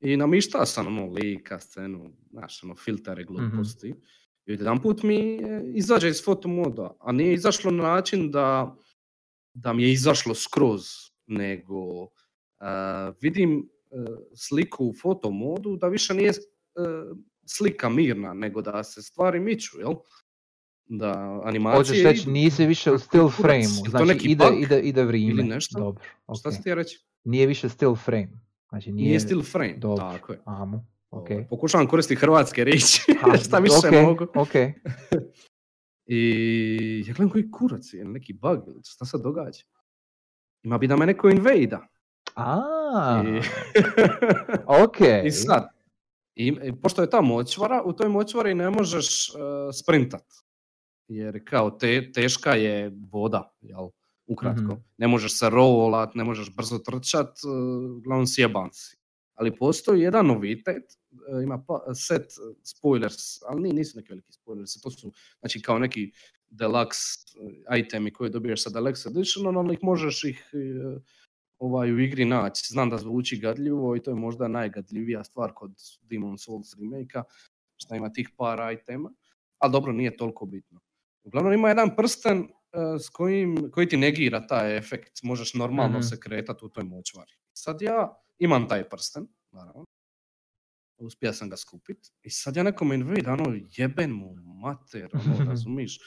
[0.00, 3.28] I namištao sam ono lika, scenu, znaš, ono, filtere Mhm.
[3.28, 3.94] gluposti.
[4.50, 8.76] I jedan put mi eh, izađe iz fotomoda, a nije izašlo na način da,
[9.54, 10.82] da mi je izašlo skroz,
[11.26, 13.96] nego eh, vidim eh,
[14.34, 16.34] sliku u fotomodu da više nije eh,
[17.46, 19.94] slika mirna, nego da se stvari miču, jel?
[20.92, 25.04] Da animacije Hoćeš reći, nisi više u still frame znači neki ide, bug ide, ide
[25.04, 25.42] vrijeme.
[25.42, 25.78] nešto?
[25.78, 26.04] Dobro,
[26.38, 26.54] Šta ok.
[26.54, 26.98] si ti reći?
[27.24, 28.28] Nije više still frame.
[28.68, 30.04] Znači nije, Nije still frame, dobro.
[30.04, 30.40] tako je.
[30.44, 33.02] Amo, Ovaj, Pokušavam koristiti hrvatske riječi,
[33.46, 34.26] šta više ok, mogu.
[34.34, 34.54] Ok,
[36.12, 39.64] I ja gledam koji kurac je, neki bug, šta se događa.
[40.62, 41.86] Ima bi da me neko invejda.
[42.34, 43.40] a, I,
[44.84, 44.96] ok.
[45.24, 45.68] I sad,
[46.34, 49.40] i, i pošto je ta močvara, u toj močvari ne možeš uh,
[49.82, 50.24] sprintat.
[51.08, 53.88] Jer kao te, teška je voda, jel?
[54.26, 54.62] Ukratko.
[54.62, 54.82] Mhm.
[54.98, 58.99] Ne možeš se rollat, ne možeš brzo trčat, uh, uglavnom sjeban si.
[59.40, 62.26] Ali postoji jedan novitet, uh, ima pa, set
[62.64, 66.12] spoilers, ali ni- nisu neki veliki spoilers, to su znači kao neki
[66.50, 71.02] deluxe uh, itemi koje dobiješ sa deluxe editionom, ali ih možeš ih uh,
[71.58, 72.66] ovaj, u igri naći.
[72.68, 75.72] Znam da zvuči gadljivo i to je možda najgadljivija stvar kod
[76.02, 77.18] Demon Souls remake
[77.76, 79.10] što ima tih par itema,
[79.58, 80.80] ali dobro, nije toliko bitno.
[81.24, 82.48] Uglavnom ima jedan prsten
[83.00, 86.02] s kojim, koji ti negira taj efekt, možeš normalno Mhm.
[86.02, 87.32] se kretati u toj močvari.
[87.52, 89.84] Sad ja imam taj prsten, naravno,
[90.98, 95.98] uspio sam ga skupit i sad ja nekome invade, ono jeben mu mater, ono, razumiš?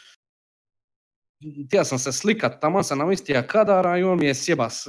[1.68, 4.88] Htio sam se slikat, tamo sam namistio kadara i on mi je sjeba s-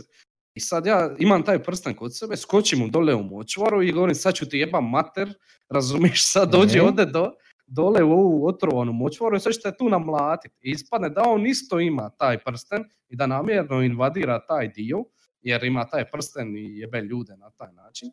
[0.54, 4.14] i sad ja imam taj prsten kod sebe, skočim mu dole u močvaru i govorim
[4.14, 5.34] sad ću ti jebam mater,
[5.68, 6.82] razumiješ, sad dođi E.
[6.82, 7.32] ode do,
[7.66, 10.52] dole u ovu otrovanu močvaru i sad ćete tu namlatit.
[10.60, 15.04] I ispadne da on isto ima taj prsten i da namjerno invadira taj dio,
[15.44, 18.08] jer ima taj prsten i jebe ljude na taj način.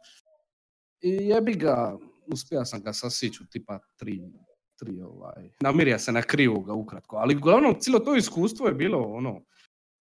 [1.02, 1.98] I jebi ga,
[2.28, 4.22] uspio sam ga sasiću tipa tri,
[4.80, 9.42] tri ovaj, namirja se na krivoga ukratko, ali uglavnom cijelo to iskustvo je bilo ono,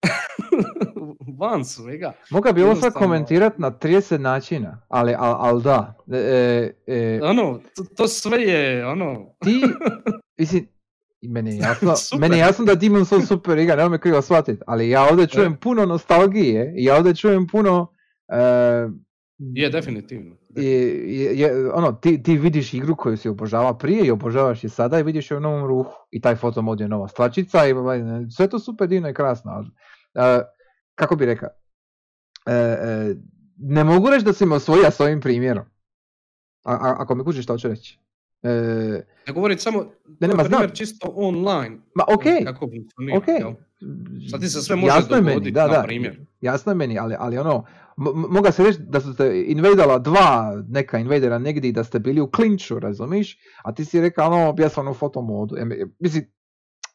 [1.39, 2.14] van svega.
[2.30, 5.93] Mogao bi ovo sad komentirat na 30 načina, ali, al, al da.
[6.11, 9.61] E, e, Ono, to, to sve je ono, ti,
[10.39, 10.68] mislim,
[11.21, 11.87] meni je jasno,
[12.19, 15.27] meni je jasno da Demon Souls super igra, nemoj me krivo shvatit, ali ja ovdje
[15.27, 17.93] čujem puno nostalgije i ja ovdje čujem puno...
[18.27, 18.89] e,
[19.39, 20.35] je definitivno.
[20.55, 24.69] i- i- je- ono, ti, ti vidiš igru koju si obožava prije i obožavaš je
[24.69, 25.93] sada i vidiš je u novom ruhu.
[26.11, 29.51] I taj fotomod je nova stvačica i ovaj, sve to super divno i krasno.
[29.51, 29.67] ali,
[30.15, 30.41] e,
[30.95, 31.49] kako bi rekao?
[32.45, 33.15] E, e,
[33.57, 35.65] ne mogu reći da si me osvojio s ovim primjerom.
[36.63, 37.99] A, a- ako me kužiš što hoću reći.
[38.44, 38.49] E,
[39.28, 39.86] Ne govorim samo,
[40.20, 41.78] ne, to ma primjer čisto online.
[41.95, 43.36] ma e, okej, Kako funkcionira, okej.
[43.36, 43.53] jel?
[44.32, 46.26] Sad ti se sve može Jasno je meni, dogoditi, da, na da, primjer.
[46.41, 47.66] Jasno je meni, ali, ali ono,
[47.98, 52.22] m- moga se reći da su te invadala dva neka invadera negdje da ste bili
[52.22, 53.38] u klinču, razumiš?
[53.64, 55.56] A ti si rekao, ono, ja sam u fotomodu.
[55.57, 55.66] E,
[55.99, 56.32] mislim,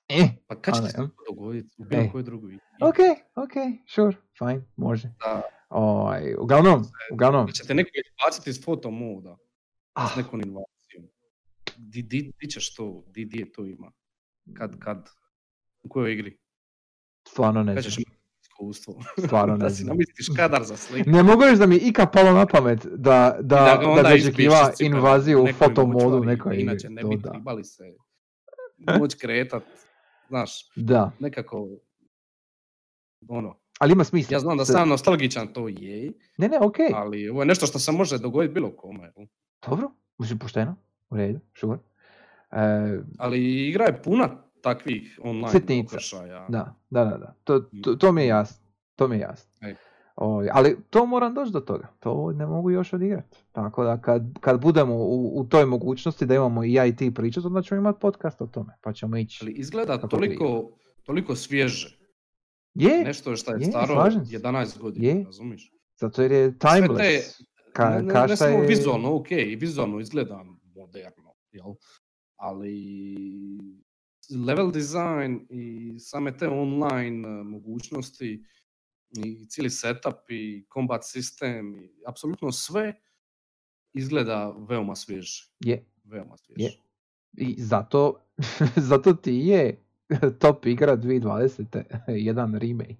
[0.08, 2.08] eh, Pa kad će Ali, se to dogoditi u bilo Ej.
[2.10, 2.96] kojoj drugoj ok,
[3.34, 3.52] ok,
[3.88, 5.08] sure, fine, može.
[5.20, 9.36] Da, Ovaj, uglavnom, uglavnom, da ćete neko izbaciti iz fotomoda
[9.94, 10.73] ah, s nekom invazijom.
[11.76, 13.92] Di, di, di ćeš to, di, di je to ima?
[14.54, 15.08] Kad, kad?
[15.82, 16.38] U kojoj igri?
[17.28, 18.04] stvarno ne znam,
[18.42, 18.94] iskustvo?
[19.26, 19.88] stvarno ne da si znam.
[19.88, 21.10] namistiš kadar za sliku.
[21.10, 23.88] Ne mogu reći da mi je ikad palo na pamet da, da, I da, ga
[23.90, 26.62] onda bi izbiš očekiva iz cipela invaziju u fotomodu močvari, nekoj igri.
[26.62, 27.30] Inače ne bi da.
[27.30, 27.82] trebali se
[29.00, 29.62] moć kretat,
[30.28, 31.10] znaš, Da.
[31.20, 31.68] nekako
[33.28, 34.34] ono, Ali ima smisla.
[34.34, 36.88] Ja znam da sam nostalgičan, to je, Ne, ne, okej.
[36.94, 39.12] ali ovo je nešto što se može dogoditi bilo kome.
[39.68, 40.76] Dobro, mislim pošteno,
[41.14, 41.78] u redu, sure.
[42.52, 44.28] E, Ali igra je puna
[44.62, 45.96] takvih online Sitnica.
[45.96, 46.46] okršaja.
[46.48, 47.34] da, da, da, da.
[47.44, 48.66] To, to, to mi je jasno.
[48.96, 49.52] To mi je jasno.
[49.62, 49.74] Ej.
[50.16, 51.88] Ovaj, ali to moram doći do toga.
[52.00, 53.38] To ne mogu još odigrati.
[53.52, 57.14] Tako da kad, kad budemo u, u toj mogućnosti da imamo i ja i ti
[57.14, 58.72] pričati, onda ćemo imati podcast o tome.
[58.82, 59.38] Pa ćemo ići.
[59.42, 60.70] Ali izgleda toliko,
[61.04, 61.98] toliko svježe.
[62.74, 64.38] Je, Nešto što je je, staro slažem se.
[64.38, 65.24] 11 godina, Je.
[65.24, 65.70] razumiješ?
[65.96, 67.40] zato jer je Sve te, timeless.
[67.72, 70.44] Ka, ne, ne, ne samo je- vizualno, ok, i vizualno izgleda
[70.84, 71.74] moderno, jel?
[72.36, 72.78] Ali
[74.46, 78.44] level design i same te online eh, mogućnosti
[79.10, 82.94] i cijeli setup i combat sistem i apsolutno sve
[83.92, 85.50] izgleda veoma svježe.
[85.60, 86.38] Je, Veoma je.
[86.38, 86.78] svježe.
[87.32, 88.26] I zato,
[88.90, 89.84] zato ti je
[90.40, 91.82] top igra 2020.
[92.28, 92.96] jedan remake.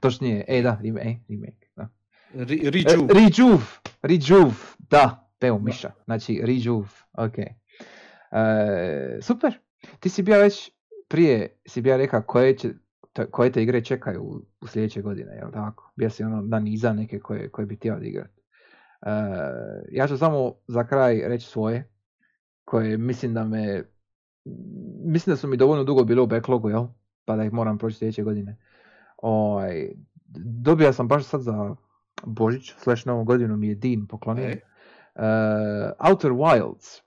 [0.00, 1.88] Točnije, e da, remake, e, remake, da.
[2.34, 3.14] Re- E, Rejuve.
[3.14, 3.64] Rejuve,
[4.02, 7.38] Rejuve, da, peo miša, znači Rejuve, ok.
[7.38, 9.58] E, super,
[10.00, 10.72] ti si bio već
[11.08, 12.68] prije, si bio rekao koje, će,
[13.12, 15.92] te- koje te igre čekaju u, u sljedeće godine, jel tako?
[15.96, 18.40] Bio si ono dan iza neke koje, koje bi htio odigrati.
[19.02, 19.10] E,
[19.92, 21.90] ja ću samo za kraj reći svoje,
[22.64, 23.84] koje mislim da me,
[25.04, 26.86] mislim da su mi dovoljno dugo bile u backlogu, jel?
[27.24, 28.56] Pa da ih moram proći sljedeće godine.
[29.16, 29.88] Ovaj,
[30.62, 31.74] dobio sam baš sad za
[32.26, 34.44] Božić, slash novu godinu mi je Dean poklonio.
[34.44, 34.69] E.
[35.20, 37.02] Uh, Outer Wilds.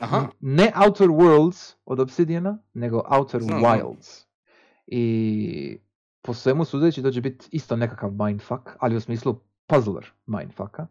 [0.00, 3.62] Aha, Ne Outer Worlds od Obsidiana, nego Outer Znam.
[3.62, 4.26] Wilds.
[4.86, 5.78] I
[6.22, 10.86] po svemu sudeći to će biti isto nekakav mindfuck, ali u smislu puzzler mindfucka.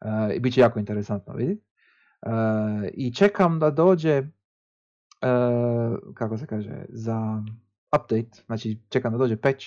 [0.00, 1.62] Uh, I bit će jako interesantno vidjeti.
[2.26, 2.32] Uh,
[2.92, 7.42] I čekam da dođe, uh, kako se kaže, za
[7.96, 9.64] update, znači čekam da dođe patch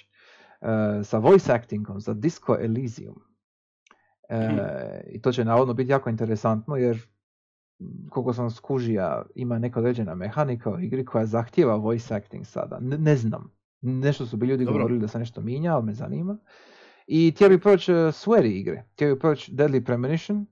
[0.61, 0.67] uh,
[1.03, 3.28] sa voice actingom za Disco Elysium.
[4.29, 4.59] E, Mhm.
[5.07, 6.95] I to će navodno biti jako interesantno jer
[7.79, 12.79] m, koliko sam skužija ima neka određena mehanika u igri koja zahtjeva voice acting sada.
[12.81, 13.51] Ne, ne znam.
[13.81, 14.77] Nešto su bi ljudi Dobro.
[14.77, 16.37] govorili da se nešto mijenja, ali me zanima.
[17.07, 18.83] I htio bi proći uh, sweary igre.
[18.93, 20.45] Htio bi proći Deadly Premonition.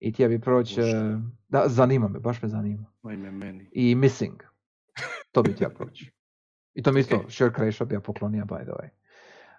[0.00, 0.80] I htio bi proći...
[0.80, 2.84] Uh, da, zanima me, baš me zanima.
[3.02, 3.68] ajme meni.
[3.72, 4.42] I Missing.
[5.32, 6.12] To bi htio proći.
[6.74, 7.30] I to mi isto, Ok.
[7.30, 8.88] Shirk Ray Shop ja poklonija, by the way.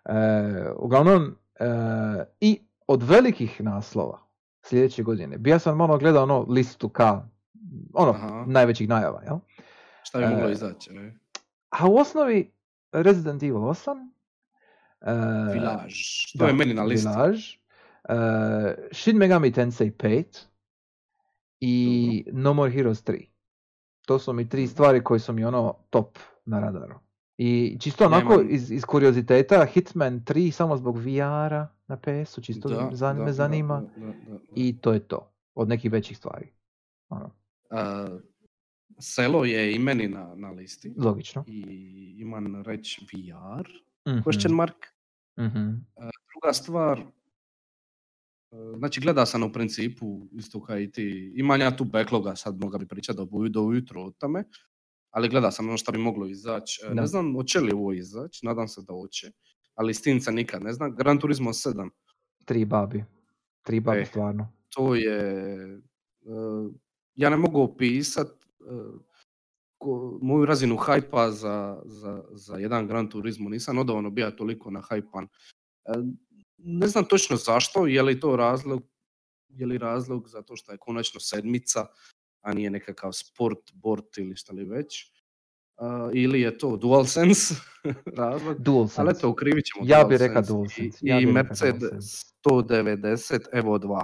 [0.06, 1.66] E, uglavnom, e,
[2.40, 2.60] i
[2.90, 4.20] od velikih naslova
[4.62, 7.28] sljedeće godine, bio sam malo gledao ono listu ka,
[7.94, 8.46] ono, Aha.
[8.48, 9.38] najvećih najava, jel?
[10.04, 10.94] Šta bi moglo E, izaći?
[10.94, 11.20] Ne?
[11.70, 12.52] A u osnovi
[12.92, 14.12] Resident Evil 8,
[15.02, 15.14] e,
[15.54, 15.94] Village.
[16.38, 17.08] To je da, meni na listi.
[17.08, 17.42] Village,
[18.10, 20.24] e, Shin Megami Tensei 5
[21.60, 23.26] i No More Heroes 3.
[24.06, 27.00] To su mi tri stvari koje su mi ono top na radaru.
[27.40, 32.70] I čisto onako Nemam- iz, iz kurioziteta Hitman 3 samo zbog VR-a na PS-u, čisto
[32.70, 33.82] Da, za- da, me zanima.
[33.98, 34.40] da, da, da.
[34.56, 35.32] I to je to.
[35.56, 36.48] Od nekih većih stvari.
[37.10, 37.32] Ono,
[37.70, 38.08] A,
[39.00, 40.94] selo je i meni na, na listi.
[40.98, 41.44] logično.
[41.48, 41.62] I
[42.18, 43.68] imam reći VR,
[44.08, 44.76] Mhm, question mark.
[45.38, 45.70] mhm.
[46.30, 47.06] Druga stvar, e,
[48.78, 52.78] znači gleda sam u principu isto kao i ti, imam ja tu backloga, sad moga
[52.78, 54.44] bi pričati do, do ujutro o tome,
[55.10, 56.82] ali gleda sam ono što bi moglo izaći.
[56.86, 56.94] E.
[56.94, 59.32] Ne znam hoće li ovo izaći, nadam se da hoće,
[59.76, 60.96] ali Stinca nikad ne znam.
[60.96, 61.90] Gran Turismo 7,
[62.46, 63.04] Tri babi.
[63.62, 64.06] Tri babi E.
[64.06, 64.54] stvarno.
[64.70, 65.20] to je,
[66.22, 66.70] e,
[67.16, 68.28] ja ne mogu opisat
[69.78, 74.82] ko- moju razinu hajpa za, za, za jedan Gran Turismo, nisam odavno bio toliko na
[74.82, 75.28] hajpan.
[76.58, 78.84] Ne znam točno zašto, je li to razlog,
[79.50, 81.86] je li razlog zato što je konačno sedmica,
[82.42, 85.04] a nije nekakav sport, bort ili šta li već.
[85.04, 85.12] E,
[86.14, 87.56] ili je to DualSense
[88.18, 89.02] razlog, DualSense.
[89.02, 92.26] ali eto, ukrivit ćemo Ja bi rekao DualSense i- ja I, Mercedes DualSense.
[92.40, 94.04] 190 Evo 2,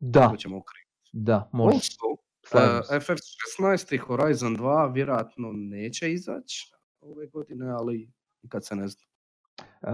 [0.00, 0.90] Da, to ćemo ukriviti.
[1.12, 1.74] da, može.
[1.76, 2.06] Also.
[2.44, 2.58] Uh,
[2.92, 8.10] FF16 i Horizon 2 vjerojatno neće izaći ove godine, ali
[8.48, 9.02] kad se ne zna.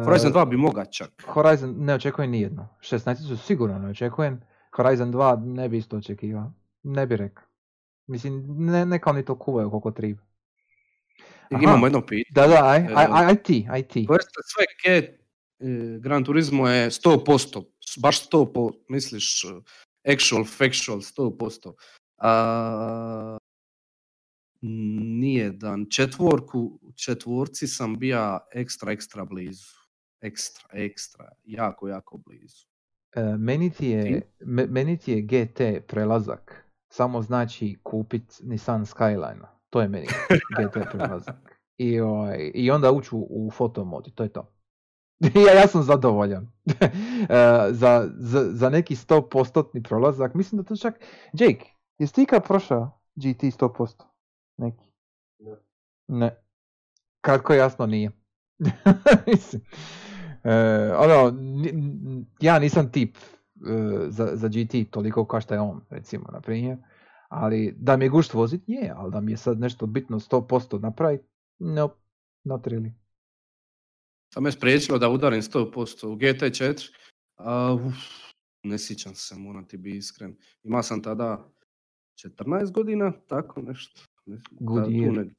[0.05, 1.23] Horizon E, 2 bi moga čak.
[1.24, 2.69] Horizon ne očekujem nijedno.
[2.81, 4.40] 16 su sigurno ne očekujem.
[4.73, 6.52] Horizon 2 ne bi isto očekivao.
[6.83, 7.45] Ne bi rekao.
[8.07, 10.23] Mislim, ne, neka oni to kuvaju koliko triba.
[11.51, 11.63] Aha.
[11.63, 12.25] Imamo jedno pitanje.
[12.31, 14.07] Da, da, aj, aj, aj, aj ti, aj ti.
[14.23, 15.19] Ste sve ke
[15.61, 19.49] e, Gran Turismo je 100%, s- baš 100%, misliš e,
[20.07, 21.73] actual, factual, 100%.
[22.19, 23.39] A,
[24.61, 25.87] nije dan.
[25.91, 29.79] Četvorku, četvorci sam bija ekstra, ekstra blizu.
[30.21, 32.67] Ekstra, ekstra, jako, jako blizu.
[33.13, 34.21] E, meni, ti je, Ti?
[34.41, 39.44] me- meni ti je GT prelazak samo znači kupit Nissan Skyline.
[39.70, 40.06] To je meni
[40.59, 41.59] GT prelazak.
[41.77, 44.52] I, ovaj, I onda ući u, u fotomod i to je to.
[45.47, 46.48] ja, ja sam zadovoljan.
[47.28, 50.94] E, za, za, za neki 100% prolazak, mislim da to čak...
[51.32, 51.66] Jake,
[51.98, 54.02] jesi ti ikad prošao GT 100%?
[54.56, 54.85] Neki?
[55.39, 55.56] Ne.
[56.09, 56.36] Ne.
[57.20, 58.10] Kratko jasno nije.
[59.27, 59.62] mislim.
[60.44, 60.52] E,
[60.97, 63.16] ono, n- ja nisam tip
[64.09, 66.78] za, za GT toliko kao što je on, recimo, na primjer.
[67.28, 70.80] Ali da mi je gušt vozit, je, ali da mi je sad nešto bitno 100%
[70.80, 71.24] napraviti,
[71.59, 71.94] no,
[72.44, 72.93] not really.
[74.35, 76.90] To me spriječilo da udarim 100% u GT4.
[77.36, 77.94] A, uf,
[78.62, 80.36] ne sjećam se, moram ti biti iskren.
[80.62, 81.52] Ima sam tada
[82.24, 84.01] 14 godina, tako nešto.
[84.26, 85.30] Ne- Good da, year.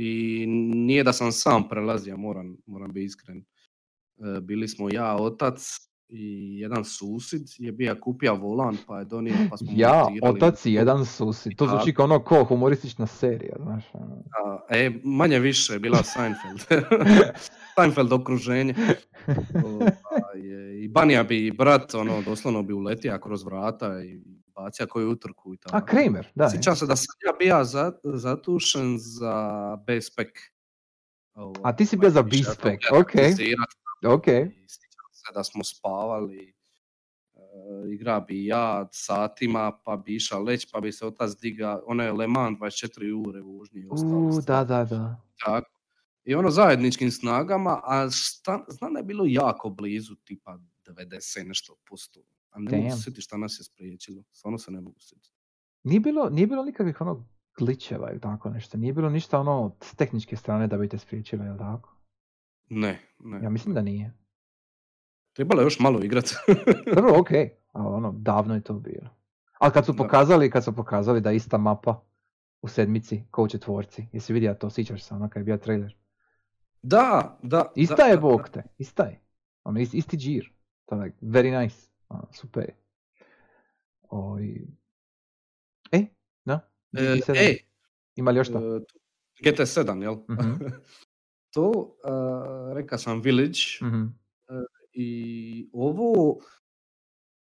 [0.00, 3.38] I nije da sam sam prelazio, moram, moram biti iskren.
[3.38, 9.34] E, bili smo ja, otac i jedan susid je bio kupio volan pa je donio
[9.50, 10.36] pa smo Ja, montirali.
[10.36, 11.54] otac i jedan susi.
[11.56, 13.84] To zvuči kao ono ko humoristična serija, znaš.
[13.92, 14.22] ono.
[14.44, 16.82] A, e, manje više je bila Seinfeld.
[17.74, 18.74] Seinfeld okruženje.
[19.64, 20.40] Ovaj,
[20.82, 24.20] I Banija bi brat, ono, doslovno bi uletio kroz vrata i
[24.54, 25.76] bacio koju utrku i tako.
[25.76, 26.44] A, Kramer, da.
[26.44, 26.50] je.
[26.50, 29.36] Sjećam se da sam ja bio za, zatušen za
[29.86, 30.28] B-Spec.
[31.34, 33.12] Ovaj, A ti si bio za B-Spec, ok.
[34.12, 34.26] Ok.
[35.26, 36.54] Se da smo spavali,
[37.34, 37.40] e,
[37.94, 42.12] igra bi ja satima, pa bi išao leć, pa bi se otac diga, ono je
[42.12, 44.18] Le Mans 24 ure vožnje i ostalo.
[44.18, 45.22] U, da, da, da.
[45.44, 45.70] Tako.
[46.24, 51.44] I ono zajedničkim snagama, a šta, znam da je bilo jako blizu, tipa 90 i
[51.44, 52.20] nešto posto.
[52.50, 52.96] A ne mogu Damn.
[52.96, 54.22] se sjetiti šta nas je spriječilo.
[54.32, 55.34] Stvarno se ne mogu sjetiti.
[55.82, 57.28] Nije bilo, nije bilo nikakvih ono
[57.58, 58.78] glitcheva ili tako nešto.
[58.78, 61.96] Nije bilo ništa ono s tehničke strane da bi te spriječilo, jel tako?
[62.68, 63.40] Ne, ne.
[63.42, 64.12] Ja mislim da nije.
[65.34, 66.24] Trebalo je još malo igrat.
[66.94, 67.30] Dobro, ok,
[67.72, 69.08] ali ono, davno je to bilo.
[69.58, 72.00] Ali kad su pokazali, kad su pokazali da je ista mapa
[72.62, 75.96] u sedmici, ko u četvorci, jesi vidio to, sjećaš se ono kad je bio trailer.
[76.82, 77.72] da, da.
[77.76, 79.20] Ista da, je da, bog te, ista je.
[79.64, 80.52] Ono, is- isti džir.
[80.86, 81.76] To je very nice.
[82.08, 82.76] Ono, super je.
[84.02, 84.66] Oj.
[85.92, 86.06] E,
[86.44, 86.60] no?
[86.92, 87.36] E, GT7.
[87.38, 87.56] ej,
[88.16, 88.58] Ima li još što?
[88.76, 88.80] e,
[89.40, 90.14] GT7, jel?
[90.30, 90.64] Mhm.
[91.54, 94.04] to, e, reka sam Village, Mhm.
[94.94, 96.38] I ovo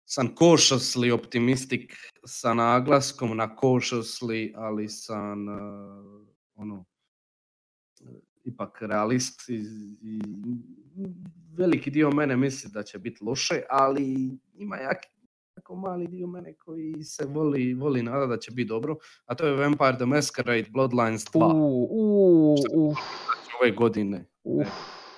[0.06, 1.91] sam cautiously optimistic
[2.26, 6.86] sa naglaskom na cautiously, ali sam uh, ono
[8.02, 9.53] uh, ipak realist i,
[10.02, 10.19] i
[11.57, 14.98] veliki dio mene misli da će biti loše, ali ima jak,
[15.57, 18.95] jako mali dio mene koji se voli, voli nada da će biti dobro,
[19.26, 22.98] a to je Vampire the Masquerade Bloodlines 2 U, u, uf,
[23.61, 24.26] ove godine.
[24.44, 24.68] uf.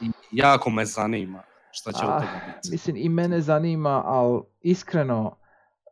[0.02, 2.72] I jako me zanima šta će od toga biti.
[2.72, 5.38] Mislim, i mene zanima, ali iskreno,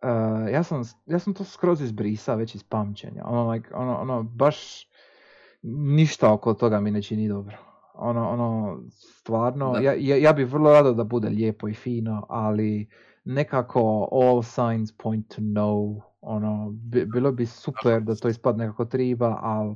[0.03, 3.23] uh, ja, sam, ja sam to skroz izbrisa već iz pamćenja.
[3.25, 4.87] Ono, like, ono, ono, baš
[5.63, 7.57] ništa oko toga mi ne čini dobro.
[7.93, 9.79] Ono, ono, stvarno, Da.
[9.79, 12.89] ja, ja, ja bi vrlo rado da bude lijepo i fino, ali
[13.23, 16.01] nekako all signs point to no.
[16.21, 19.75] Ono, bi- bilo bi super da to ispadne kako treba, ali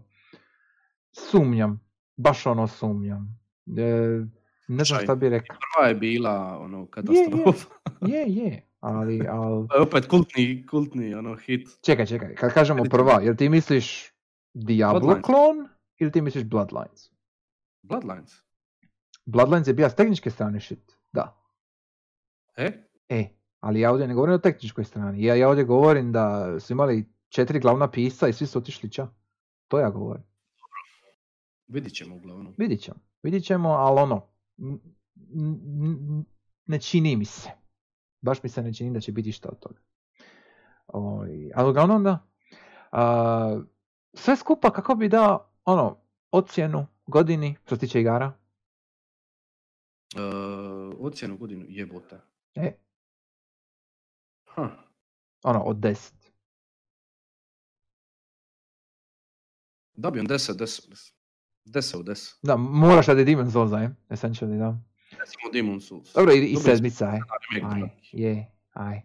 [1.12, 1.82] sumnjam,
[2.18, 3.40] baš ono sumnjam.
[3.78, 4.26] E,
[4.72, 5.58] ne znam šta bi rekao.
[5.76, 7.68] Prva je bila ono katastrofa.
[8.12, 9.68] Je, je, ali, ali...
[9.68, 11.70] To je opet kultni, kultni ono hit.
[11.82, 14.14] Čekaj, čekaj, kad kažemo prva, jel ti misliš
[14.54, 15.26] Diablo Bloodlines.
[15.26, 15.68] klon
[15.98, 17.12] ili ti misliš Bloodlines?
[17.82, 18.32] Bloodlines.
[19.26, 21.38] Bloodlines je bija s tehničke strane shit, da.
[22.58, 22.72] E?
[23.10, 23.30] E,
[23.60, 27.06] ali ja ovdje ne govorim o tehničkoj strani, ja, ja ovdje govorim da su imali
[27.30, 29.08] četiri glavna pisca i svi su otišli ča.
[29.68, 30.24] To ja govorim.
[31.68, 32.54] Vidit ćemo uglavnom.
[32.58, 34.31] Vidit ćemo, vidit ćemo, ali ono,
[36.66, 37.50] ne čini mi se.
[38.22, 39.80] Baš mi se ne čini da će biti šta od toga.
[40.88, 42.28] Oj, ali uglavnom da.
[42.92, 43.62] A,
[44.14, 45.98] sve skupa kako bi dao ono,
[46.32, 48.34] ocjenu godini što se tiče igara.
[50.16, 50.22] E,
[51.00, 52.20] ocjenu godinu jebote.
[52.56, 52.74] E,
[54.56, 54.70] Ha.
[55.44, 56.14] ono, od 10.
[59.94, 61.21] Dobijem 10, 10, 10.
[61.66, 62.36] 10 od 10.
[62.44, 64.78] Da, moraš da je Demon's Souls, aj, essentially, da.
[65.12, 66.14] Recimo Demon Souls.
[66.14, 67.20] Dobro, i, i sedmica, aj.
[67.64, 67.82] Aj,
[68.12, 69.02] je, aj.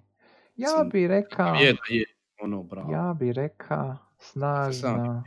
[0.57, 2.05] Ja bi rekao, Je, da je.
[2.41, 2.93] Ono, bravo.
[2.93, 5.24] ja bi rekao, snažna.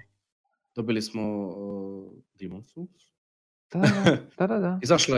[0.76, 2.90] Dobili smo uh, Demon Souls.
[3.72, 3.80] Da,
[4.38, 4.80] da, da, da.
[4.84, 5.18] Izašle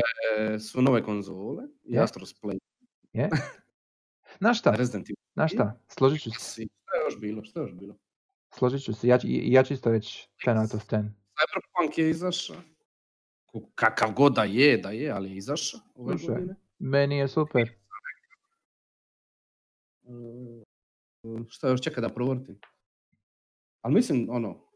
[0.61, 1.63] su nove konzole.
[1.83, 2.01] I Je.
[2.01, 2.57] Astro's Play.
[3.13, 3.29] Je.
[4.37, 5.15] Znaš šta, Resident Evil.
[5.33, 6.61] znaš šta, složit ću se, Šta
[6.95, 7.43] je još bilo?
[7.43, 7.95] Šta je još bilo?
[8.53, 11.09] složit ću se, ja, i- ja ću isto reći 10 out of 10.
[11.41, 12.57] Cyberpunk je izašao.
[13.45, 16.35] Ko- Kakav god da je, da je, ali je izašao ove Slušaj.
[16.35, 16.55] godine.
[16.79, 17.69] Meni je super.
[20.03, 20.63] E,
[21.49, 22.59] šta još čeka da provrtim?
[23.81, 24.67] Ali mislim, ono,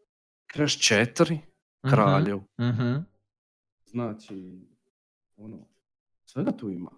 [0.53, 1.37] Crash 4,
[1.83, 2.93] Mhm, Kraljev, mhm.
[3.85, 4.59] znači,
[5.35, 5.67] ono,
[6.25, 6.91] Svega tu ima.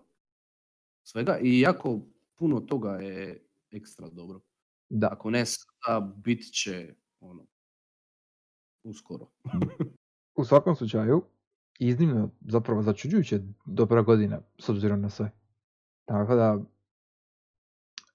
[1.03, 1.99] Svega i jako
[2.35, 4.39] puno toga je ekstra dobro.
[4.89, 5.09] Da.
[5.11, 7.45] Ako ne sada, bit će ono,
[8.87, 9.27] uskoro.
[10.35, 11.23] U svakom slučaju,
[11.79, 15.31] iznimno zapravo začuđujuće dobra godina s obzirom na sve.
[16.05, 16.57] Tako da,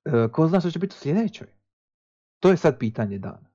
[0.04, 1.46] e, ko zna što će biti u sljedećoj?
[2.40, 3.50] To je sad pitanje dana.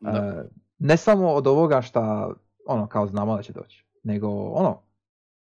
[0.00, 0.10] Da.
[0.10, 0.48] E,
[0.78, 2.32] ne samo od ovoga šta,
[2.66, 4.82] ono, kao znamo da će doći, nego ono,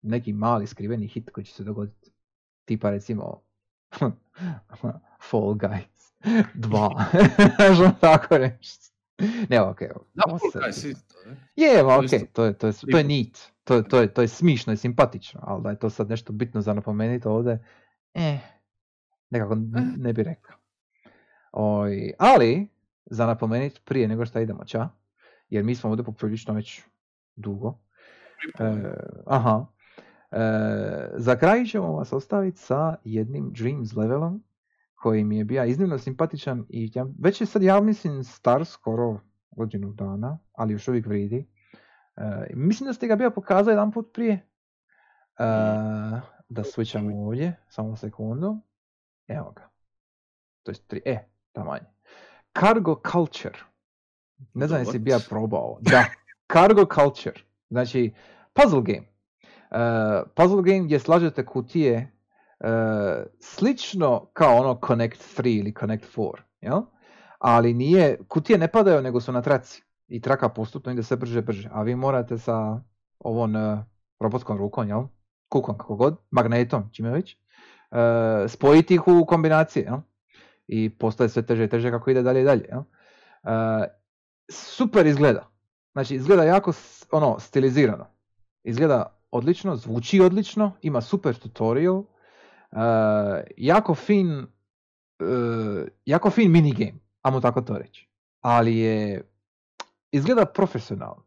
[0.02, 2.12] neki mali skriveni hit koji će se dogoditi.
[2.64, 3.42] Tipa recimo
[5.30, 6.12] Fall Guys
[6.54, 7.68] 2.
[7.68, 8.91] Možemo tako nešto.
[9.50, 9.88] Ne, okej.
[10.14, 10.22] Da,
[10.68, 11.36] isto, ne?
[11.56, 11.96] Je, ma
[12.32, 14.76] To je, to je, to je neat, to, je- to, je, to je smišno i
[14.76, 17.64] simpatično, ali da je to sad nešto bitno za napomenuti ovdje,
[18.14, 18.38] eh,
[19.30, 19.56] nekako
[19.96, 20.56] ne bi rekao.
[21.52, 22.68] Oj, ali,
[23.06, 24.88] za napomenuti prije nego što idemo, ča?
[25.48, 26.82] Jer mi smo ovdje poprilično već
[27.36, 27.78] dugo.
[28.58, 28.94] E,
[29.26, 29.66] aha.
[30.30, 30.38] E,
[31.16, 34.42] za kraj ćemo vas ostaviti sa jednim Dreams levelom
[35.02, 39.20] koji mi je bio iznimno simpatičan i ja, već je sad ja mislim star skoro
[39.50, 41.48] godinu dana, ali još uvijek vridi.
[42.16, 44.32] E, mislim da ste ga bio pokazali jedan put prije.
[44.32, 44.42] E,
[46.48, 48.58] da switchamo ovdje, samo sekundu.
[49.28, 49.68] Evo ga.
[50.62, 51.86] To je tri, e, tamanje.
[52.60, 53.58] Cargo Culture.
[54.54, 55.78] Ne znam jesi bija probao.
[55.80, 56.04] Da,
[56.52, 57.40] Cargo Culture.
[57.70, 58.14] Znači,
[58.52, 59.12] puzzle game.
[59.70, 62.11] Uh, puzzle game gdje slažete kutije uh,
[63.40, 66.80] slično kao ono Connect 3 ili Connect 4, jel?
[67.38, 71.42] Ali nije, kutije ne padaju nego su na traci i traka postupno ide sve brže
[71.42, 72.80] brže, a vi morate sa
[73.18, 73.78] ovom uh,
[74.20, 75.02] robotskom rukom, jel?
[75.48, 77.36] Kukom kako god, magnetom, čime već,
[77.90, 77.98] uh,
[78.50, 79.98] spojiti ih u kombinacije, jel?
[80.66, 82.82] I postaje sve teže i teže kako ide dalje i dalje, jel?
[84.50, 85.48] Super izgleda.
[85.92, 86.72] Znači, izgleda jako
[87.10, 88.06] ono, stilizirano.
[88.64, 92.04] Izgleda odlično, zvuči odlično, ima super tutorial,
[93.56, 98.08] jako fin, uh, jako fin minigame, ajmo tako to reći.
[98.40, 99.22] Ali je,
[100.10, 101.24] izgleda profesionalno.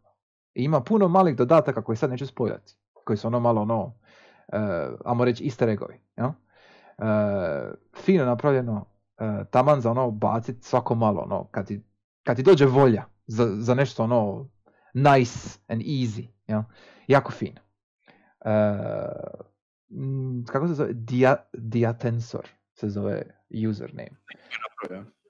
[0.54, 2.76] Ima puno malih dodataka koji sad neću spojati.
[2.94, 3.94] Koji su ono malo ono, uh,
[5.06, 6.00] ajmo reći easter eggovi.
[6.18, 6.28] jel?
[6.28, 6.36] Uh,
[7.96, 8.74] fino napravljeno,
[9.20, 11.84] uh, taman za ono bacit svako malo, ono, kad ti,
[12.24, 14.50] kad ti dođe volja za, za nešto ono
[14.94, 16.62] nice and easy, jel?
[17.08, 17.62] jako fino.
[18.46, 19.46] Uh,
[20.48, 20.94] kako se zove?
[20.94, 23.22] Dia, Diatensor se zove
[23.70, 24.10] username.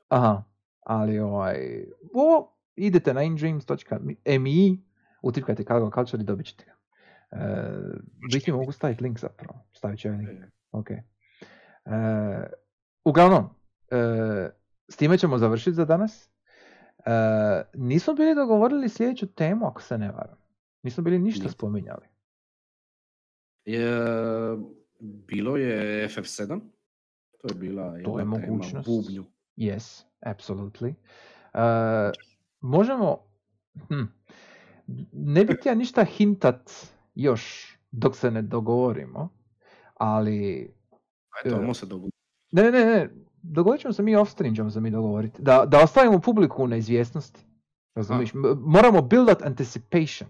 [0.08, 0.44] Aha,
[0.80, 4.78] ali ovaj, o, idete na indreams.me,
[5.22, 6.76] utipkajte Cargo Culture i dobit ćete ga.
[8.34, 10.44] Biti mogu staviti link zapravo, stavit ću ovaj link.
[10.44, 10.92] E, Ok.
[10.92, 11.02] E,
[13.06, 13.50] uglavnom,
[13.92, 14.50] e,
[14.88, 16.30] s time ćemo završiti za danas.
[17.06, 17.12] E,
[17.74, 20.38] nismo bili dogovorili sljedeću temu, ako se ne varam.
[20.84, 22.08] Nismo bili ništa spominjali.
[23.66, 23.92] Je,
[25.00, 26.60] bilo je FF7.
[27.42, 28.88] To je bila To je mogućnost.
[28.88, 29.24] bubnju.
[29.58, 30.94] Yes, absolutely.
[31.54, 32.12] E,
[32.62, 33.18] možemo...
[33.88, 34.04] Hm,
[35.12, 36.72] ne bih htio ništa hintat
[37.16, 39.30] još dok se ne dogovorimo,
[39.94, 40.72] ali
[41.46, 42.18] Eto, E, ajmo se dogoditi.
[42.52, 43.10] Ne, ne, ne.
[43.42, 45.42] Dogovorit ćemo se mi off stream, ćemo se mi dogovoriti.
[45.42, 47.40] Da, da ostavimo publiku u neizvjesnosti.
[47.96, 48.32] Razumiješ?
[48.58, 50.30] Moramo build up anticipation.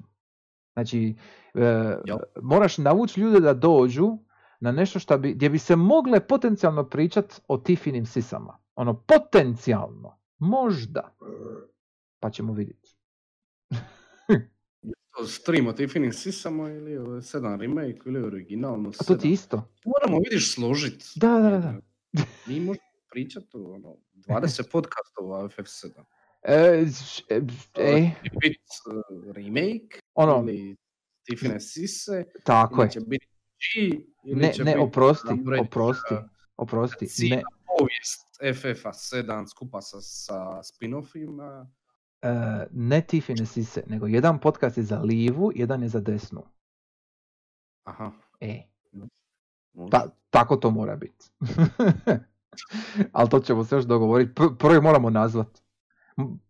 [0.75, 1.15] Znači,
[1.53, 1.95] e,
[2.41, 4.17] moraš navući ljude da dođu
[4.59, 8.57] na nešto šta bi, gdje bi se mogle potencijalno pričat o Tiffinim sisama.
[8.75, 10.19] Ono, potencijalno.
[10.37, 11.15] Možda.
[12.19, 12.95] Pa ćemo vidjeti.
[15.27, 19.31] Stream o Tiffany sisamo ili 7 remake ili originalno A to ti 7.
[19.31, 19.69] isto.
[19.85, 21.03] Moramo vidiš složit.
[21.15, 21.73] Da, da, da, da.
[22.47, 26.03] Mi možemo pričati o ono, 20 podcastova o FF7.
[26.47, 26.85] E,
[27.29, 27.41] e,
[27.77, 28.11] e,
[28.85, 30.75] uh, remake ono, ili
[31.29, 32.89] Tiffany sise tako je.
[32.89, 35.27] će biti G ili Ne, će ne, biti oprosti,
[35.61, 36.15] oprosti,
[36.57, 37.29] oprosti.
[37.29, 37.43] Ne,
[37.77, 41.67] povijest FF-a 7 skupa sa, sa spin-offima.
[42.21, 46.43] E, ne Tiffany Sise, nego jedan podcast je za livu, jedan je za desnu.
[47.83, 48.11] Aha.
[48.39, 48.61] E,
[49.91, 51.25] ta, tako to mora biti.
[53.13, 54.31] Ali to ćemo se još dogovoriti.
[54.33, 55.64] Pr- prvo ih moramo nazvat.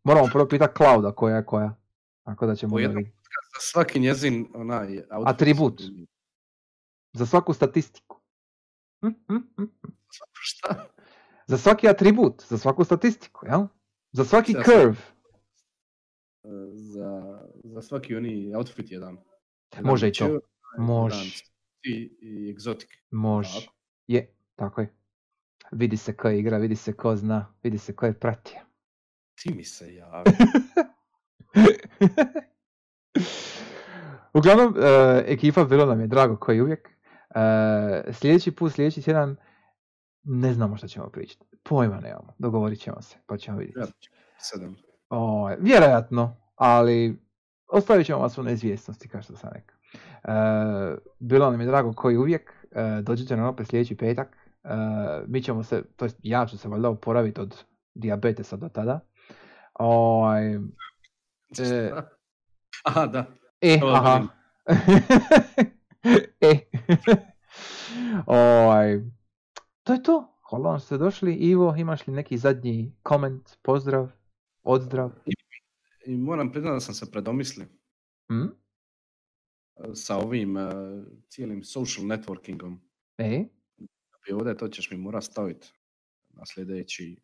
[0.03, 1.75] Moramo prvo pitati Klauda koja je koja.
[2.23, 3.03] Tako da ćemo jednom.
[3.03, 5.03] Za svaki njezin onaj.
[5.25, 5.81] Atribut.
[7.13, 8.21] Za svaku statistiku.
[9.01, 9.63] Hm, hm, hm.
[10.31, 10.85] Šta?
[11.47, 13.67] Za svaki atribut, za svaku statistiku, jel?
[14.11, 14.95] Za svaki Za curve.
[16.73, 19.17] Za, za svaki oni outfit jedan.
[19.73, 20.25] jedan Može i to.
[20.25, 20.41] jedan
[20.77, 21.43] Može,
[21.83, 22.89] i, i egzotik.
[23.11, 23.59] može.
[23.65, 23.75] Tako.
[24.07, 24.95] Je, tako je.
[25.71, 28.64] Vidi se ko igra, vidi se ko zna, vidi se ko je pratio.
[29.35, 30.25] Ti mi se javi.
[34.33, 36.89] Uglavnom, e, ekipa bilo nam je drago koji uvijek.
[37.35, 39.35] E, sljedeći put, sljedeći tjedan,
[40.23, 41.45] ne znamo što ćemo pričati.
[41.63, 42.33] Pojma nemamo.
[42.37, 43.79] Dogovorit ćemo se, pa ćemo vidjeti.
[43.79, 43.85] Ja,
[44.37, 44.75] sedam.
[45.09, 47.19] O, vjerojatno, ali
[47.67, 49.77] ostavit ćemo vas u neizvjesnosti, kao što sam rekao.
[50.23, 52.53] E, bilo nam je drago koji uvijek.
[52.71, 54.37] E, dođite nam opet sljedeći petak.
[55.27, 57.63] Mi ćemo se, to jest ja ću se valjda oporaviti od
[57.93, 58.99] dijabetesa do tada.
[59.79, 60.59] Ovaj,
[61.59, 61.91] E.
[62.85, 63.25] Aha, da.
[63.61, 64.27] E, aha.
[66.41, 66.59] e.
[68.25, 69.01] Ovaj,
[69.83, 70.39] to je to.
[70.49, 71.33] Hvala vam ste došli.
[71.33, 74.11] Ivo, imaš li neki zadnji koment, pozdrav,
[74.63, 75.11] odzdrav?
[76.05, 77.65] I moram priznati da sam se predomislio
[78.27, 78.45] Hm?
[79.75, 80.69] e, sa ovim e,
[81.29, 82.77] cijelim social networkingom.
[83.17, 83.45] E?
[84.29, 85.73] I ovdje to ćeš mi morat staviti
[86.29, 87.17] na sljedeći.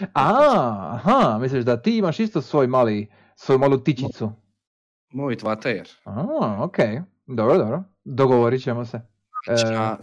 [0.00, 4.32] E, A, aha, misliš da ti imaš isto svoj mali, svoju malu tičicu?
[5.12, 5.88] Moj tvater.
[6.04, 6.76] A, ok.
[7.26, 7.84] Dobro, dobro.
[8.04, 9.00] Dogovorit ćemo se.
[9.48, 9.98] E, Na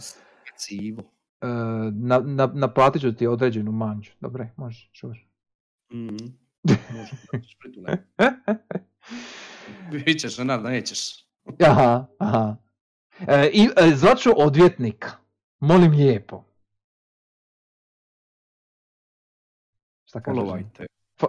[0.56, 1.02] civu.
[1.40, 1.46] e,
[1.92, 4.10] na, na, naplatit ću ti određenu manđu.
[4.20, 5.20] Dobre, može, sure.
[5.92, 6.16] Mhm.
[6.68, 7.96] Može, da ćeš pritule.
[9.90, 11.26] Vidit ćeš, Renard, nećeš.
[11.66, 12.56] Aha, aha.
[13.28, 15.10] E, I e, zvaću odvjetnika.
[15.60, 16.44] Molim lijepo.
[20.16, 20.42] Šta kažeš?
[20.42, 20.86] Followajte.
[21.18, 21.28] Po-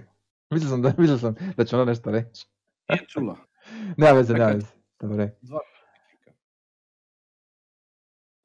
[0.50, 2.46] mislio sam da, mislio sam da će ona nešto reći.
[2.88, 3.36] Nije čula.
[3.96, 4.66] Nema veze, nema veze.
[5.00, 5.34] Dobre.
[5.42, 5.58] Dva.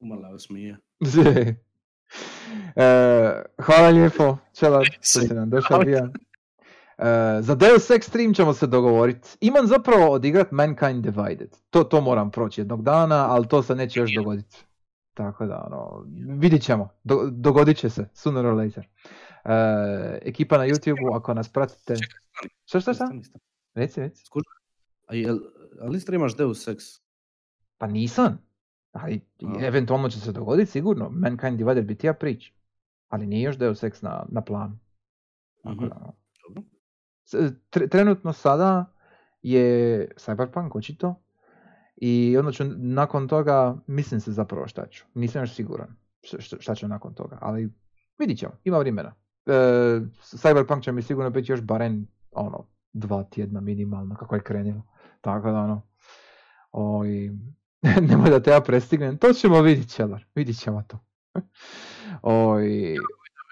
[0.00, 0.76] Umala je smije.
[2.76, 6.08] e, hvala lijepo, Čela, što si nam došao bija.
[6.98, 9.28] E, za Deus Ex Stream ćemo se dogovoriti.
[9.40, 11.56] Imam zapravo odigrat Mankind Divided.
[11.70, 14.64] To, to moram proći jednog dana, ali to se neće još dogoditi.
[15.14, 16.04] Tako da, ono,
[16.38, 16.88] vidit ćemo.
[17.04, 18.88] Do, dogodit će se, sooner or later.
[19.48, 21.94] E, ekipa na YouTube, ako nas pratite...
[22.64, 22.80] Šta?
[22.80, 23.44] Stani, stani.
[23.74, 24.24] Reci, reci.
[25.06, 25.38] A jel,
[25.80, 26.84] ali streamaš Deus Ex?
[27.78, 28.38] Pa nisam.
[28.92, 29.66] Ali A.
[29.66, 31.10] eventualno će se dogoditi sigurno.
[31.10, 32.52] Mankind Divided bi ti ja prič.
[33.08, 34.78] Ali nije još Deus Ex na, na planu.
[37.24, 37.34] S-
[37.70, 38.92] tre- trenutno sada
[39.42, 41.14] je Cyberpunk očito
[41.96, 45.04] i onda ću nakon toga, mislim se zapravo šta ću.
[45.14, 45.96] Nisam još siguran
[46.60, 47.72] šta ću nakon toga, ali
[48.18, 49.14] vidit ćemo, ima vremena.
[49.46, 49.52] E,
[50.20, 54.82] Cyberpunk će mi sigurno biti još barem ono, dva tjedna minimalno kako je krenulo.
[55.20, 55.82] Tako da ono,
[56.72, 57.30] oj,
[58.08, 60.98] nemoj da te ja prestignem, to ćemo vidit ćelar, vidit ćemo to.
[62.22, 62.96] Oj,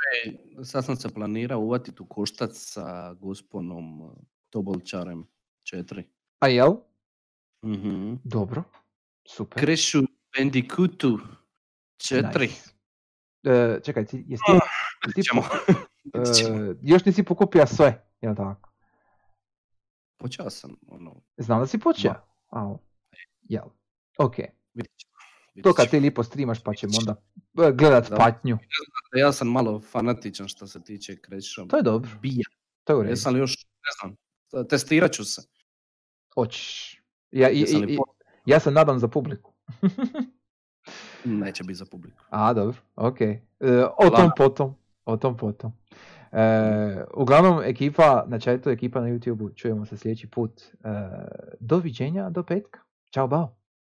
[0.05, 4.11] E, sad sam se planirao uvatiti u koštac sa gosponom
[4.51, 5.27] Tobolčarem
[5.73, 6.03] 4.
[6.39, 6.73] a jel?
[7.65, 8.15] Mhm.
[8.25, 8.63] Dobro,
[9.29, 9.61] super.
[9.61, 10.03] Krešu
[10.39, 11.19] Bandicootu
[11.97, 12.41] 4.
[12.41, 12.71] Nice.
[13.43, 14.43] E, čekaj, jesi ti, jesi
[15.05, 15.21] ti
[16.15, 16.19] e,
[16.83, 18.71] još nisi pokupio sve, jel tako?
[20.17, 22.15] Počeo sam, ono, Znam da si počeo.
[22.49, 22.77] Al,
[23.43, 23.65] jel.
[24.19, 24.35] Ok.
[25.63, 27.17] To kad ti lipo streamaš pa ćemo onda
[27.69, 28.17] e, gledat Da.
[28.17, 28.59] patnju.
[29.17, 31.67] Ja sam malo fanatičan što se tiče Kreša.
[31.67, 32.11] To je dobro.
[32.23, 32.45] Bija.
[32.85, 33.13] To je u redu.
[33.13, 34.17] Jesam li još, ne znam,
[34.67, 35.43] testirat ću se.
[36.35, 37.01] Hoćeš.
[37.31, 37.99] Ja, i, i-
[38.47, 39.53] ja se nadam za publiku.
[41.25, 42.25] Neće biti za publiku.
[42.31, 42.77] A, dobro.
[42.97, 43.21] Ok.
[43.21, 43.39] E,
[43.99, 44.75] o tom potom.
[45.05, 45.73] O tom potom.
[46.33, 50.63] E, uglavnom, ekipa na chatu, ekipa na YouTube, čujemo se sljedeći put.
[50.63, 50.67] E,
[51.61, 52.81] doviđenja do petka.
[53.15, 53.64] Ćao, bao.